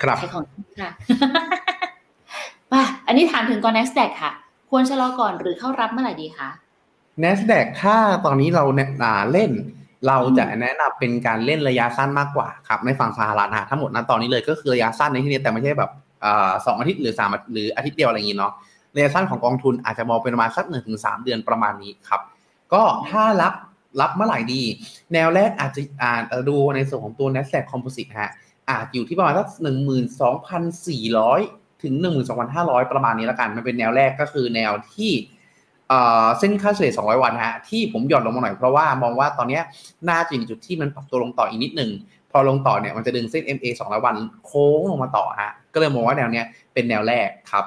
[0.00, 0.44] ครับใช้ของ
[0.80, 0.90] ค่ะ
[2.72, 4.32] ป่ะอันนี้ถามถึงกอง NASDAQ ค่ะ
[4.70, 6.48] ควรชะลอก่อนหรือเข้ารับเมื่อไหร่ดีคะ
[7.22, 8.88] NASDAQ ถ้าตอนนี้เราเนี่ย
[9.32, 9.50] เล่น
[10.06, 15.90] เราจะแนะนำเป็นการเล่นระยะสั้นมากกว่าครับในฝั่งสหรัฐนะทั้งหมดนะตอนนี้เลยก็คือระยะสั้นในที่นี้แต่ไม่ใช่แบบ
[16.66, 18.52] สองอาทิตย์หรือสามหรืออาทิตย์เดียวอะไรอย่างนี้เนาะ
[18.96, 22.20] ระยะสั้นของกองทุนอาจจะมองเป็นประมาณสักหนึ่งถึงสามเดือนประมาณนี้ครับ
[22.72, 23.54] ก็ถ้ารับ
[24.00, 24.62] รับเมื่อไหร่ดี
[25.12, 28.32] แนวแรกอาจจะอ่านดูในส่วนของตัว NASDAQ Composite ฮะ
[28.70, 31.40] อาจอยู่ที่ประมาณสักหนึ่งหมื่นสองพันสี่ร้อย
[31.82, 35.12] ถึงหนึ่งหมื่นสองพันห้าร้อยประมาณนี้แล้วกันมันเป็นแนวแรกก็คือแนวที่
[36.38, 39.60] เส้นค่าเฉลี่ย200 วันฮะที่ผมหย่อนลงมาหน่อยเพราะว่ามองว่าตอนนี้
[40.08, 41.90] น่าจะอยู่จุดที่มันปรับตัวลงต่ออีกนิดหนึ่ง
[42.30, 47.64] พอลงต่อเนี่ยมันจะดึงเส้น MA 200 วันโค้งลงมาต่อฮะก็เลยมองว่าแนวเนี้ยเป็นแนวแรกครับ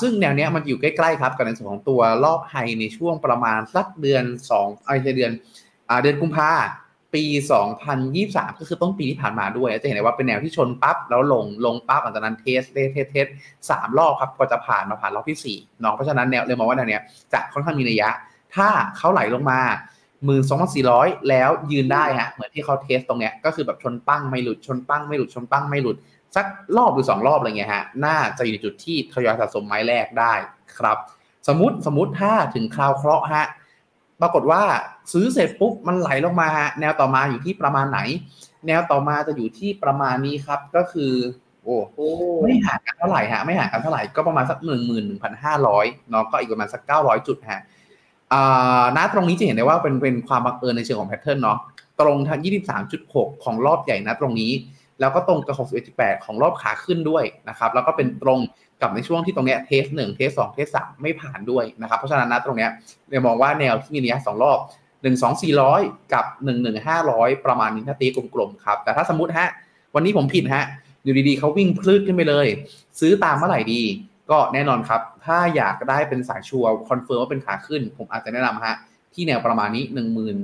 [0.00, 4.24] ซึ่งแนวเนี้ยมันอยู่ใกล้ๆครับกับในส่วนของตัวรอบไฮในช่วงประมาณสักเดือน
[4.56, 5.32] 2ไอเดือน
[6.02, 6.52] เดือนกุมภา
[7.14, 7.24] ปี
[7.92, 13.26] 2023 ก็คือต้นปีที่ผ่านมาด้วย จะเห็นได้ว่าเป็นแนวที่ชนปั๊บแล้วลงลงปั๊บหลังจากนั้นเทสเทสเทส
[13.70, 18.10] สามรอบครับก็จะผ่านมาผ่านรอบที่4เนาะเพราะฉะนั้นแนวเลยมองว่าแนวเนี้ยจะค่อนข้างมีนัยยะ
[18.56, 19.60] ถ้าเขาไหลลงมา
[20.24, 25.96] หมื่นสองพันสี่ร้อยแล้วยืนได้ฮะเหมือนที่เขาเทสตรงเนี้ยก็คือแบบชนปั้งไม่หลุดชนปั้งไม่หลุดชนปั้งไม่หลุด
[26.36, 26.46] สัก
[26.76, 30.34] รอบหรือสองรอบอะไรเงี้ยฮะน่าจะอยู่ในจุดที่ทยอยสะสมไม้แรกได้
[30.78, 30.98] ครับ
[31.48, 33.46] สมมติสมมติถ้าถึงคราวเคราะห์ฮะ
[34.20, 34.62] ปรากฏว่า
[35.12, 36.48] ซื้อเสร็จปุ๊บมันไหลลงมา
[36.80, 38.00] แนวต่อมาอยู่ที่ประมาณไหน
[38.66, 41.12] แนวต่อมาจะอยู่ที่ประมาณนี้ครับ ก็คือ
[41.64, 41.76] โอ้
[42.42, 47.62] ไม่ห่างกันเท่าไหร่ฮะไม่ห่างกันเท่าไหร่ก็ประมาณสักหนึ่งหมื่นหนึ่งพันห้าร้อยเนาะก็อีกประมาณสักเก้าร้อยจุดฮะ
[48.32, 51.58] อ่าณตรงนี้จะเห็นได้ว่าเป็นเป็นความบังเอิญในเชิงของแพทเทิร์นเนาะ
[52.00, 54.52] ตรงทางยี่สิบสามจุดหกของรอบใหญ่นะตรงนี้
[55.00, 58.38] แล้วก็ตรงกับหกสิบเอ็ดจุดแปดของรอบขาขึ้นด้วยนะครับ แล้วก็เป็นตรง
[58.82, 62.70] กับในช่วงที่ตรงเนี้ยเทสหนึ่งเทสสองเทสสามไม่ผ่านด้วยนะครับ เพราะฉะนั้นนะตรงเนี้ย
[63.08, 64.58] เรามองว่าแนวที่มีระยะสองรอบ
[65.02, 65.80] หนึ่งสองสี่ร้อย
[66.14, 69.48] กับหนึ่งหนึ่งห้าร้อยประมาณนี้ถ้าตีกลมๆครับ แต่ถ้าสมมติฮะ
[69.94, 70.64] วันนี้ผมผิดฮะ
[71.04, 72.46] อยู่ดีๆเขาวิ่งพรืดขึ้นไปเลย
[73.00, 73.82] ซื้อตามเมื่อไหร่ดี
[74.30, 78.76] ก็แน่นอนครับ ถ้าอยากได้เป็นสายชัวร์ confirm ว่าเป็นขาขึ้น ผมอาจจะแนะนำฮะ
[79.14, 80.36] ที่แนวประมาณนี้หนึ่งหมื่น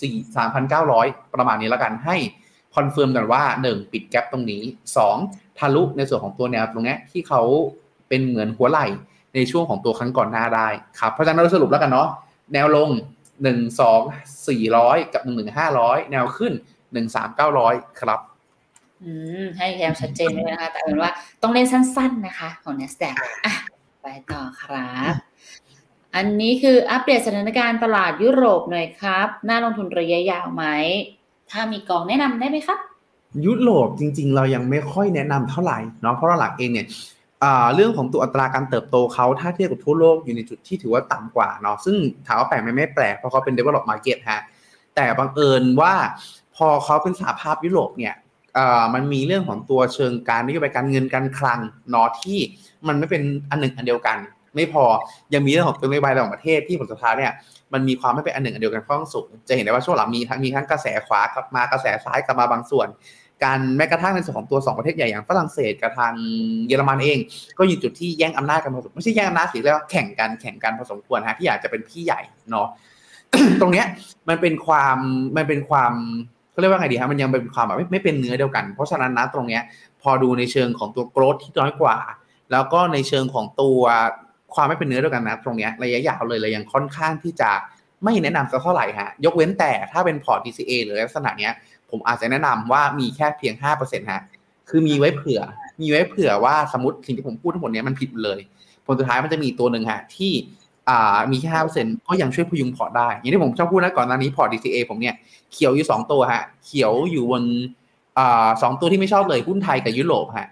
[0.00, 2.16] สี่สามพันเก้าร้อยประมาณนี้แล้วกันให้
[2.76, 4.62] confirm กันว่า 1 ปิด gap ตรงนี้
[5.10, 7.42] 2 ทะลุในส่วนของตัวแนวตรงนี้ที่เขา
[8.08, 8.86] เป็นเหมือนหัวไหล่
[9.34, 10.68] ในช่วงของตัวครั้งก่อนหน้าได้
[11.00, 12.08] ครับเพราะฉะนั้นเราสรุปแล้วกันเนาะ
[12.54, 12.88] แนวลง
[13.42, 14.00] หนึ่งสอง
[14.48, 16.52] สี่ร้อยกับหนึ่งหนึ่งห้าร้อยแนวขึ้น
[16.92, 18.20] หนึ่งสามเก้าร้อยครับ
[19.02, 19.12] อื
[19.42, 21.12] มให้แยมชัดเจนเลยนะคะ แต่เอาเป็นว่า
[21.42, 23.14] ต้องเล่นสั้น ๆนะคะ ของ NASDAQ
[23.44, 23.54] อะ
[24.02, 25.14] ไปต่อครับ
[26.16, 30.64] อันนี้คืออัปเดตสถานการณ์ตลาดยุโรปหน่อยครับ น่าลงทุนระยะยาวไหม
[31.54, 32.78] ถ้ามีกองแนะนำได้ไหมครับ
[33.46, 36.86] ยุโรปจริง ๆ เรายังไม่ค่อยแนะนำเท่าไหร่เนาะเพราะหลักเองเนี่ย
[37.74, 41.96] เรื่องของตัวอัตราการเติบโตเขาถ้าเทียบกับทั่วโลกอยู่ในจุดที่ถือว่าต่ำกว่าเนาะซึ่ง
[42.26, 44.40] ถามว่าแปลกไหมไม่แปลกเพราะเขาเป็น develop market ฮะ
[44.96, 45.94] แต่บังเอิญว่า
[46.56, 48.14] พอเขาเป็นสหภาพยุโรปเนี่ย
[48.94, 52.38] มันมีเรื่องของตัวเชิงการนโยบายการเงินการคลังเนาะที่
[52.86, 54.16] มันไม่เป็นอันหนึ่งอันเดียวกัน
[54.54, 54.84] ไม่พอ
[55.34, 57.32] ยังมีเรื่องของตัวนโยบายระหว่างประเทศที่ผลสุดท้ายเนี่ย
[57.74, 62.88] มันมีความไม่เป็นอันหนึ่งอันเดียวกันค่อนข้างสูง จะเห็นได้ว่าช่วงหลังมีทั้งมีทั้งกระแสขวากลับมากระแสซ้ายกลับมาบางส่วน
[63.44, 66.12] การแม้กระทั่งในส่วนของตัวสองประเทศใหญ่อย่างฝรั่งเศสกับทาง
[66.66, 67.18] เยอรมันเอง
[67.58, 72.20] ก็อยู่จุดที่แย่งอำนาจกันพอสมไม่ใช่แย่งอำนาจสิเรียกว่าแข่งกันแข่งกันพอสมควรฮะที่อยากจะเป็นพี่ใหญ่
[72.50, 72.68] เนาะ
[73.60, 73.86] ตรงเนี้ย
[74.28, 74.96] มันเป็นความ
[75.36, 75.92] มันเป็นความ
[76.50, 79.62] เขาเรียกว่าไงดีฮะมันยังเป็นความแบบไม่ไม่เป็นเนื้อเดียวกัน เพราะฉะนั้นนะตรงเนี้ย
[80.02, 81.96] พอดูในเชิงของตัวโกรธที่น้อยกว่า
[82.52, 83.80] แล้วก็ในเชิงของตัว
[84.54, 87.50] ความไม่เป็นเนื้อเดียวกันนะตรงเนี้ยระยะยาวเลยเลยยังค่อนข้างที่จะ
[88.04, 91.52] ไม่แนะนำสักเท่าไหร่ฮะยกเว้นแต่ถ้าเป็นพอร์ต DCA หรือลักษณะเนี้ย
[91.90, 94.22] ผมอาจจะแนะนำว่ามีแค่เพียงห้าเปอร์เซ็นต์ฮะ
[94.68, 95.40] คือมีไว้เผื่อ
[95.80, 98.38] มีไว้เผื่อว่าสมมติสิ่งที่ผมพูดทั้งหมดเนี้ยมันผิดเลย
[98.86, 100.32] ผลสุดท้ายมันจะมีตัวหนึ่งฮะที่
[100.88, 105.14] อ่ามีแค่ห้าเปอร์เซ็นต์ก็ยังช่วยพยุงพอร์ตได้ อย่างที่ผมชอบพูดนะก่อนหน้านี้พอร์ต DCA ผมเนี่ย
[105.52, 107.42] เขียวอยู่สองตัวฮะ เขียวอยู่บน
[108.18, 110.48] อ่าสองตัวที่ไม่ชอบเลยหุ้นไทยกับยุโรปฮะ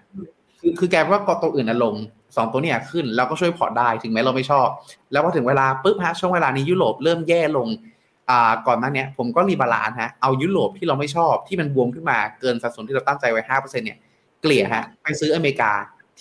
[0.63, 1.95] คือคือแปลว่าตัวอื่นอลง
[2.35, 4.67] สองตัวเนี่ยขึ้นแล้วก็ช่วยพอร์ตได้ถึงแม้เราไม่ชอบ
[5.11, 7.67] แล้วพอถึงเวลาปุ๊บฮะช่วงเวลานี้ยุโรปเริ่มแย่ลง
[8.29, 13.97] อ่าก่อนหน้านี้ผมก็ rebalance ฮะเอายุโรปที่เราไม่ชอบที่มันบวมขึ้นมาเกินสัดส่วนที่เราตั้งใจไว้ห้าเปอร์เซ็นเนี่ย
[14.41, 15.71] เกลี่ยฮะไปซื้ออเมริกา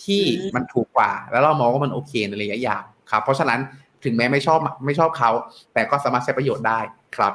[0.05, 0.22] ที่
[0.55, 3.61] มันถูกกว่า แล้วเรามองว่ามันโอเคในระยะยาวครับเพราะฉะนั้น
[4.05, 5.30] ถึงแม้ไม่ชอบไม่ชอบเขา
[5.72, 6.80] แต่ก็สามารถใช้ประโยชน์ได้
[7.16, 7.32] ครับ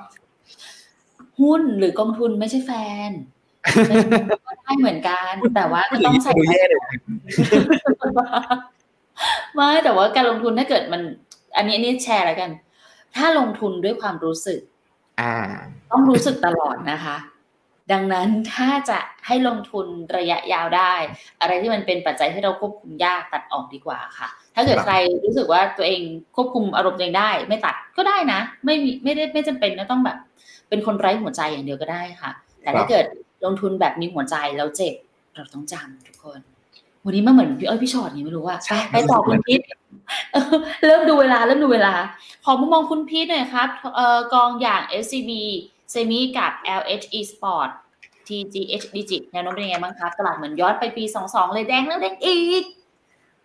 [1.39, 2.71] หุ้นหรือกองทุนไม่ใช่แฟ
[3.09, 3.11] น
[4.63, 6.31] ได้เหมือนกัน แต่ว่าก็ต้องใส่
[9.55, 11.01] ไม่แต่ว่าการลงทุนถ้าเกิดมัน
[11.57, 12.49] อันนี้อันนี้แชร์แล้วกัน
[13.15, 14.59] ถ้าลงทุนด้วยความรู้สึก
[15.21, 15.33] อ่า
[15.91, 17.17] ต้องรู้สึกตลอดนะคะ
[17.91, 19.85] ดังนั้นถ้าจะให้ลงทุน
[20.17, 20.93] ระยะยาวได้
[21.41, 24.95] อะไรที่มันเป็นปัจจัยที่เราควบคุมยากตัดออกดีกว่าค่ะ ถ้าเกิดใคร
[25.25, 26.01] รู้สึกว่าตัวเอง
[26.35, 30.17] ควบคุมอารมณ์ตัวเองได้ ไม่ตัดก็ได้นะ ไม่มีไม่ได้ไม่จำเป็นนะต้องแบบ
[30.69, 33.05] เป็นคนไร้หัวใจอย่างเดียวก็ได้ค่ะ แต่ถ้าเกิด
[33.45, 34.95] ลงทุนแบบมีหัวใจแล้วเจ็บ
[35.35, 36.39] เราต้องจำทุกคน
[37.03, 38.57] วันนี้มาเหมือนพี่อ้อยพี่ฉอดนี่ไม่รู้ว่า
[38.91, 39.61] ไปต่อคุณพีท
[40.85, 41.93] เริ่มดูเวลาเริ่มดูเวลา
[42.45, 45.31] ขอมุมมองคุณพีทหน่อยครับเอ่อกองอย่าง SCB
[45.91, 47.69] SEMI กับ LHESPORT
[48.27, 52.63] TGHDIGI แนวโน้มเป็นยังไงบ้างครับ ตลาดเหมือนย้อนไปปี 22 เลยแดงแล้วแดงอีก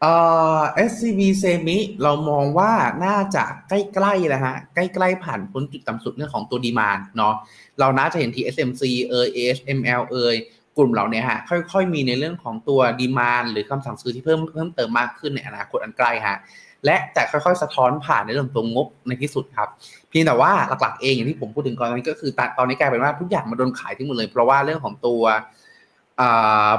[0.03, 0.15] เอ่
[0.59, 2.73] อ SCB เซมิเรามองว่า
[3.05, 3.73] น่าจะใก
[4.05, 7.35] ล้ๆแล้วฮะใกล้ๆผ่านพ้นจุดต่ำสุดเรื่องของตัว demand เนาะ
[7.81, 10.37] เราน่าจะเห็น TSMC เอ่ย ASML เอ่ย
[10.77, 11.39] กลุ่มเหล่านี้ฮะ
[11.73, 16.37] ค่อยๆมีในเรื่องของตัวดีมานหรือคำสั่งซื้อที่เพิ่มเพิ่มเติมมากขึ้นในอนาคตอันใกล้ฮะ
[16.85, 19.69] และจะค่อยๆ สะท้อนผ่านในเรื่องตัวงบในที่สุดครับ
[20.11, 25.23] เพียงแต่ว่าหลักๆเองอย่างที่ผมพูดถึงก่อนนี้ก็คือตอนนี้กลายเป็นว่าทุกอย่างมันโดนขายทิ้งหมดเลย เพราะว่าเรื่องของตัว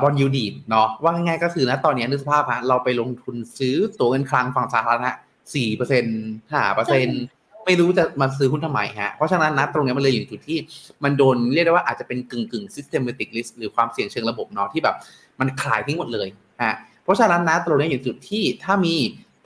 [0.02, 5.12] บอลยูดีดเนาะว่าง่ายๆก็คือนะตอนนี้นึกสภาพฮะเราไปลงทุนซื้อตัวเงินคลังฝั่งสาธารณะ
[5.56, 6.20] สี่เปอร์เซ็นต์
[6.52, 7.22] ห้าเปอร์เซ็นต์
[7.66, 10.58] ไม่รู้จะมาซื้อหุ้นทำไมฮะ เพราะฉะนั้นนะตรงนี้มันเลยอยู่จุดที่
[11.04, 14.96] มันโดนเรียกได้ว่าอาจจะเป็นกึ่งกึ่ง systematic risk หรือความเสี่ยงเชิงระบบเนาะที่แบบ
[15.40, 16.28] มันขายทิ้งหมดเลย
[16.64, 18.96] ฮะเพราะฉะนั้นนะตรงนี้อยู่จุดที่ถ้ามี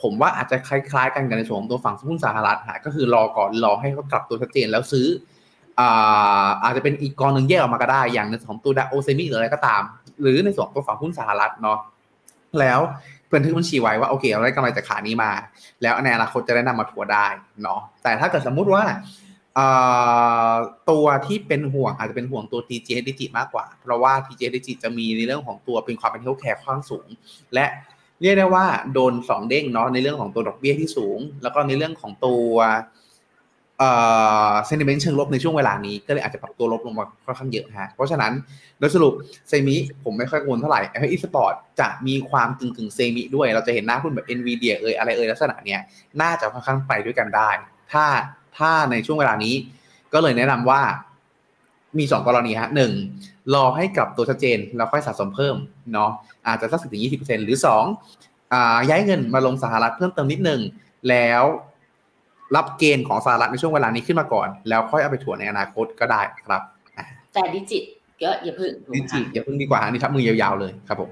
[0.02, 5.08] ผมว่าอาจจะคล้ายๆ กันกับในส่วนของตัวฝั่งหุ้นสหรัฐฮะก็คือรอก่อนรอให้เขากลับตัวชัดเจนแล้วซื้อ
[6.64, 9.82] อาจจะเป็นอีกกองหนึ่งแยกออกมาก็ได้ อย่างในส่วนของตัวดาโอเซมิหรืออะไรก็ตาม
[10.22, 11.80] หรือในส่วนตัวฝั่งหุ้นสหรัฐเนาะ
[12.60, 12.80] แล้ว
[13.34, 15.32] บันทึกบัญชีไว้ว่าโอเคเราได้กำไรจากขานี้มา
[15.82, 17.28] แล้วในอนาคตจะได้นำมาถัวได้
[17.64, 18.84] เนาะแต่ถ้าเกิดสมมุติว่า
[20.90, 27.08] ตัวที่เป็นห่วงอาจจะเป็นห่วงตัว TGHDIGI มากกว่า เพราะว่า TJ d i g i จะมีในเรื่องของตัวเป็นความเป็น healthcare ค่อนข้างสูง
[27.54, 27.66] และ
[28.22, 32.48] เรียกได้ว่าโดนสองเด้งเนาะในเรื่องของตัวดอกเบี้ยที่สูง แล้วก็ในเรื่องของตัว
[33.80, 38.32] sentiment เชิงลบในช่วงเวลานี้ก็เลยอาจจะปรับตัวลบลงมาค่อนข้างเยอะฮะเพราะฉะนั้น
[38.80, 39.14] โดยสรุป
[39.50, 45.80] semi ผมไม่ค่อยกังวลเท่าไหร่ไอ้อีสปอร์ตจะมีความกึ่งกึ่ง semi ด้วย เราจะเห็นหน้าหุ้นแบบ NVIDIA เอ่ยอะไรเอ่ยลักษณะเนี้ย
[46.22, 47.50] น่าจะค่อนข้างไปด้วยกันได้
[47.92, 48.06] ถ้า
[48.58, 49.54] ถ้าในช่วงเวลานี้
[50.14, 50.82] ก็เลยแนะนำว่า
[51.98, 52.92] มีสองกรณีฮะหนึ่ง
[53.54, 55.56] รอให้กลับตัวชัดเจนแล้วค่อยสะสมเพิ่ม
[55.94, 56.12] เนาะ
[56.48, 57.84] อาจจะสักสิบถึงยี่สิบเปอร์เซ็นต์หรือสอง
[58.90, 60.62] ย้ายเงินมาลงสหรัฐเพิ่มเติมนิดหนึ่ง
[61.10, 61.44] แล้ว
[62.56, 66.62] รับ gain ของสหรัฐในช่วงเวลานี้ขึ้นมาก่อน แล้วค่อยเอาไปถัวในอนาคตก็ได้ครับ
[67.34, 67.84] แต่ดิจิต
[68.22, 71.10] ก็อย่าพึ่งดิจิตอย่าพึ่งดีกว่าอันนี้ทับมือยาวๆเลยครับผม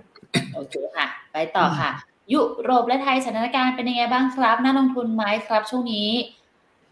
[0.55, 1.91] โอเคค่ะ ไปต่อค่ะ
[2.33, 6.09] ยุโรปและไทยสถานการณ์เป็นยังไงบ้างครับ น่าลงทุนไหมครับ ช่วงนี้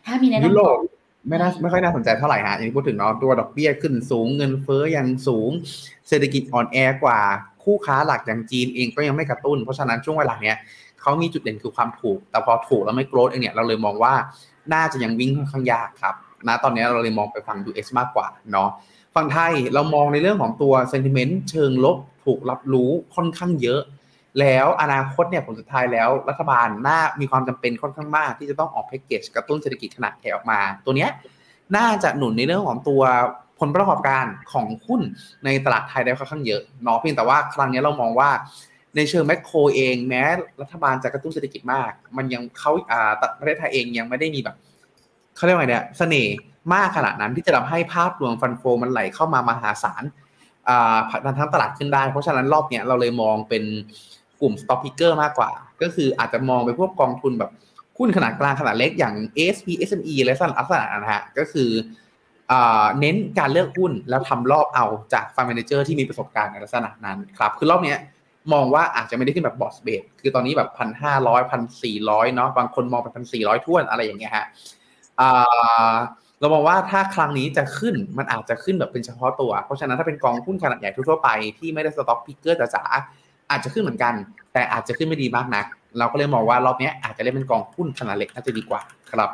[0.06, 0.78] ถ้ามีแนะนำยุโรป
[1.28, 5.52] ไม่น่าไม่ค่อยน่าสนใจเท่าไหร่ฮะอย่างที่พูดถึงเนาะตัวดอกเบี้ยขึ้นสูงเงินเฟ้อยังสูง
[6.08, 7.20] เศรษฐกิจอ่อนแอกว่า
[7.64, 10.58] คู่ค้าหลักอย่างจีนเองก็ยังไม่กระตุ้น เพราะฉะนั้นช่วงเวลาเนี้ย
[11.04, 14.14] เขามีจุดเด่นคือความถูก แต่พอถูกแล้วไม่โกรธเองเนี่ยเราเลยมองว่า
[14.74, 16.16] น่าจะยังวิ่งค่อนข้างยากครับ
[16.48, 18.70] นะตอนนี้เราเลยมองไปฝั่ง US มากกว่าเนาะ
[19.16, 23.82] ฝั่งไทยเรามองในเรื่องของตัว sentiment เชิงลบถูกรับรู้ค่อนข้างเยอะ
[24.40, 31.10] แล้วอนาคตเนี่ยผลสุดท้ายแล้วรัฐบาลน่ามีความจำเป็นค่อนข้างมาก ที่จะต้องออกแพ็กเกจกระตุ้นเศรษฐกิจขนาดใหญ่ออกมา ตัวเนี้ย
[31.78, 33.02] น่าจะหนุนในเรื่องของตัว
[33.60, 35.02] ผลประกอบการของหุ้น
[35.46, 38.30] ในตลาดไทยได้ค่อนข้างเยอะเนาะเพียงแต่ว่าครั้งนี้เรามองว่า
[38.96, 40.24] ในเชิงแมคโครเองแม้
[40.62, 44.56] รัฐบาลจะกระตุ้นเศรษฐกิจมาก มันยังเขาอ่าประเทศไทยเองยังไม่ได้มีแบบ
[45.36, 46.36] เขาเรียกว่าไงเนี่ยเสน่ห์
[46.74, 50.04] มากขนาดนั้นที่จะทำให้ภาพรวมฟันโฟมันไหลเข้ามามหาศาล
[50.70, 53.64] อ่าผลันทั้งตลาดขึ้นได้ เพราะฉะนั้นรอบเนี้ยเราเลยมองเป็น
[54.42, 57.52] กลุ่ม stock picker มากกว่า ก็คืออาจจะมองไปพวกกองทุนแบบ
[57.98, 61.70] หุ้นขนาดกลางขนาดเล็กอย่าง ASP SME อะสั้นลักษณะนะฮะก็คือ
[62.52, 62.54] อ
[63.00, 67.98] เน้นการเลือกหุ้นแล้วทำรอบเอาจากฟัง manager ที่มีประสบการณ์ในลักษณะนั้นครับ คือรอบเนี้ย
[68.54, 74.46] มองว่าอาจจะไม่ได้ขึ้นแบบ broad-based คือตอนนี้แบบพันห้าร้อยพันสี่ร้อยเนาะบางคนมองไปพันสี่ร้อยถ้วนอะไรอย่างเงี้ยฮะ
[76.40, 81.30] เรามองว่าถ้าครั้งนี้จะขึ้นมันอาจจะขึ้นแบบเป็นเฉพาะตัว เพราะฉะนั้นถ้าเป็นกองหุ้นขนาดใหญ่ทั่วไป
[81.60, 82.84] ที่ไม่ได้ stock picker จ๋า
[83.52, 84.14] อาจจะขึ้นเหมือนกัน
[84.54, 85.66] แต่อาจจะขึ้นไม่ดีมากนัก
[85.98, 88.82] เราก็เลยมองว่ารอบนี้อาจจะเล่นเป็นกองหุ้นขนาดเล็กน่าจะดีกว่า
[89.12, 89.30] ครับ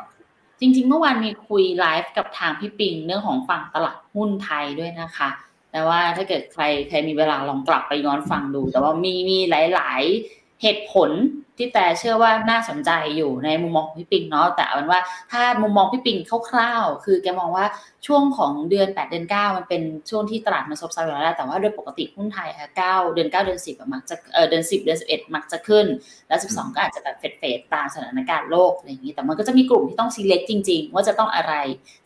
[0.60, 5.28] จริง ๆ เมื่อวานมีคุยไลฟ์กับทางพี่ปิงเรื่องของฝั่งตลาดหุ้นไทยด้วยนะคะ
[5.72, 10.02] แต่ว่าถ้าเกิดใครใครมีเวลาลองกลับไปย้อนฟังดู แต่ว่ามีมีหลาย
[10.32, 11.10] ๆ เหตุผล
[11.56, 15.00] ที่แต่เชื่อว่าน่าสนใจอยู่ในมุมมองของพี่ปิงเนาะแต่เอาเป็นว่า
[15.32, 16.18] ถ้ามุมมองพี่ปิง
[16.50, 17.66] คร่าวๆคือแกมองว่า
[18.06, 25.86] ช่วงของเดือน 8 เดือน 9 มันเป็นช่วงที่ตลาดมันซบเซาอยู่แล้วแต่ว่าโดยปกติหุ้นไทยค่ะ9เดือน 9 เดือน 10 มักจะเออเดือน 10 เดือน 11 มักจะขึ้น
[26.28, 31.54] แล้ว 12 ก็อาจจะแบบเฟดเฟดตามสถานการณ์โลกอะไรอย่างนี้ แต่มันก็จะมีกลุ่มที่ต้องซีเล็กจริง ๆ ว่าจะต้องอะไร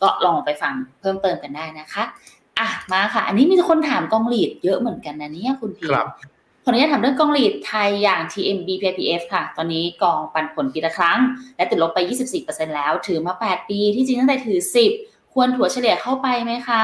[0.02, 2.04] ก็ลองไปฟังเพิ่มเติมกันได้นะคะ
[2.58, 6.08] อะมาค่ะ อันนี้มีคนถามกองหลีดเยอะเหมือนกันนะเนี่ยคุณพีครับ
[6.64, 11.18] ขออนุญาตถามเรื่องกองหลีดไทยอย่าง TMB PPF ค่ะ ตอนนี้กองปันผลปีละครั้ง
[11.56, 11.98] และติดลบไป
[12.38, 14.58] 24%แล้ว ถือมา 8 ปี ที่จริงตั้งแต่ถือ
[14.96, 16.82] 10 ควรถัวเฉลี่ยเข้าไปไหมคะ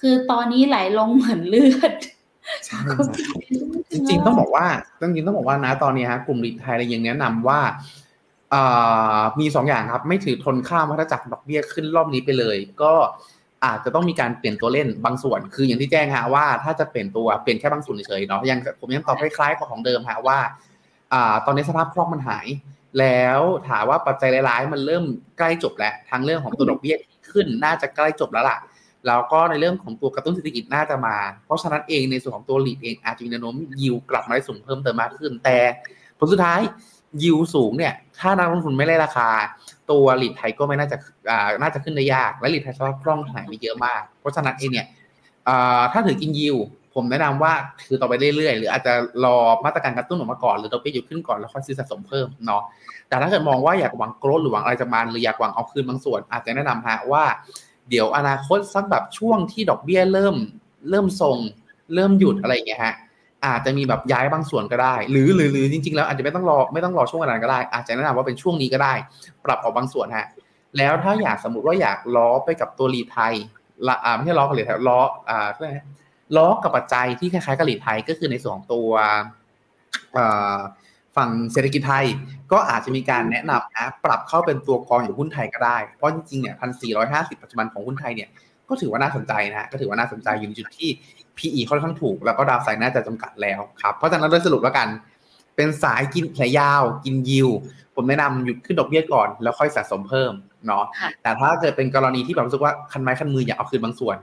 [0.00, 1.94] คือตอนนี้ไหลลงเหมือนเลือด
[2.64, 3.06] ใช่ครับ
[3.92, 4.66] จริงๆต้องบอกว่า
[5.00, 7.60] จริงๆต้องบอกว่านะตอนนี้ฮะกลุ่มรีไทยเรายังแนะนำว่า
[8.54, 12.92] อ่ามีสองอย่างครับ ไม่ถือทนข้ามวัฏจักรดอกเบี้ยขึ้นรอบนี้ไปเลย ก็
[13.64, 20.38] อาจจะต้องมีการเปลี่ยนตัวเล่นบางส่วน คืออย่างที่แจ้งฮะว่าถ้าจะเปลี่ยนตัวเปลี่ยนแค่บางส่วนเฉยๆเนาะยังผมยังตอบคล้ายๆกับของเดิมฮะว่า
[21.12, 22.46] อ่าตอนนี้สภาพคล่องมันหาย
[23.00, 25.04] แล้วถามว่าปัจจัยร้ายๆมันเริ่ม
[25.38, 26.96] ใกล้จบแล้วทั้งเรื่องของตัวดอกเบี้ย
[27.32, 28.58] ขึ้นน่าจะใกล้จบแล้วล่ะ
[29.06, 35.58] แล้วก็ในเรื่องของตัวกระตุ้นเศรษฐกิจน่าจะมา เพราะฉะนั้นเองในส่วนของตัวหลีดเองอาจจะมีแนวโน้มยิวกลับมาได้สูงเพิ่มเติมมากขึ้น แต่
[36.18, 36.60] ผลสุดท้าย
[37.22, 39.28] ยิวสูงเนี่ย ถ้านักลงทุนไม่ได้ราคา
[39.90, 40.96] ตัวหลีดไทยก็ไม่น่าจะ
[41.30, 44.86] อ่าน่าจะขึ้นได้ยาก และหลีดไทยสภาพคล่องหายไปเยอะมาก เพราะฉะนั้นเองเนี่ย
[45.92, 46.56] ถ้าถือกินยิว
[46.94, 47.52] ผมแนะนำว่า
[47.86, 52.62] ถือต่อไปเรื่อยๆ หรืออาจจะรอมาตรการกระตุ้นออกมาก่อนหรือดอกเบี้ยอยู่ขึ้นก่อนแล้วค่อยซื้อสะสมเพิ่มเนาะ
[53.08, 57.24] แต่ถ้าเกิดมองว่าอยากหวังโกรธหรือหวังอะไรจะมาหรืออยากหวังเอาคืนบางส่วน อาจจะแนะนำฮะว่า
[57.90, 60.36] เดี๋ยวอนาคตสักแบบช่วงที่ดอกเบี้ยเริ่ม
[60.90, 61.36] เริ่มทรง
[61.94, 62.94] เริ่มหยุดอะไรอย่างเงี้ยฮะ
[63.46, 68.94] อาจจะมีแบบย้ายบางส่วนก็ได้ หรือหรือหรือจริง ๆ แล้วอาจจะไม่ต้องรอไม่ต้องรอช่วงเวลานั้นก็ได้ อาจจะแนะนำว่าเป็นช่วงนี้ก็ได้
[69.44, 70.26] ปรับออกบางส่วนฮะ
[70.78, 73.34] แล้วถ้าอยากสมมติว่าอยากล้อไปกับตัวรีไทย
[73.86, 75.88] ละอ่าไม่ใช่ล้อกับรีไทยล้ออ่าเรียกอะไรนะ
[76.36, 78.90] ล้อกับปัจจัยที่คล้ายๆกับ REIT ไทยก็คือในส่วนของตัว
[80.16, 80.58] อ่า
[81.16, 82.06] ฝั่งเศรษฐกิจไทย
[82.52, 88.28] ก็อาจจะมีการแนะนำนะปรับเข้าเป็นตัวกองอยู่หุ้นไทยก็ได้ เพราะจริงๆเนี่ยพันสี่ร้อยห้าสิบปัจจุบันของหุ้นไทยเนี่ย
[88.68, 90.90] ก็ถือว่าน่าสนใจนะฮะก็ถือว่าน่าสนใจอยู่ในจุดที่
[91.38, 94.88] PE ค่อนข้างถูก แล้วก็ดาวไซน์น่าจะจำกัดแล้วครับ เพราะฉะนั้นโดยสรุปแล้วกัน
[95.56, 97.48] เป็นสายกินแผลยาว กินยิว
[97.94, 100.32] ผมแนะนำหยุดขึ้นดอกเบี้ยก่อน แล้วค่อยสะสมเพิ่ม
[100.66, 104.16] เนาะค่ะแต่ถ้าเกิดเป็นกรณีที่แบบรู้สึกว่าคันไม้คันมืออยากเอาคืนบางส่วน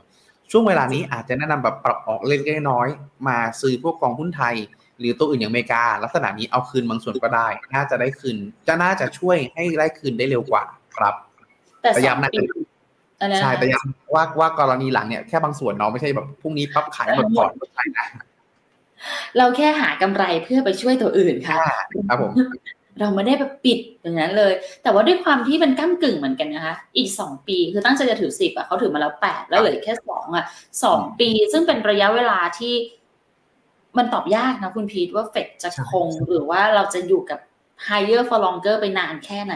[0.52, 4.56] ช่วงเวลานี้อาจจะแนะนำแบบปรับออกเล็กๆน้อยๆมาซื้อพวกกองหุ้นไทย
[5.00, 8.38] หรือตัวอื่นอย่างอเมริกา ลักษณะนี้เอาคืนบางส่วนก็ได้ น่าจะได้คืน
[8.68, 10.64] จะน่าจะช่วยให้ได้คืนได้เร็วกว่า
[10.96, 11.14] ครับ
[11.82, 12.73] แต่แต่สองย้ำนะปีอะไรนะ
[13.42, 18.06] ใช่แต่ย้ำว่าว่ากรณีหลังเนี่ยแค่บางส่วนเนาะไม่ใช่แบบพรุ่งนี้ปั๊บขายหมดก่อนไม่ใช่นะ
[19.38, 21.58] เราแค่หากำไรเพื่อไปช่วยตัวอื่นค่ะ
[22.10, 22.32] ครับผม
[23.00, 24.54] เราไม่ได้แบบปิดอย่างนั้นเลย
[24.84, 30.46] แต่ว่าด้วยความที่มันก้ากึ่งเหมือนกันนะคะ อีกสองปีคือตั้งใจจะถือสิบอะเขาถือมาแล้วแปดแล้วเหลือแค่สองอะ
[30.84, 32.74] สองปี ซึ่งเป็นระยะเวลาที่
[33.98, 37.40] มันตอบยากนะคุณพีทว่าเฟดจะคงหรือว่าเราจะอยู่กับ
[37.88, 39.56] higher for longer ไปนานแค่ไหน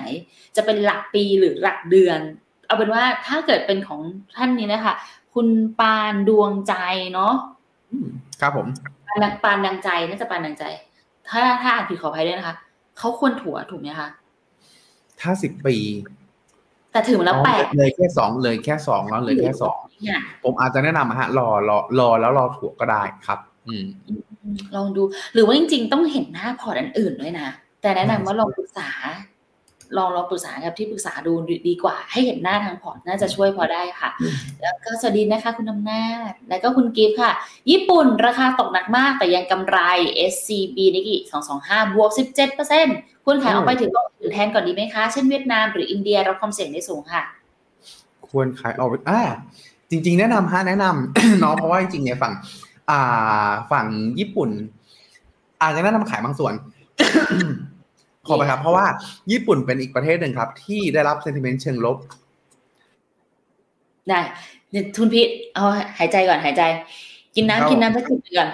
[0.56, 2.20] จะเป็นหลักปีหรือหลักเดือน
[2.68, 4.02] เอาเป็นว่าถ้าเกิดเป็นของ
[4.38, 4.96] ท่านนี้นะคะ
[5.34, 5.48] คุณ
[5.80, 6.74] ปานดวงใจ
[7.14, 7.34] เนาะ
[7.92, 8.08] อืม
[8.42, 8.68] ครับผม
[9.08, 10.64] ปานปานดังใจน่าจะปานดังใจ
[11.30, 12.56] ถ้าถ้าอ่านผิดขออภัยด้วยนะคะ
[12.98, 14.08] เขาควรถั่วถูกไหมคะ
[15.22, 15.76] ถ้าสิบปี
[16.92, 23.86] แต่แต่ถึงแล้วแปดเลยแค่สองเลยแค่สองแล้วเลยแค่สองเนี่ยผมอาจจะแนะนำอะฮะรอรอรอแล้วรอถั่วก็ได้ครับ อืม
[24.76, 25.02] ลองดู
[25.34, 27.48] หรือว่าจริง ๆ ต้องเห็นหน้าพอร์ตอันอื่นด้วยนะ
[27.82, 28.90] แต่แนะนำว่าลองปรึกษา
[29.98, 31.34] ลองลองปรึกษากับที่ปรึกษาดู
[31.68, 34.10] ดีกว่า ให้เห็นหน้าทางพอร์ตน่าจะช่วยพอได้ค่ะ
[34.62, 37.32] แล้วก็สวัสดีนะคะคุณอำนาจแล้วก็คุณกิฟต์ค่ะ
[37.72, 39.78] ญี่ปุ่นราคาตกหนักมาก แต่ยังกำไร
[40.32, 41.20] SCB Nikkei
[41.58, 42.10] 225 บวก
[42.68, 47.22] 17%ควรขายออกไปถือกองอื่นแทนก่อนดีไหมคะ เช่นเวียดนามหรืออินเดียรับความเสี่ยงได้สูงค่ะ
[48.30, 49.22] ควรขายออกไปอ่า
[49.90, 52.34] จริง ๆ แนะนำฮะแนะนำเนาะเพราะว่าจริงๆเนี่ยฝั่ง
[52.90, 53.86] อ่าฝั่ง
[54.20, 54.50] ญี่ปุ่น
[55.62, 56.54] อาจจะแนะนำขายบางส่วน
[58.28, 58.86] ขอไปครับ เพราะว่า
[59.32, 61.98] ญี่ปุ่นเป็นอีกประเทศหนึ่งครับ ที่ได้รับเซนติเมนต์เชิงลบ
[64.10, 64.20] ได้
[64.72, 65.66] เดี๋ยวทุนพิษเอา
[65.98, 66.64] หายใจก่อนหายใจ
[67.36, 68.50] กินครับน้ำกินน้ำสักจิบก่อน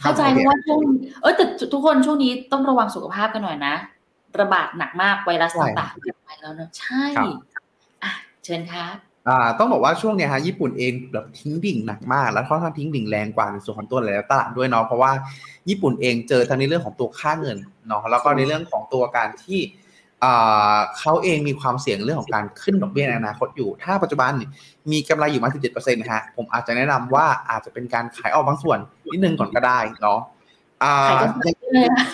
[0.00, 0.80] เข้าใจโอเพเคราะว่าช่วง
[1.22, 3.74] เออแต่ทุกคนช่วงนี้ต้องระวังสุขภาพกันหน่อยนะ
[4.40, 7.64] ระบาดหนักมากไวรัสใช่ต่างๆเกิดไปแล้วเนอะใช่ครับ
[8.02, 8.12] อะ
[8.44, 9.07] เชิญครับอ่า
[9.58, 15.12] ต้องบอกว่าช่วงเนี้ยฮะญี่ปุ่นเองแบบทิ้งดิ่งหนักมาก แล้วค่อนข้างทิ้งดิ่งแรงกว่าในส่วนของตัวหลายตลาดด้วยเนาะเพราะว่า
[15.68, 17.58] ญี่ปุ่นเองเจอทั้งในเรื่องของตัวค่าเงิน
[17.88, 19.60] เนาะแล้วก็ในเรื่องของตัวการที่
[20.98, 24.30] เขาเองมีความเสี่ยงเรื่องของการขึ้นดอกเบี้ยในอนาคตอยู่ ถ้าปัจจุบัน
[24.90, 28.78] มีกำไรอยู่มา17%นะฮะผมอาจจะแนะนำว่าอาจจะเป็นการขายออกบางส่วน
[29.12, 30.20] นิดนึงก่อนก็ได้เนาะ
[31.08, 31.16] ขาย
[31.68, 32.06] ก็ขายเลยนะ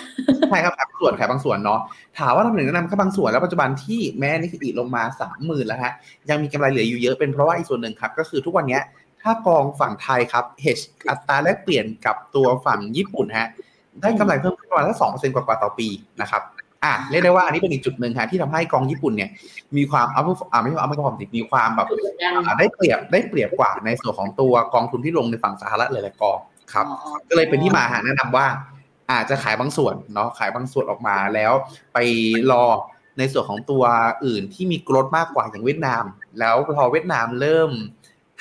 [0.49, 1.81] ใช่ครับขายบางส่วนขายบางส่วนเนาะ
[2.19, 5.93] ถามว่าทำไมถึงแนะนำแค่บางส่วนแล้วปัจจุบันที่แม้นิกอีลงมาสามหมื่นแล้วฮะ
[6.31, 8.83] ยังมีกำไรเหลืออยู่เยอะเป็นเพราะว่าอีกส่วนหนึ่งครับ ก็คือทุกวันเนี้ย
[9.23, 10.79] ถ้ากองฝั่งไทยครับเฮช
[11.11, 13.49] อัตราแลกเปลี่ยนกับตัวฝั่งญี่ปุ่นฮะ
[14.01, 15.89] ได้กำไรเพิ่มขึ้นประมาณสักสองเปอร์เซ็นต์กว่าๆต่อปี
[16.21, 16.43] นะครับ
[16.85, 19.31] อะเรียกได้ว่าอันนี้เป็นอีกจุดหนึ่งฮะที่ทำให้กองญี่ปุ่นเนี่ย
[19.77, 26.39] มีความอัพอ่าไม่ใช่อัพความติดมีความแบบคือเหมือนกันอ่าได้เปรียบได้เปรียบกว่าในส่วนของตัวกองทุนที่ลงในฝั่งสหรัฐหลายๆกอง
[26.73, 28.47] ครับอ๋ออ๋อก็เลยเป็นที่มาหาแนะนำว่า
[29.13, 31.53] อาจจะขายบางส่วนเนาะขายบางส่วนออกมาแล้ว
[31.95, 31.99] ไป
[32.51, 32.65] รอ
[33.19, 33.85] ในส่วนของตัว
[34.25, 36.05] อื่นที่มีกรดมากกว่าอย่างเวียดนาม
[36.39, 37.71] แล้วพอเวียดนามเริ่ม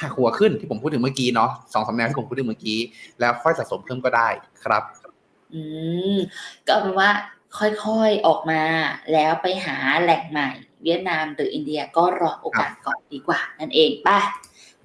[0.02, 2.80] หักหัวขึ้นที่ผมพูดถึงเมื่อกี้เนาะสองสามแนวที่ผมพูดถึงเมื่อกี้
[3.20, 4.30] แล้วค่อยสะสมเพิ่มก็ได้
[4.64, 4.84] ครับ
[5.54, 5.62] อื
[6.16, 6.18] ม
[6.66, 7.10] ก็เอาเป็นว่า
[7.58, 8.62] ค่อยๆออกมา
[9.14, 10.50] แล้วไปหาแหล่งใหม่
[10.84, 14.20] เวียดนามหรืออินเดียก็รอโอกาสก่อนดีกว่า นั่นเองไป่ะ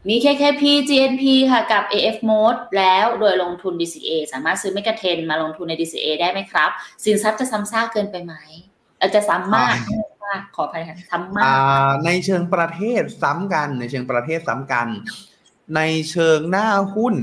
[0.09, 6.71] มี KKP GNP ค่ะกับ AF Mode แล้วโดยลงทุน DCA สามารถซื้อเมกะเทนมาลงทุนใน DCA ได้ไหมครับ
[7.05, 8.35] สินทรัพย์จะซ้ำซากเกินไปไหม
[9.01, 9.77] อาจจะซ้ำมาก
[10.25, 14.89] มากขออภัยค่ะซ้ำมากอ่าในเชิงประเทศซ้ำกัน ในเชิงประเทศซ้ำกัน
[15.77, 15.81] ใน
[16.11, 17.15] เชิงหน้าหุ้น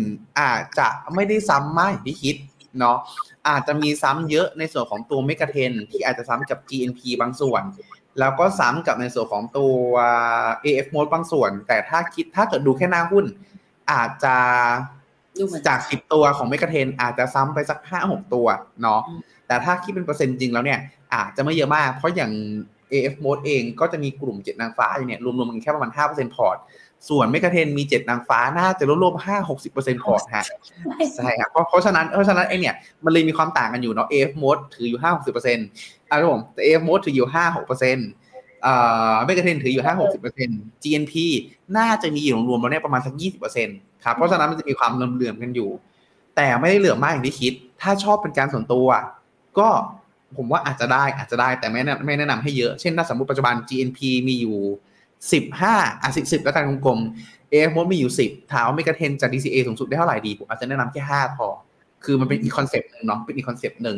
[0.41, 2.35] อาจจะไม่ได้ซ้ำมากอย่างที่คิด
[2.79, 2.97] เนาะ
[3.49, 7.63] อาจจะมีซ้ำเยอะในส่วนของตัวเมกะเทนที่อาจจะซ้ำกับ GNP บางส่วน
[8.19, 9.77] แล้วก็ซ้ำกับในส่วนของตัว
[10.65, 13.25] AFMOAT บางส่วน แต่ถ้าคิดถ้าเกิดดูแค่หน้าหุ้น
[13.91, 14.35] อาจจะ
[15.37, 18.47] ดูเหมือนจาก10ตัวของ MEGA10 อาจจะซ้ำไปสัก5-6ตัว
[18.81, 20.79] เนาะอืมแต่ถ้าคิดเป็นเปอร์เซ็นต์จริงแล้วเนี่ย
[21.13, 22.31] อาจจะไม่เยอะมาก เพราะอย่าง
[22.91, 26.57] AF mode เองก็จะมีกลุ่ม7นางฟ้าอยู่เนี่ย รวมๆกันแค่ประมาณ5%พอร์ต
[27.09, 29.25] ส่วน MEGA10 มี7นางฟ้าน่าจะรวมๆ
[29.59, 30.45] 5-60%พอร์ตฮะ
[31.15, 35.55] ใช่ครับเพราะเพราะฉะนั้นเพราะฉะนั้นไอเนี่ยมันเลยมีความต่างกันอยู่เนาะ AF mode ถืออยู่5-60%อ่
[36.09, 37.27] อะครับผมแต่ AF mode ถืออยู่
[37.95, 39.83] 5-6%อ่าเมกะเทนถืออยู่
[40.33, 41.13] 5-60% GNP
[41.77, 43.13] น่าจะมีอยู่รวมๆแล้วเนี่ยประมาณสัก
[43.59, 45.69] 20%ครับเพราะฉะนั้นมันจะมีความเหลื่อมๆกันอยู่
[46.35, 48.87] แต่ไม่ได้เหลื่อมมากอย่างที่คิด ถ้าชอบเป็นการส่วนตัว
[49.59, 49.69] ก็
[50.37, 54.57] ผมว่าอาจจะได้อาจจะได้แต่ไม่แนะไม่แนะนำให้เยอะ เช่นถ้าสมมติปัจจุบัน GNP มีอยู่
[55.31, 61.47] 15อะ10 10แล้วกันกลมๆ AF mode มีอยู่10ถามว่าเมกะเทนจาก DCA สูงสุดได้เท่าไหร่ดีผมอาจจะแนะนำแค่5พอ
[62.03, 63.97] คือมันเป็นอีกคอนเซปต์หนึ่งเนาะเป็นอีกคอนเซปต์หนึ่ง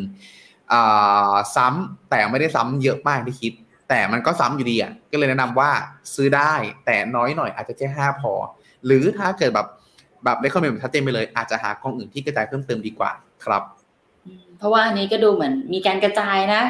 [0.74, 3.54] อ่าซ้ำแต่ไม่ได้ซ้ำเยอะมากที่คิด
[3.90, 5.70] แต่มันก็ซ้ำอยู่ดีอะก็เลยแนะนำว่า
[6.16, 6.54] ซื้อได้
[6.86, 8.34] แต่น้อยหน่อยอาจจะแค่ห้าพอ
[8.86, 9.68] หรือถ้าเกิดแบบ
[10.24, 13.12] แบบได้ข้อมูลแบบชัดเจนไปเลย อาจจะหากองอื่นที่กระจายเพิ่มเติมดีกว่า
[13.46, 13.64] ครับ
[14.26, 16.64] อืมเพราะว่าอันนี้ก็ดูเหมือนมีการกระจายนะ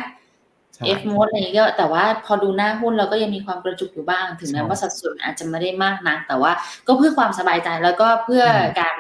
[0.73, 6.51] ใช่ AFMOAT อะไรนี้ก็แต่ว่าพอดูหน้าหุ้นเราก็ยังมีความกระจุกอยู่บ้าง ถึงแม้ใช่ว่าสัดส่วนอาจจะไม่ได้มากนักแต่ว่า
[6.87, 8.95] ก็เพื่อความสบายใจแล้วก็เพื่ออมการ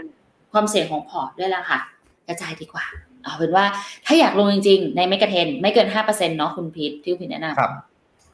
[0.53, 1.79] ความเสี่ยงของพอร์ตด้วยละค่ะ
[2.27, 2.85] กระจายดีกว่า
[3.27, 3.65] เอาเป็นว่า
[4.05, 7.71] ถ้าอยากลงจริง ๆ ใน MEGA10 ไม่เกิน5%เนาะคุณพีทที่คุณพีทแนะนำครับ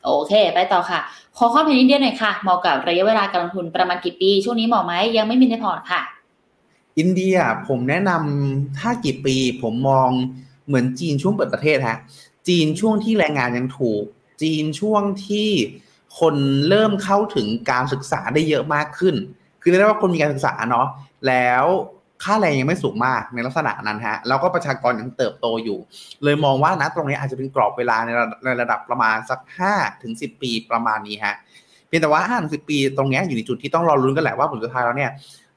[0.05, 0.99] โอเค ไปต่อค่ะ
[1.37, 6.01] ขอความเห็นนิดเดียวหน่อยค่ะเหมาะกับระยะเวลาการลงทุนประมาณกี่ปี ช่วงนี้เหมาะไหมยังไม่มีในพอร์ตค่ะ
[6.97, 7.35] อินเดีย
[7.67, 10.09] ผมแนะนำถ้ากี่ปีผมมอง
[10.67, 11.97] เหมือนจีนช่วงเปิดประเทศฮะ
[12.47, 14.03] จีนช่วงที่แรงงานยังถูก
[14.41, 15.49] จีนช่วงที่
[16.19, 16.35] คน
[16.69, 19.15] เริ่มเข้าถึงการศึกษาได้เยอะมากขึ้น
[19.61, 20.87] คือเรียกได้ว่าคนมีการศึกษาเนาะ
[21.27, 21.65] แล้ว
[22.23, 25.77] ค่าแรงยังไม่สูงมากในลักษณะนั้นฮะแล้วก็ประชากรยังเติบโตอยู่
[26.23, 29.39] เลยมองว่านะตรงนี้อาจจะเป็นกรอบเวลาในระในระดับประมาณสัก
[29.71, 31.35] 5ถึง10 ปีประมาณนี้ฮะ
[31.87, 35.11] เพียงแต่ว่า5ถึง10 ปีตรงนี้อยู่ในจุดที่ต้องรอรุ้นกันแหละว่าผลสุดท้ายแล้วเนี่ย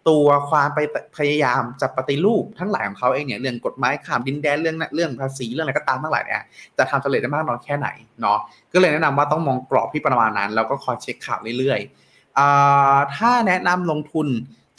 [0.09, 0.79] ตัวความไป
[1.17, 6.43] พยายามจะปฏิรูปทั้งหลายของเขาเองเนี่ยเรื่องกฎหมายข้ามดินแดนเรื่องเรื่องภาษีเรื่องอะไรก็ตามทั้งหลายเนี่ย
[6.79, 7.89] จะทำสำเร็จได้มากน้อยแค่ไหน
[8.21, 8.39] เนาะ
[8.73, 14.29] ก็เลยแนะนำว่าต้องมองกรอบที่ประมาณนั้น แล้วก็คอยเช็คข่าวเรื่อยๆถ้าแนะนำลงทุน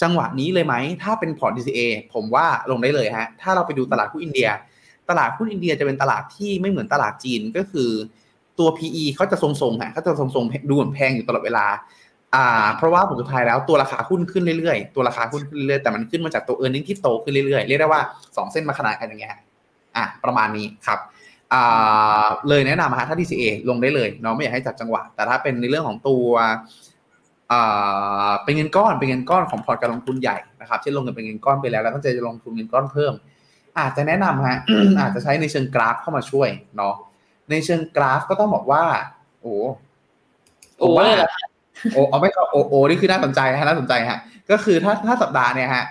[0.02, 1.80] จังหวะนี้เลยไหม ถ้าเป็นพอร์ต DCA
[2.14, 4.50] ผมว่าลงได้เลยฮะ ถ้าเราไปดูตลาดหุ้นอินเดีย
[5.10, 7.90] ตลาดหุ้นอินเดียจะเป็นตลาดที่ไม่เหมือนตลาดจีนก็คือ
[8.60, 11.66] ตัว PE เขาจะทรงๆฮะเขาจะทรงๆดูเหมือนแพงอยู่ตลอดเวลา
[12.36, 19.36] อ่า เพราะว่าผลสุดท้ายแล้วตัวราคาหุ้นขึ้นเรื่อยๆ ตัวราคาหุ้นขึ้นเรื่อยๆ แต่มันขึ้นมาจากตัวเออร์เน็งที่โตขึ้นเรื่อยๆ เรียกได้ว่า 2 เส้นมาขนาดกันอย่างเงี้ย
[19.96, 21.00] อะประมาณนี้ครับ
[21.54, 26.26] อ่าเลยแนะนำฮะถ้า DCA ลงได้เลยเนาะไม่อยากให้จับจังหวะ แต่ถ้าเป็นในเรื่องของตัว
[28.44, 33.14] เป็นเงินก้อนเป็นเงินก้อนของพอร์ตการลงทุนใหญ่นะครับเช่นลงเงินเป็นเงินก้อนไปแล้วแล้วก็จะลงทุนเงินก้อนเพิ่ม
[33.80, 34.58] อาจจะแนะนำฮะ
[35.00, 36.96] อาจจะใช้ในเชิงกราฟเข้ามาช่วยเนาะ
[37.50, 38.84] ในเชิงกราฟก็ต้องบอกว่า
[39.42, 39.54] โอ้
[40.80, 41.30] โอ้เลยเหรอ
[41.94, 44.18] โอ้เอาไม่ก็โอโอนี่คือน่าสนใจฮะน่าสนใจฮะ
[44.52, 45.84] ก็คือถ้าถ้าสัปดาห์เนี่ยฮะ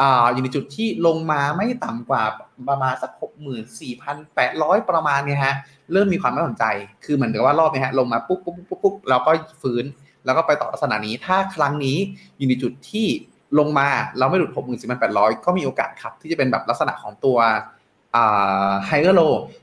[0.00, 2.22] อ่าอยู่ในจุดที่ลงมาไม่ต่ำกว่า
[2.68, 5.54] ประมาณสักหกหมื่นสี่พันแปดร้อยประมาณเนี่ยฮะ
[5.92, 6.64] เริ่มมีความน่าสนใจ
[7.04, 9.30] คือเหมือนกับว่ารอบนี้ฮะลงมาปุ๊บปุ๊บปุ๊บปุ๊บแล้วก็
[9.62, 9.84] ฟื้น
[10.24, 11.96] แล้วก็ไปต่อลักษณะนี้ ถ้าครั้งนี้
[12.38, 13.06] อยู่ในจุดที่
[13.58, 17.38] ลงมาเราไม่หลุดหกหมื่นสี่พันแปดร้อยก็มีโอกาสครับ ที่จะเป็นแบบลักษณะของตัว
[18.86, 19.22] higher low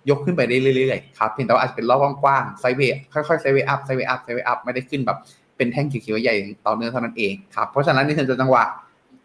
[0.10, 5.18] ยกขึ้นไปได้เรื่อยๆครับเพียงแต่ว่าอาจจะเป็นรอบกว้างๆ sideway ค่อยๆ sideway up sideway up sideway up ไม่ได้ขึ้นแบบ
[5.58, 6.36] เป็นแท่งเขียวๆใหญ่
[6.66, 8.64] ต่อเนื่องเท่านั้นเองครับเพราะฉะนั้นในเชิงจังหวะ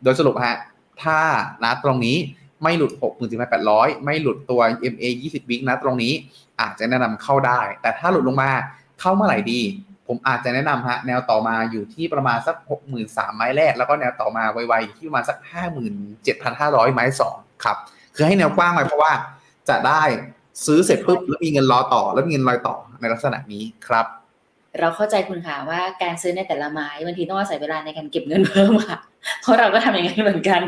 [0.03, 0.59] โดยสรุปฮะ
[1.03, 1.19] ถ้า
[1.63, 2.17] นะตรงนี้
[2.63, 4.61] ไม่หลุด 6 4 8 0 0 ไม่หลุดตัว
[4.93, 6.13] MA 20 วิกนะตรงนี้
[6.61, 8.51] อาจจะแนะนำเข้าได้ แต่ถ้าหลุดลงมา
[9.01, 9.61] เข้าเมื่อไหร่ดี
[10.09, 12.57] ผมอาจจะแนะนำฮะแนวต่อมาอยู่ที่ประมาณสัก
[12.97, 15.37] 63,000ไม้แรก แล้วก็แนวต่อมาไวๆอยู่ที่ประมาณสัก
[16.17, 17.77] 57,500 ไม้สองครับ
[18.15, 19.13] คือให้แนวกว้างไว้เพราะว่า
[19.69, 20.03] จะได้
[20.67, 24.07] ซื้อเสร็จปุ๊บแล้วมีเงินรอต่อ แล้วมีเงินรอยต่อในลักษณะนี้ครับ
[24.81, 28.99] เราเข้าใจคุณค่ะว่าการซื้อในแต่ละไม้บางทีต้องอาศัยเวลาในการเก็บเงินเพิ่มค่ะ
[29.43, 30.61] เพราะเราก็ทำอย่างนั้นเหมือนกัน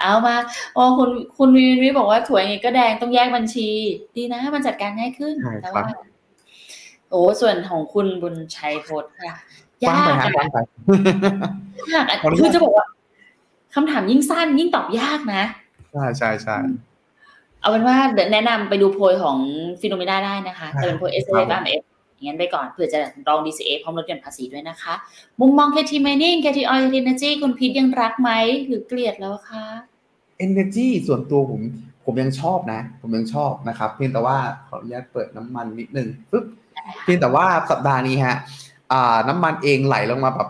[0.00, 0.34] เอามา
[0.74, 3.68] โอ้คุณคุณวีวิบอกว่าถั่วอย่างนี้ก็แดงต้องแยกบัญชี
[4.16, 5.92] ดีนะ มันจัดการง่ายขึ้นใช่แต่ครับว่า
[7.12, 9.34] โอ้ส่วนของคุณบุญชัยพจน์ค่ะ
[9.80, 10.58] กว้างยากไปฮะอะกว้างไป
[11.92, 12.86] ยากอะขออนุญาตคือจะบอกว่า
[13.74, 15.42] คำถามยิ่งสั้น ยิ่งตอบยากนะ
[15.92, 16.56] ใช่ใช่ใช่
[17.60, 19.38] เอาเป็นว่าเดี๋ยวแนะนำไปดูโพยของ
[19.80, 21.82] ฟิโนเมนาได้นะคะครับจะเป็นโพย S ครั A บ M F
[22.14, 22.98] อย่างนั้นไปก่อนเผื่อจะ
[23.28, 24.94] ลอง DCA พร้อมลดหย่อนภาษีด้วยนะคะ
[25.40, 28.30] มุมมอง KT Mining KT Oil KT Energy คุณพีทยังรักไหม
[28.66, 29.64] หรือเกลียดแล้วคะ
[30.46, 31.60] Energy ส่วนตัวผม
[32.04, 34.38] ผมยังชอบนะ ผมยังชอบนะครับ เพียงแต่ว่า
[34.68, 36.44] ขออนุญาตเปิดน้ำมันนิดนึงปึ๊บ
[37.04, 38.36] เพียงแต่ว่าสัปดาห์นี้ฮะ
[38.92, 40.48] อ่าน้ำมันเองไหลลงมาแบบ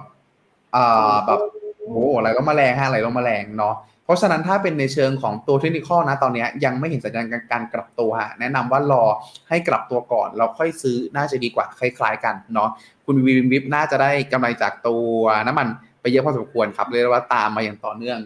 [0.76, 1.40] อ่าแบบ
[1.78, 9.04] โอ้โหไหลลงมาแรงฮะไหลลงมาแรงเนาะเพราะฉะนั้นถ้าเป็นในเชิงของตัวเทคนิคนะตอนนี้ยังไม่เห็นสัญญาณการกลับตัวฮะแนะนำว่ารอ
[9.48, 12.68] ให้กลับตัวก่อนแล้วค่อยซื้อน่าจะดีกว่าคล้ายๆกันเนาะ
[13.06, 15.12] คุณวีวิมวิปน่าจะได้กำไรจากตัว
[15.46, 15.66] น้ำมัน
[16.00, 18.18] ไปเยอะพอสมควรครับเรียกว่าตามมาอย่างต่อเนื่อง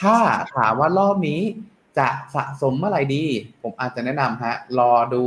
[0.00, 0.16] ถ้า
[0.56, 1.40] ถามว่ารอบนี้
[1.98, 3.24] จะสะสมเมื่อไหร่ดี
[3.62, 5.22] ผมอาจจะแนะนำฮะรอดู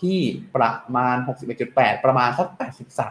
[0.00, 0.18] ที่
[0.54, 1.16] ประมาณ
[1.60, 2.48] 61.8 ประมาณสัก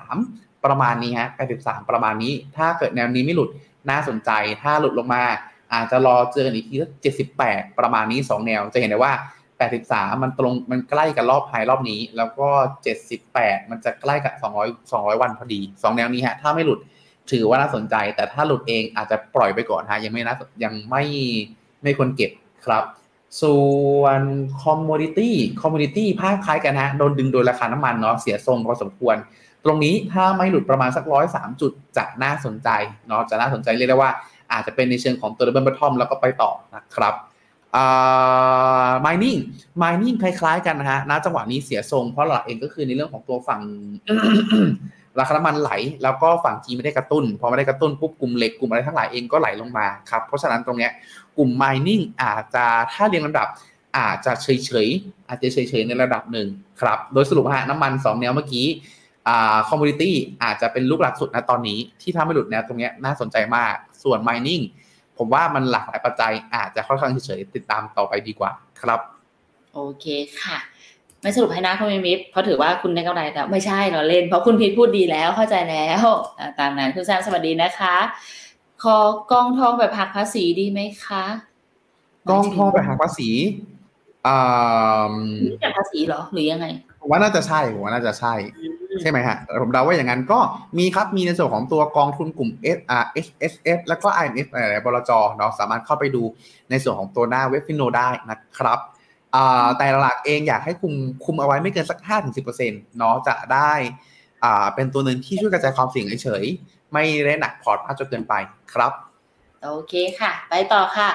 [0.01, 1.29] 83 ประมาณนี้ฮะ
[1.59, 3.49] 83 ประมาณนี้ ถ้าเกิดแนวนี้ไม่หลุด
[3.89, 4.31] น่าสนใจ
[4.61, 5.23] ถ้าหลุดลงมา
[5.73, 6.91] อาจจะรอเจอกันอีกทีสัก
[7.37, 9.13] 78 ประมาณนี้ 2 แนว จะเห็นได้ว่า
[9.67, 12.49] 83 มันตรง มันใกล้กับรอบ high รอบนี้ แล้วก็
[13.09, 16.79] 78 มันจะใกล้กับ 200 200 วันพอดี 2 แนวนี้ฮะ ถ้าไม่หลุด
[17.31, 21.03] ถือว่าน่าสนใจ แต่ถ้าหลุดเองอาจจะปล่อยไปก่อนฮะ ยังไม่น่ายังไม่
[21.83, 22.31] ไม่ควรเก็บ
[22.65, 22.83] ครับ
[23.41, 23.59] ส่
[23.99, 24.21] วน
[24.63, 29.15] commodity commodity ภาพคล้ายกันฮะโดนดึงโดยราคาน้ำมันเนาะเสียทรงพอสมควร
[29.65, 32.69] ตรงนี้ถ้าไม่หลุดประมาณสักร้อยสามจุดจะน่าสนใจ
[33.07, 34.11] เนาะจะน่าสนใจเรียกได้ว่า
[34.51, 37.13] อาจจะเป็นในเชิงของตัวดับเบิลบัตทอมแล้วก็ไปต่อนะครับ
[37.75, 39.39] อ่า mining
[39.81, 43.61] mining คล้ายๆกันนะฮะณจังหวะนี้เสียทรง เพราะหลักเองก็คือในเรื่องของตัวฝั่ง
[45.19, 45.71] ราคาน้ำมันไหล
[46.03, 50.91] แล้วก็ฝั่งจีนไม่ได้กระตุ้น พอไม่ได้กระตุ้นปุ๊บกลุ่มเหล็กกลุ่มอะไรทั้งหลายเองก็ไหลลงมาครับ เพราะฉะนั้นตรงเนี้ย
[51.37, 53.47] กลุ่ม mining อาจจะถ้าเรียงลำดับ
[53.97, 56.47] อาจจะเฉยๆอาจจะเฉยๆในระดับหนึ่ง
[56.81, 58.67] ครับ โดยสรุปฮะน้ำมัน 2 แนวเมื่อกี้
[59.69, 63.73] คอมมูนิตี้อาจจะเป็นลูกหลักสุดนะตอนนี้ที่ถ้าไม่หลุดแนวตรงนี้น่าสนใจมาก
[64.03, 64.63] ส่วน mining
[65.17, 68.99] ผมว่ามันหลากหลายปัจจัยอาจจะค่อนข้างเฉยๆติดตามต่อไปดีกว่าครับ
[69.73, 70.05] โอเค
[70.41, 70.57] ค่ะ
[71.21, 76.03] ไม่สรุปให้นะคุณมิมิเพราะถือว่าคุณได้กำไรแล้วไม่ใช่เราเล่น เพราะคุณพีทพูดดีแล้วเข้าใจแล้ว
[76.59, 77.95] ตามนั้นคุณแซมสวัสดีนะคะ
[78.83, 78.97] ขอ
[79.31, 81.25] กองทองแบบหักภาษีดีไหมคะ
[82.29, 83.29] กองทองไปหักภาษี
[84.27, 85.13] อ่า
[85.43, 86.65] ไม่จากภาษีเหรอหรือยังไง
[86.99, 88.33] ผมว่าน่าจะใช่ผมว่าน่าจะใช่
[89.01, 90.39] ใช่ไหมฮะผมเดาว่าอย่างนั้นก็
[90.77, 96.23] มีครับมีในส่วนของตัวกองทุนกลุ่ม SSF แล้วก็ RMF อะไรบลจเนาะสามารถเข้าไปดู
[96.69, 98.79] ในส่วนของตัวหน้าเว็บ Finno ได้นะครับ
[99.35, 100.93] อ่าแต่หลักๆเองอยากให้คุม
[101.25, 101.99] คุมเอาไว้ไม่เกินสัก
[102.47, 103.71] 5-10%เนาะจะได้
[104.43, 108.33] อ่าเป็นตัวหนึ่งที่ช่วยกระจายความเสี่ยงเฉยๆ ไม่ได้หนักพอร์ตมากจนเกินไป
[108.73, 108.91] ครับ
[109.61, 111.09] โอเคค่ะ ไปต่อค่ะ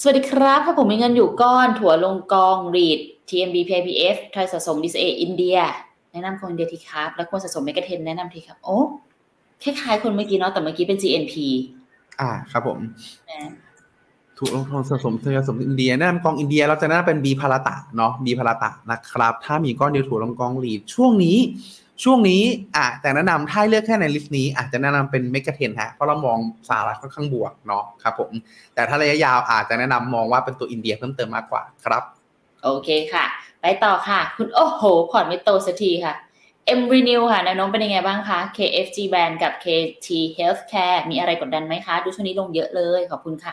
[0.00, 5.56] สวัสดีครับถ้าผมมีเงินอยู่ก้อนถั่วลงกองรีด TMB PIPF ไทยสะสมดิสเออินเดีย
[6.12, 8.78] แนะนำคนอินเดียทีครับ แล้วควรสะสมเมกะเทนแนะนำทีครับ โอ้
[9.62, 11.34] คล้ายๆคนเมื่อกี้เนาะแต่เมื่อกี้เป็น GNP
[12.20, 12.78] อ่าครับผม
[13.30, 13.40] นะ
[14.38, 21.38] ถูกลงทุนสะสมสะสมอินเดียแนะนำกองอินเดียเราจะแนะนำเป็นบีพาราตะเนาะบีพาราตะนะครับ ถ้ามีก้อนเดียวถั่วลงกองลีดช่วงนี้
[22.02, 22.42] ช่วงนี้
[22.76, 26.38] อะแต่แนะนำถ้าเลือกแค่ในลิสต์นี้ อาจจะแนะนำเป็นเมกะเทนฮะเพราะเรามอง
[26.68, 28.30] สหรัฐค่อนข้างบวกเนาะครับผม
[28.74, 32.02] แต่ถ้าระยะยาวอาจจะแนะนำมองว่าเป็นตัวอินเดียเพิ่มเติมมากกว่าครับ
[32.62, 33.24] โอเคค่ะ
[33.62, 36.14] ไปต่อค่ะ คุณโอ้โหพอร์ตไม่โตสักทีค่ะ
[36.78, 43.52] MRENEW ค่ะแนวโน้มเป็นยังไงบ้างคะ KFGBRAND กับ KT Healthcare มีอะไรกดดันไหมคะ ดูช่วงนี้ลงเยอะเลยขอบคุณค่ะ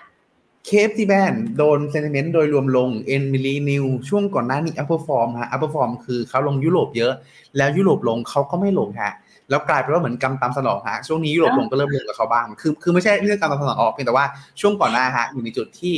[0.69, 7.13] KFGBRAND โดน sentiment โดยรวมลง MRENEW ช่วงก่อนหน้านี้ outperform ฮะ outperform คือเขาลงยุโรปเยอะ
[7.57, 9.13] แล้วยุโรปลงเขาก็ไม่ลงฮะ
[9.49, 14.26] แล้วกลายเป็นว่าเหมือนกรรมตามสนองฮะช่วงนี้ยุโรปลงก็เริ่มลงกับเขาบ้างคือคือไม่ใช่ไม่ใช่กรรมตามสนองหรอกเพียงแต่ว่า
[14.61, 15.95] ช่วงก่อนหน้าฮะอยู่ในจุดที่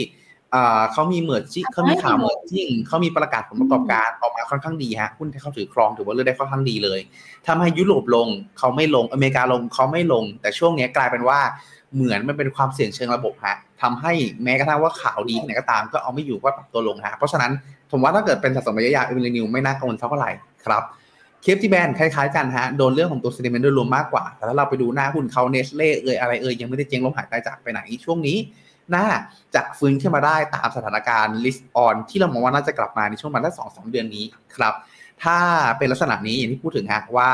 [0.56, 7.00] อ่าเขามี merging เขามีข่าว merging เขามีประกาศผลประกอบการออกมาค่อนข้างดีฮะหุ้นที่เขาถือครองถือว่าเลือกได้ค่อนข้างดีเลย
[7.48, 8.28] ทำให้ยุโรปลง
[8.60, 11.40] เขาไม่ลงอเมริกาลงเขาไม่ลง แต่ช่วงนี้กลายเป็นว่า
[11.96, 14.12] เหมือนมันเป็นความเสี่ยงเชิงระบบฮะทำให้
[14.44, 17.52] แม้กระทั่งว่าข่าวดีไหนก็ตามก็เอาไม่อยู่ก็ปรับตัวลงฮะเพราะฉะนั้น
[17.92, 20.32] ผมว่าถ้าเกิดเป็นสะสมระยะยาว MRENEW ไม่น่ากังวลเท่าไหร่
[20.66, 20.84] ครับ
[21.42, 28.38] KFGBRAND คล้ายๆกันฮะโดนเรื่องของตัว sentiment โดยรวมมากกว่า แต่ถ้าเราไปดูหน้าหุ้นเขาเนสเล่เอ่ยอะไรเอ่ยยังไม่ได้เจ๊งล้มหายตายจากไปไหนช่วงนี้
[28.96, 29.06] น่า
[29.56, 34.26] จะฟื้นขึ้นมาได้ตามสถานการณ์ risk-on ที่เรามองว่าน่าจะกลับมาในช่วงประมาณสองสามเดือนนี้
[34.56, 34.74] ครับ
[35.24, 35.38] ถ้า
[35.78, 37.30] เป็นลักษณะนี้อย่างที่พูดถึงฮะว่า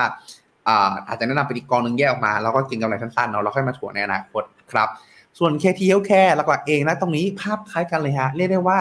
[1.07, 4.87] อาจจะแนะนำเป็นอีกกองหนึ่งแยกออกมา แล้วก็กินกำไรสั้นๆเนาะแล้วค่อยมาถัวในอนาคตครับ
[5.39, 8.77] ส่วน KT Healthcare หลักๆเองนะตรงนี้ภาพคล้ายกันเลยฮะเรียกได้ว่า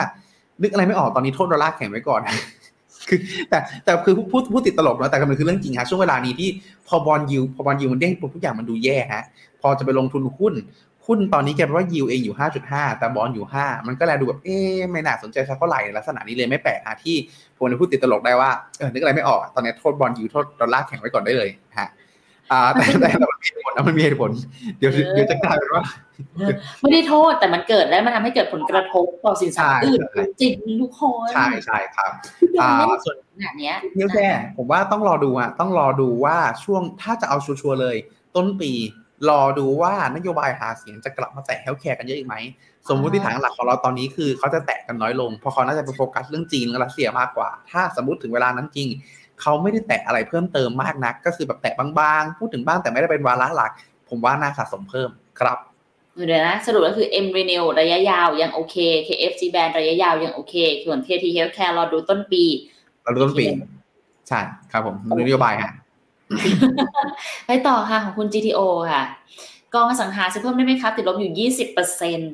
[0.62, 2.20] นึกอะไรไม่ออกตอนนี้โทษดอลลาร์แข็งไว้ก่อน
[3.08, 3.18] คือ
[3.48, 6.48] แต่แต่คือพูดพูดติดตลกนะแต่มันคือเรื่องจริงฮะช่วงเวลานี้ที่
[6.88, 9.24] พอ bond yield พอ bond yield มันเด้งปุ๊บทุกอย่างมันดูแย่ฮะ
[9.60, 10.54] พอจะไปลงทุนหุ้น
[11.06, 12.36] หุ้นตอนนี้กลายเป็นว่า yield เองอยู่
[12.66, 17.16] 5.5 แต่บอลอยู่ 5 มันก็แลดูแบบ เอ๊ะไม่น่าสนใจสักเท่าไหร่ในลักษณะนี้เลยไม่แปลกฮะที่
[17.56, 21.48] ผมจะพูดติดตลกได้ว่า เออ นึกอะไรไม่ออก ตอนนี้โทษ bond yield โทษดอลลาร์แข็งไว้ก่อนได้เลย
[21.78, 21.88] ฮะ
[22.52, 24.30] อ่าแต่แต่แต่มันมีเหตุผลนะมันมีเหตุผล
[24.78, 25.84] เดี๋ยวเดี๋ยวจะกลายเป็นว่า
[26.82, 32.12] ไม่ได้โทษแต่มันเกิดแล้วมันทำให้เกิดผลกระทบต่อสินทรัพย์อื่นใช่จริงทุกคนใช่ใช่ครับ
[32.60, 37.96] อ่าอ่าส่วนขนาดเนี้ยเที่ยวแค่ผมว่าต้องรอดูอะต้องรอดูว่าช่วงถ้าจะเอาชัวร์ๆเลย
[38.36, 38.72] ต้นปี
[39.28, 42.36] รอดูว่านโยบายหาเสียงจะกลับมาแตะ healthcare กันเยอะอีกไหม
[42.88, 48.88] สมมติฐานหลักของเราตอนนี้คือเขาจะแตะกันน้อยลง เพราะเขาน่าจะไปโฟกัสเรื่องจีนกับรัสเซียมากกว่า ถ้าสมมติถึงเวลานั้นจริง
[49.40, 53.72] เขาไม่ได้แตะอะไรเพิ่มเติมมากนัก ก็คือแบบแตะบางๆ พูดถึงบ้างแต่ไม่ได้เป็นวาระหลัก
[54.08, 55.10] ผมว่าน่าสะสมเพิ่ม
[55.40, 55.58] ครับ
[56.14, 60.54] เดี๋ยวนะสรุปก็คือ M Renew ระยะยาวยังโอเค KFG Band ระยะยาวยังโอเค
[60.84, 62.44] ส่วน KT Healthcare รอดูต้นปี
[63.02, 63.46] เราดูต้นปี
[64.28, 64.40] ใช่
[64.72, 65.72] ครับผมดูนโยบายฮะ
[67.46, 68.60] ไปต่อค่ะของคุณ GTO
[68.92, 69.02] ค่ะ
[69.74, 72.32] กองอสังหาซื้อเพิ่มได้ไหมครับ ติดลบอยู่20เปอร์เซ็นต์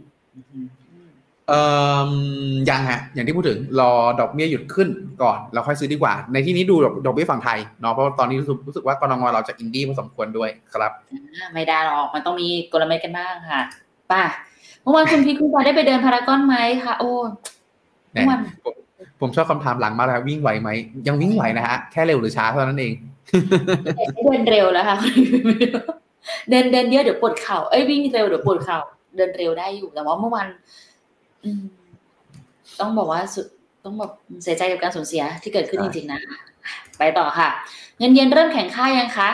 [1.49, 1.62] เอ่
[2.11, 2.12] อ
[2.70, 4.88] ยังฮะ อย่างที่พูดถึงรอดอกเบี้ยหยุดขึ้น
[5.22, 10.93] ก่อนแล้วค่อยซื้อดีกว่า ในที่นี้ดูดอกดอกเบี้ยฝั่งไทยเนาะเพราะว่าตอนนี้รู้สึกรู้สึกว่ากรงเราจะอินดี้พอสมควรด้วยครับ
[11.55, 13.61] ไม่ได้หรอกมันต้องมีกลเม็ดกันบ้างค่ะ
[14.12, 14.24] ป่ะ
[14.82, 17.12] เมื่อวานคุณพี่คุณปาได้ไปเดินพารากอนไหมคะโอ้
[18.12, 18.22] แหม่
[18.64, 18.74] ผม
[19.20, 20.68] ผมชอบคำถามหลังมากเลยครับวิ่งไหวไหม
[21.07, 22.93] ยังวิ่งไหวนะฮะแค่เร็วหรือช้าเท่านั้นเอง
[24.24, 24.97] เดินเร็วแล้วค่ะ
[26.51, 28.78] เดินเดินเยอะเดี๋ยวปวดเข่าเอ้ยวิ่งเร็วเดี๋ยวปวดเข่า
[29.16, 30.49] เดินเร็วได้อยู่แต่ว่าเมื่อวาน
[31.45, 31.62] อืม
[32.81, 33.47] ต้องบอกว่าสุด
[33.85, 34.12] ต้องแบบ
[34.43, 36.20] เสียใจกับการสูญเสียที่เกิดขึ้นจริงๆนะ
[36.99, 37.49] ไปต่อค่ะ
[37.99, 39.31] เงินเยนเริ่มแข็งค่ายังคะ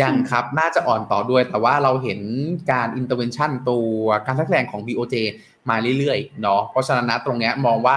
[0.00, 2.20] ยังครับ น่าจะอ่อนต่อด้วย แต่ว่าเราเห็น
[2.72, 5.14] การ intervention ตัวการแทรกแรงของ BOJ
[5.70, 7.94] มาเรื่อยๆ เนาะ เพราะฉะนั้นนะตรงเนี้ยมองว่า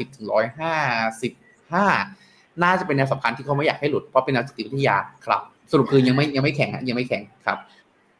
[0.00, 2.27] 150ถึง155
[2.62, 4.96] น่าจะเป็นแนวสำคัญที่เขาไม่อยากให้หลุดเพราะเป็นแนวจิตวิทยา
[5.26, 5.40] ครับ
[5.70, 7.58] สรุปคือยังไม่ยังไม่แข็งฮะยังไม่แข็งครับ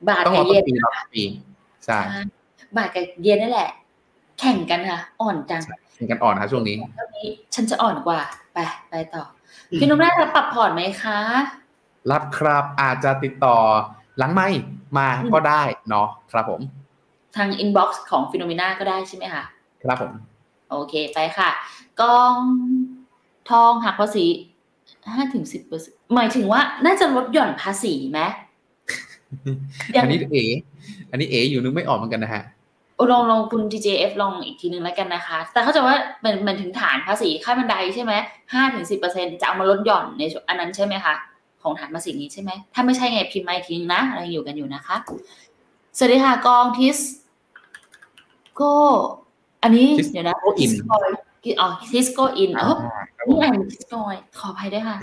[0.08, 1.24] บาทต้องรกัอบต้เยนนปีรอบต้นปี
[1.84, 1.98] ใช่
[2.76, 3.70] บาทกับเยนนั่นแหละ
[4.40, 5.62] แข่งกันค่ะอ่อนจัง
[5.96, 8.20] เป็นกันอ่อนนะช่วงนี้ตอนนี้ ฉันจะอ่อนกว่า
[8.52, 8.58] ไป
[8.90, 9.22] ไปต่อ
[9.80, 11.18] พี่นุ่มได้รับปรับพอร์ตไหมคะ
[12.10, 13.56] รับครับอาจจะติดต่อ
[14.18, 14.48] หลังไม่
[14.98, 16.60] มาก็ได้เนาะครับผม
[17.36, 19.44] ทางอินบ็อกซ์ของฟิโนเมนาก็ได้ใช่ไหมคะ
[19.82, 20.12] ครับผม
[20.70, 21.50] โอเคไปค่ะ
[22.00, 22.36] กอง
[23.50, 24.26] ทองหักภาษี
[25.14, 28.20] ห้าถึงสิบเปอร์เซ็นหมายถึงว่า น่าจะลดหย่อนภาษีไหม
[29.94, 30.36] ยังอันนี้เอ
[31.10, 32.42] อันนี้เออยู่นึกไม่ออกเหมือนกันนะฮะ
[32.96, 38.12] โอ้ลองลองคุณ TJF ลองอีกทีนึงแล้วกันนะคะ แต่เขาใจะว่ามันมันถึงฐานภาษีค่าบันไดใช่ไหม
[38.52, 41.14] ห้าถึงสิบเปอร์เซ็นจะเอามาลดหย่อนในส่วนอันนั้นใช่ไหมคะ
[41.62, 44.96] ของฐานภาษีนี้ใช่ไหม ถ้าไม่ใช่ไงพิมพ์มาอีกทีนึงนะอะไรอยู่กันอยู่นะคะ
[45.96, 46.98] สวัสดีค่ะกองทิส
[48.54, 48.62] โก
[49.62, 50.96] อันนี้ Tisco เดี๋ยวนะ In อ๋
[51.60, 52.76] อทิสโกอินอ่าอ๋อ
[53.16, 54.96] ครับผนี่มอ่านทิสโกยขออภัยด้วยค่ะ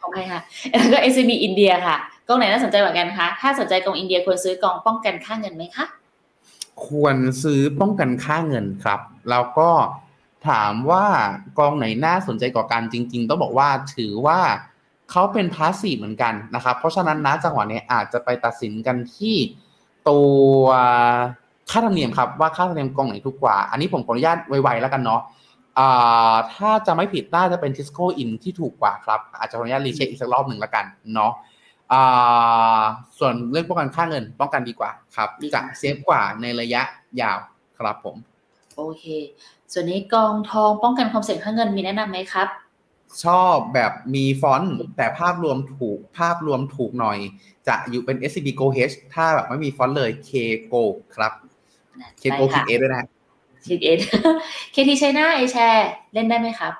[0.00, 1.96] ขออภัยค่ะ แล้วก็ SCB อินเดียค่ะ
[2.28, 5.86] กองไหนน่าสนใจกว่ากันคะ ถ้าสนใจกองอินเดียควรซื้อกองป้องกันค่าเงินไหมคะ
[6.86, 9.70] ควรซื้อป้องกันค่าเงินครับ แล้วก็
[10.48, 11.06] ถามว่า
[11.58, 14.40] กองไหนน่าสนใจกว่ากันจริง ๆ ต้องบอกว่าถือว่า
[15.10, 19.36] เขาเป็นพาสซีฟเหมือนกันนะครับ เพราะฉะนั้นนะจังหวะนี้อาจจะไปตัดสินกันที่
[20.08, 20.20] ตั
[20.52, 20.62] ว
[21.74, 25.20] ค่าธรรมเนียมครับว่าค่าธรรมเนียมกองไหนถูกกว่า อันนี้ผมขออนุญาตไวๆแล้วกันเนาะ
[25.78, 31.32] อ่าถ้าจะไม่ผิดน่าจะเป็นทิสโก้อินที่ถูกกว่าครับ อาจจะขออนุญาต recheck อีกสักรอบหนึ่งแล้วกันเนาะ
[31.92, 32.82] อ่า
[33.18, 36.82] ส่วนเรื่องป้องกันค่าเงินป้องกันดีกว่าครับดีกว่าจะ safe กว่าในระยะ
[37.20, 37.38] ยาว
[37.78, 38.16] ครับผม
[38.76, 39.04] โอเค
[39.72, 42.48] ส่วนนี้กองทองป้องกันความเสี่ยงค่าเงินมีแนะนำไหมครับ
[43.24, 47.18] ชอบแบบมี front แต่ภาพรวมถูกภาพรวมถูกหน่อย
[47.68, 50.30] จะอยู่เป็น SCB Gold H ถ้าแบบไม่มี front เลย K
[50.72, 50.82] Gold
[51.16, 51.32] ครับ
[52.22, 53.04] K Go คิดเอด้วยนะ
[53.66, 53.88] คิดเอ
[54.72, 56.72] เคทีชัยนาเอแชร์เล่นได้ไหมครับ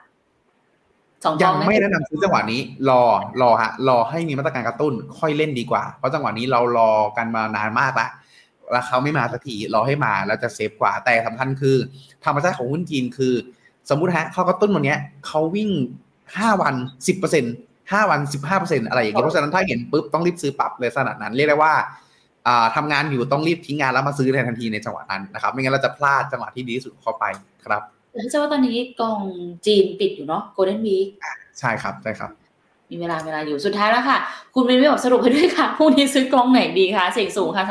[1.25, 3.03] สองกยัองงหไม่แนะนำซื้อจังหวะนี้ รอ
[3.43, 8.09] รอฮะ รอให้มีมาตรการกระตุ้น ค่อยเล่นดีกว่า เพราะจังหวะนี้เรารอกันมานานมากละ
[8.73, 11.77] แล้วเขาไม่มาสักทีรอให้มาแล้วจะเซฟกว่าแต่สำคัญคือ
[12.25, 13.35] ธรรมชาติของหุ้นจีนคือ
[13.91, 15.71] สมมุติฮะเขากระตุ้นวันเนี้ยเขาวิ่ง
[16.37, 16.75] ห้าวัน
[17.07, 17.45] สิบเปอร์เซ็น
[17.93, 21.85] ห้าวันสิบห้าเปอร์เซ็นอะไรอย่างเงี้ยเพราะฉะนั้นถ้าเห็นปุ๊บต้องรีบซื้อปรับเลยขนาดนั้น เรียกได้ว่าอ่า
[22.77, 27.25] ทำงานอยู่ต้องรีบทิ้งงานแล้วมาซื้อในทันทีในจังหวะนั้นนะครับ ไม่งั้นเราจะพลาดจังหวะที่ดีที่สุดเข้าไป
[27.65, 27.83] ครับ
[28.13, 29.21] แล้วจะว่าตอนนี้กอง
[29.67, 31.07] จีนปิดอยู่เนาะโกลเด้นวีค
[31.59, 32.31] ใช่ครับใช่ครับ
[32.91, 34.19] มีเวลาเวลาอยู่สุดท้ายแล้วค่ะ
[34.55, 37.65] คุณวินวินบอกสรุปให้ด้วยค่ะพรุ่งนี้ซื้อกองไหนดีคะเสี่ยงสูงค่ะ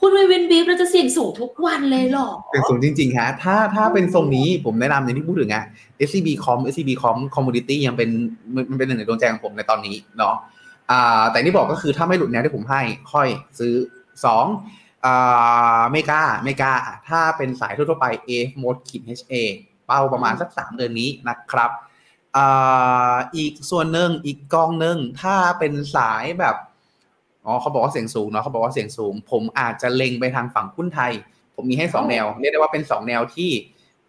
[0.00, 5.64] คุณวินวินบีฟเราจะเสี่ยงสูงทุกวันเลยเหรอเป็นสูงจริงๆฮะถ้าถ้าเป็นทรงนี้ผมแนะนำอย่างที่พูดถึงอะ
[6.08, 8.08] SCB Com SCB Com Commodity ยังเป็น
[8.54, 10.34] มันมันเป็นหนึ่งในดวงใจของผมในตอนนี้เนาะ
[10.90, 12.80] อ่าแต่นี่บอกก็คือถ้าไม่หลุดแนวที่ผมให้
[13.12, 13.72] ค่อยซื้อ
[14.24, 14.46] สอง
[15.04, 16.72] อ่าเมกาเมกา
[17.08, 18.30] ถ้าเป็นสายทั่วๆไป A
[18.62, 19.34] Mode ขีด HA
[19.86, 21.70] เป้าประมาณสักสามเดือนนี้นะครับ
[22.36, 26.56] อ่าอีกส่วนหนึ่งอีกกองหนึ่งถ้าเป็นสายแบบ
[27.44, 31.12] อ๋อเขาบอกว่าเสียงสูงเนาะเขาบอกว่าเสียงสูง ผมอาจจะเล็งไปทางฝั่งหุ้นไทย
[31.54, 33.50] ผมมีให้สองแนว เรียกได้ว่าเป็นสองแนวที่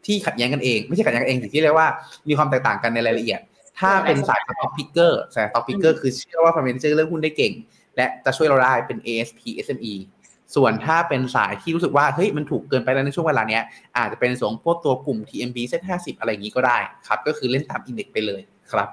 [0.05, 1.87] ที่ขัดแย้งกันเอง ไม่ใช่ขัดแย้งกันเองแต่ที่เรียกว่า
[2.27, 3.41] มีความแตกต่างกันในรายละเอียด
[3.79, 7.53] ถ้าเป็นสาย stock picker สาย stock picker คือเชื่อว่า fund manager เลือกหุ้นได้เก่ง
[7.97, 9.93] และจะช่วยเราได้เป็น ASP SME
[10.55, 13.63] ส่วนถ้าเป็นสายที่รู้สึกว่าเฮ้ยมันถูกเกินไปแล้วในช่วงเวลาเนี้ย
[13.97, 16.77] อาจจะเป็นส่วนพวกตัวกลุ่ม TMB Z50 อะไรอย่างนี้ก็ได้
[17.07, 18.41] ครับ ก็คือเล่นตาม index ไปเลย
[18.71, 18.89] ครับ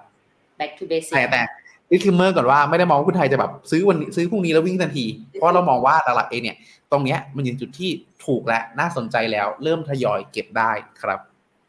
[0.61, 1.43] back to basic แต่แต่
[1.91, 6.57] disclaimer ก่อนว่าไม่ได้มองว่าหุ้นไทยจะแบบซื้อวันนี้ซื้อพรุ่งนี้แล้ววิ่งทันที เพราะเรามองว่าตลาดเองเนี่ย
[6.93, 7.91] ตรงเนี้ยมันอยู่จุดที่
[8.27, 11.21] ถูกและน่าสนใจแล้ว เริ่มทยอยเก็บได้ครับ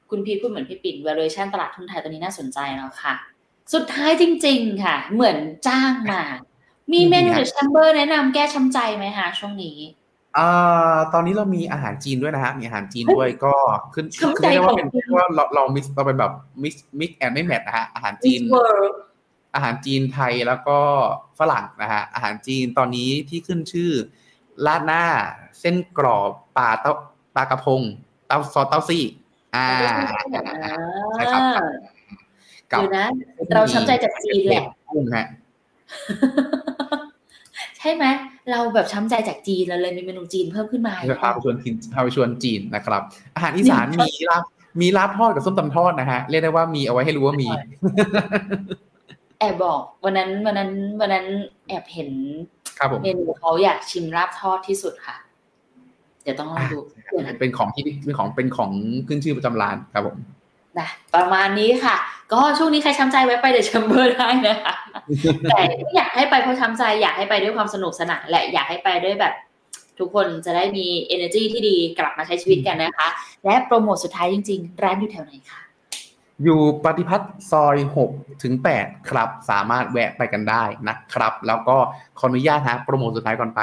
[0.09, 3.13] คุณพีทพูดเหมือนพี่ปิ่น valuation ตลาดทุนไทยตอนนี้น่าสนใจแล้วค่ะ
[3.73, 6.21] สุดท้ายจริง ๆ ค่ะ เหมือนจ้างมา
[6.93, 9.77] มีเมนูจริงๆหรือแชมเบอร์แนะนำแก้ช้ำใจไหมคะช่วงนี้
[10.37, 13.53] อ่าตอนนี้เรามีอาหารจีนด้วยนะฮะ มีอาหารจีนด้วยก็
[13.93, 16.31] ขึ้นเข้าคือใจเรียกว่าเป็นของคุณเรียกว่าเราเรามิกเราเป็นแบบ
[16.63, 18.93] มิกมิกแอนไม่แมทนะฮะอาหารจีน Miss World
[19.55, 20.79] อาหารจีนไทยแล้วก็
[21.39, 23.91] ฝรั่งนะฮะอาหารจีนตอนนี้ที่ขึ้นชื่อ
[24.65, 25.03] ราดหน้า
[25.59, 26.93] เส้นกรอบปลาเต้า
[27.35, 27.81] ปลากระพง
[28.27, 29.03] เต้าซอสเต้าซี่
[29.55, 29.67] อ่า
[31.15, 31.41] ใช่ครับ
[32.71, 33.07] กับเดี๋ยวนะ
[33.53, 35.25] เราช้ำใจจากจีนแหละกุ้งฮะ
[37.79, 38.05] ใช่ไหม
[38.51, 43.01] เราแบบช้ำใจจากจีนเราเลยมีเมนูจีนเพิ่มขึ้นมาจะพาไปชวนกินพาไปชวนจีนนะครับ
[43.35, 44.43] อาหารอีสานมีลาบ
[44.81, 47.49] มีลาบทอดกับส้มตำทอดนะฮะเรียกได้ว่ามีเอาไว้ให้รู้ว่ามี
[49.39, 51.25] แอบบอกวันนั้นวันนั้นวันนั้น
[51.67, 52.09] แอบเห็น
[52.77, 55.15] ครับผมเมนูเขาอยากชิมลาบทอดที่สุดค่ะ
[56.23, 56.77] เดี๋ยวต้องลองดู
[57.39, 58.71] เป็นของที่เป็นของเป็นของ
[59.07, 60.17] ขึ้นชื่อประจำร้านครับผม
[60.79, 61.95] นะประมาณนี้ค่ะ
[62.33, 64.73] ก็ช่วงนี้ใครช้ำใจไว้ไปเดอะแชมเบอร์ได้นะคะ
[65.49, 69.33] แต่ไม่อยากให้ไปเพราะช้ำใจอยากให้ไปด้วยความสนุกสนานและอยากให้ไปด้วยแบบ
[69.99, 73.07] ทุกคนจะได้มี energy ที่ดีกลับมาใช้ชีวิตกันนะคะ
[73.45, 75.59] และโปรโมทสุดท้ายจริง ๆ ร้านอยู่แถวไหนคะ
[76.43, 77.77] อยู่ปฏิพัฒน์ซอย
[78.11, 81.77] 6ถึง8ครับ สามารถแวะไปกันได้นะครับ แล้วก็
[82.19, 83.61] ขออนุญาตฮะโปรโมทสุดท้ายก่อนไป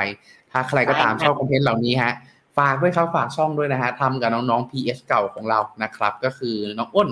[0.53, 2.13] ถ้าใครก็ตามชอบ content เหล่านี้ฮะ
[2.59, 7.09] ฝากด้วยครับฝากช่องด้วยนะฮะทำกับน้องๆ PS เก่าของเรานะครับ ก็คือน้องอ้น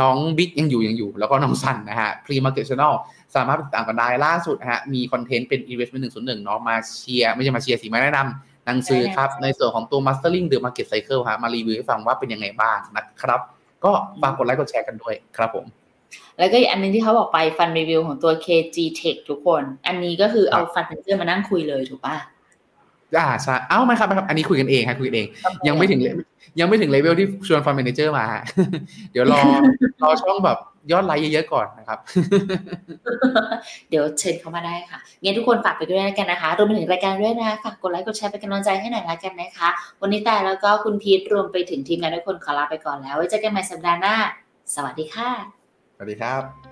[0.00, 2.94] น้องบิ๊กยังอยู่ยังอยู่ แล้วก็น้องสันนะฮะ Pre Market Channel
[3.36, 13.40] สามารถติดตามกันได้ล่าสุดนะฮะมี content เป็น Investment 101เนาะมาเชียร์ไม่ใช่มาเชียร์สิมาแนะนำหนังสือครับ ในส่วนของตัว Mastering the Market Cycle ฮะมารีวิวให้ฟังว่าเป็นยังไงบ้างนะครับ
[13.84, 15.66] ก็ฝากกดไลค์กดแชร์กันด้วยครับผม
[16.38, 22.16] แล้วก็อีกอันหนึ่งที่เขาบอกไป fund review ของตัว KG Tech ทุกคน อันนี้ก็คือเอาครับ fund manager มานั่งคุยเลยถูกป่ะ
[23.18, 25.26] อ่าใช่เอ้าไม่ครับไม่ครับ อันนี้คุยกันเองครับคุยกันเอง
[25.66, 26.08] ยังไม่ถึงเล
[26.60, 28.42] ยังไม่ถึง level ที่ชวน fund manager มาฮะ
[29.12, 29.40] เดี๋ยวรอ
[30.02, 30.58] รอช่องแบบ
[30.90, 31.98] ยอดไลค์เยอะๆก่อนนะครับ
[33.90, 39.68] เดี๋ยวเชิญเข้ามาได้ค่ะงั้นทุกคนฝากไปด้วยแล้วกันนะคะรวมไปถึงรายการด้วยนะคะฝากกดไลค์กดแชร์เป็นกำลังใจให้หน่อยละกันนะคะ
[40.00, 44.16] วันนี้แต่แล้วก็คุณพีทรวมไปถึงทีมงานทุกคนขอลาไปก่อนแล้วไว้เจอกันใหม่สัปดาห์หน้า
[44.74, 45.30] สวัสดีค่ะ
[45.96, 46.71] สวัสดีครับ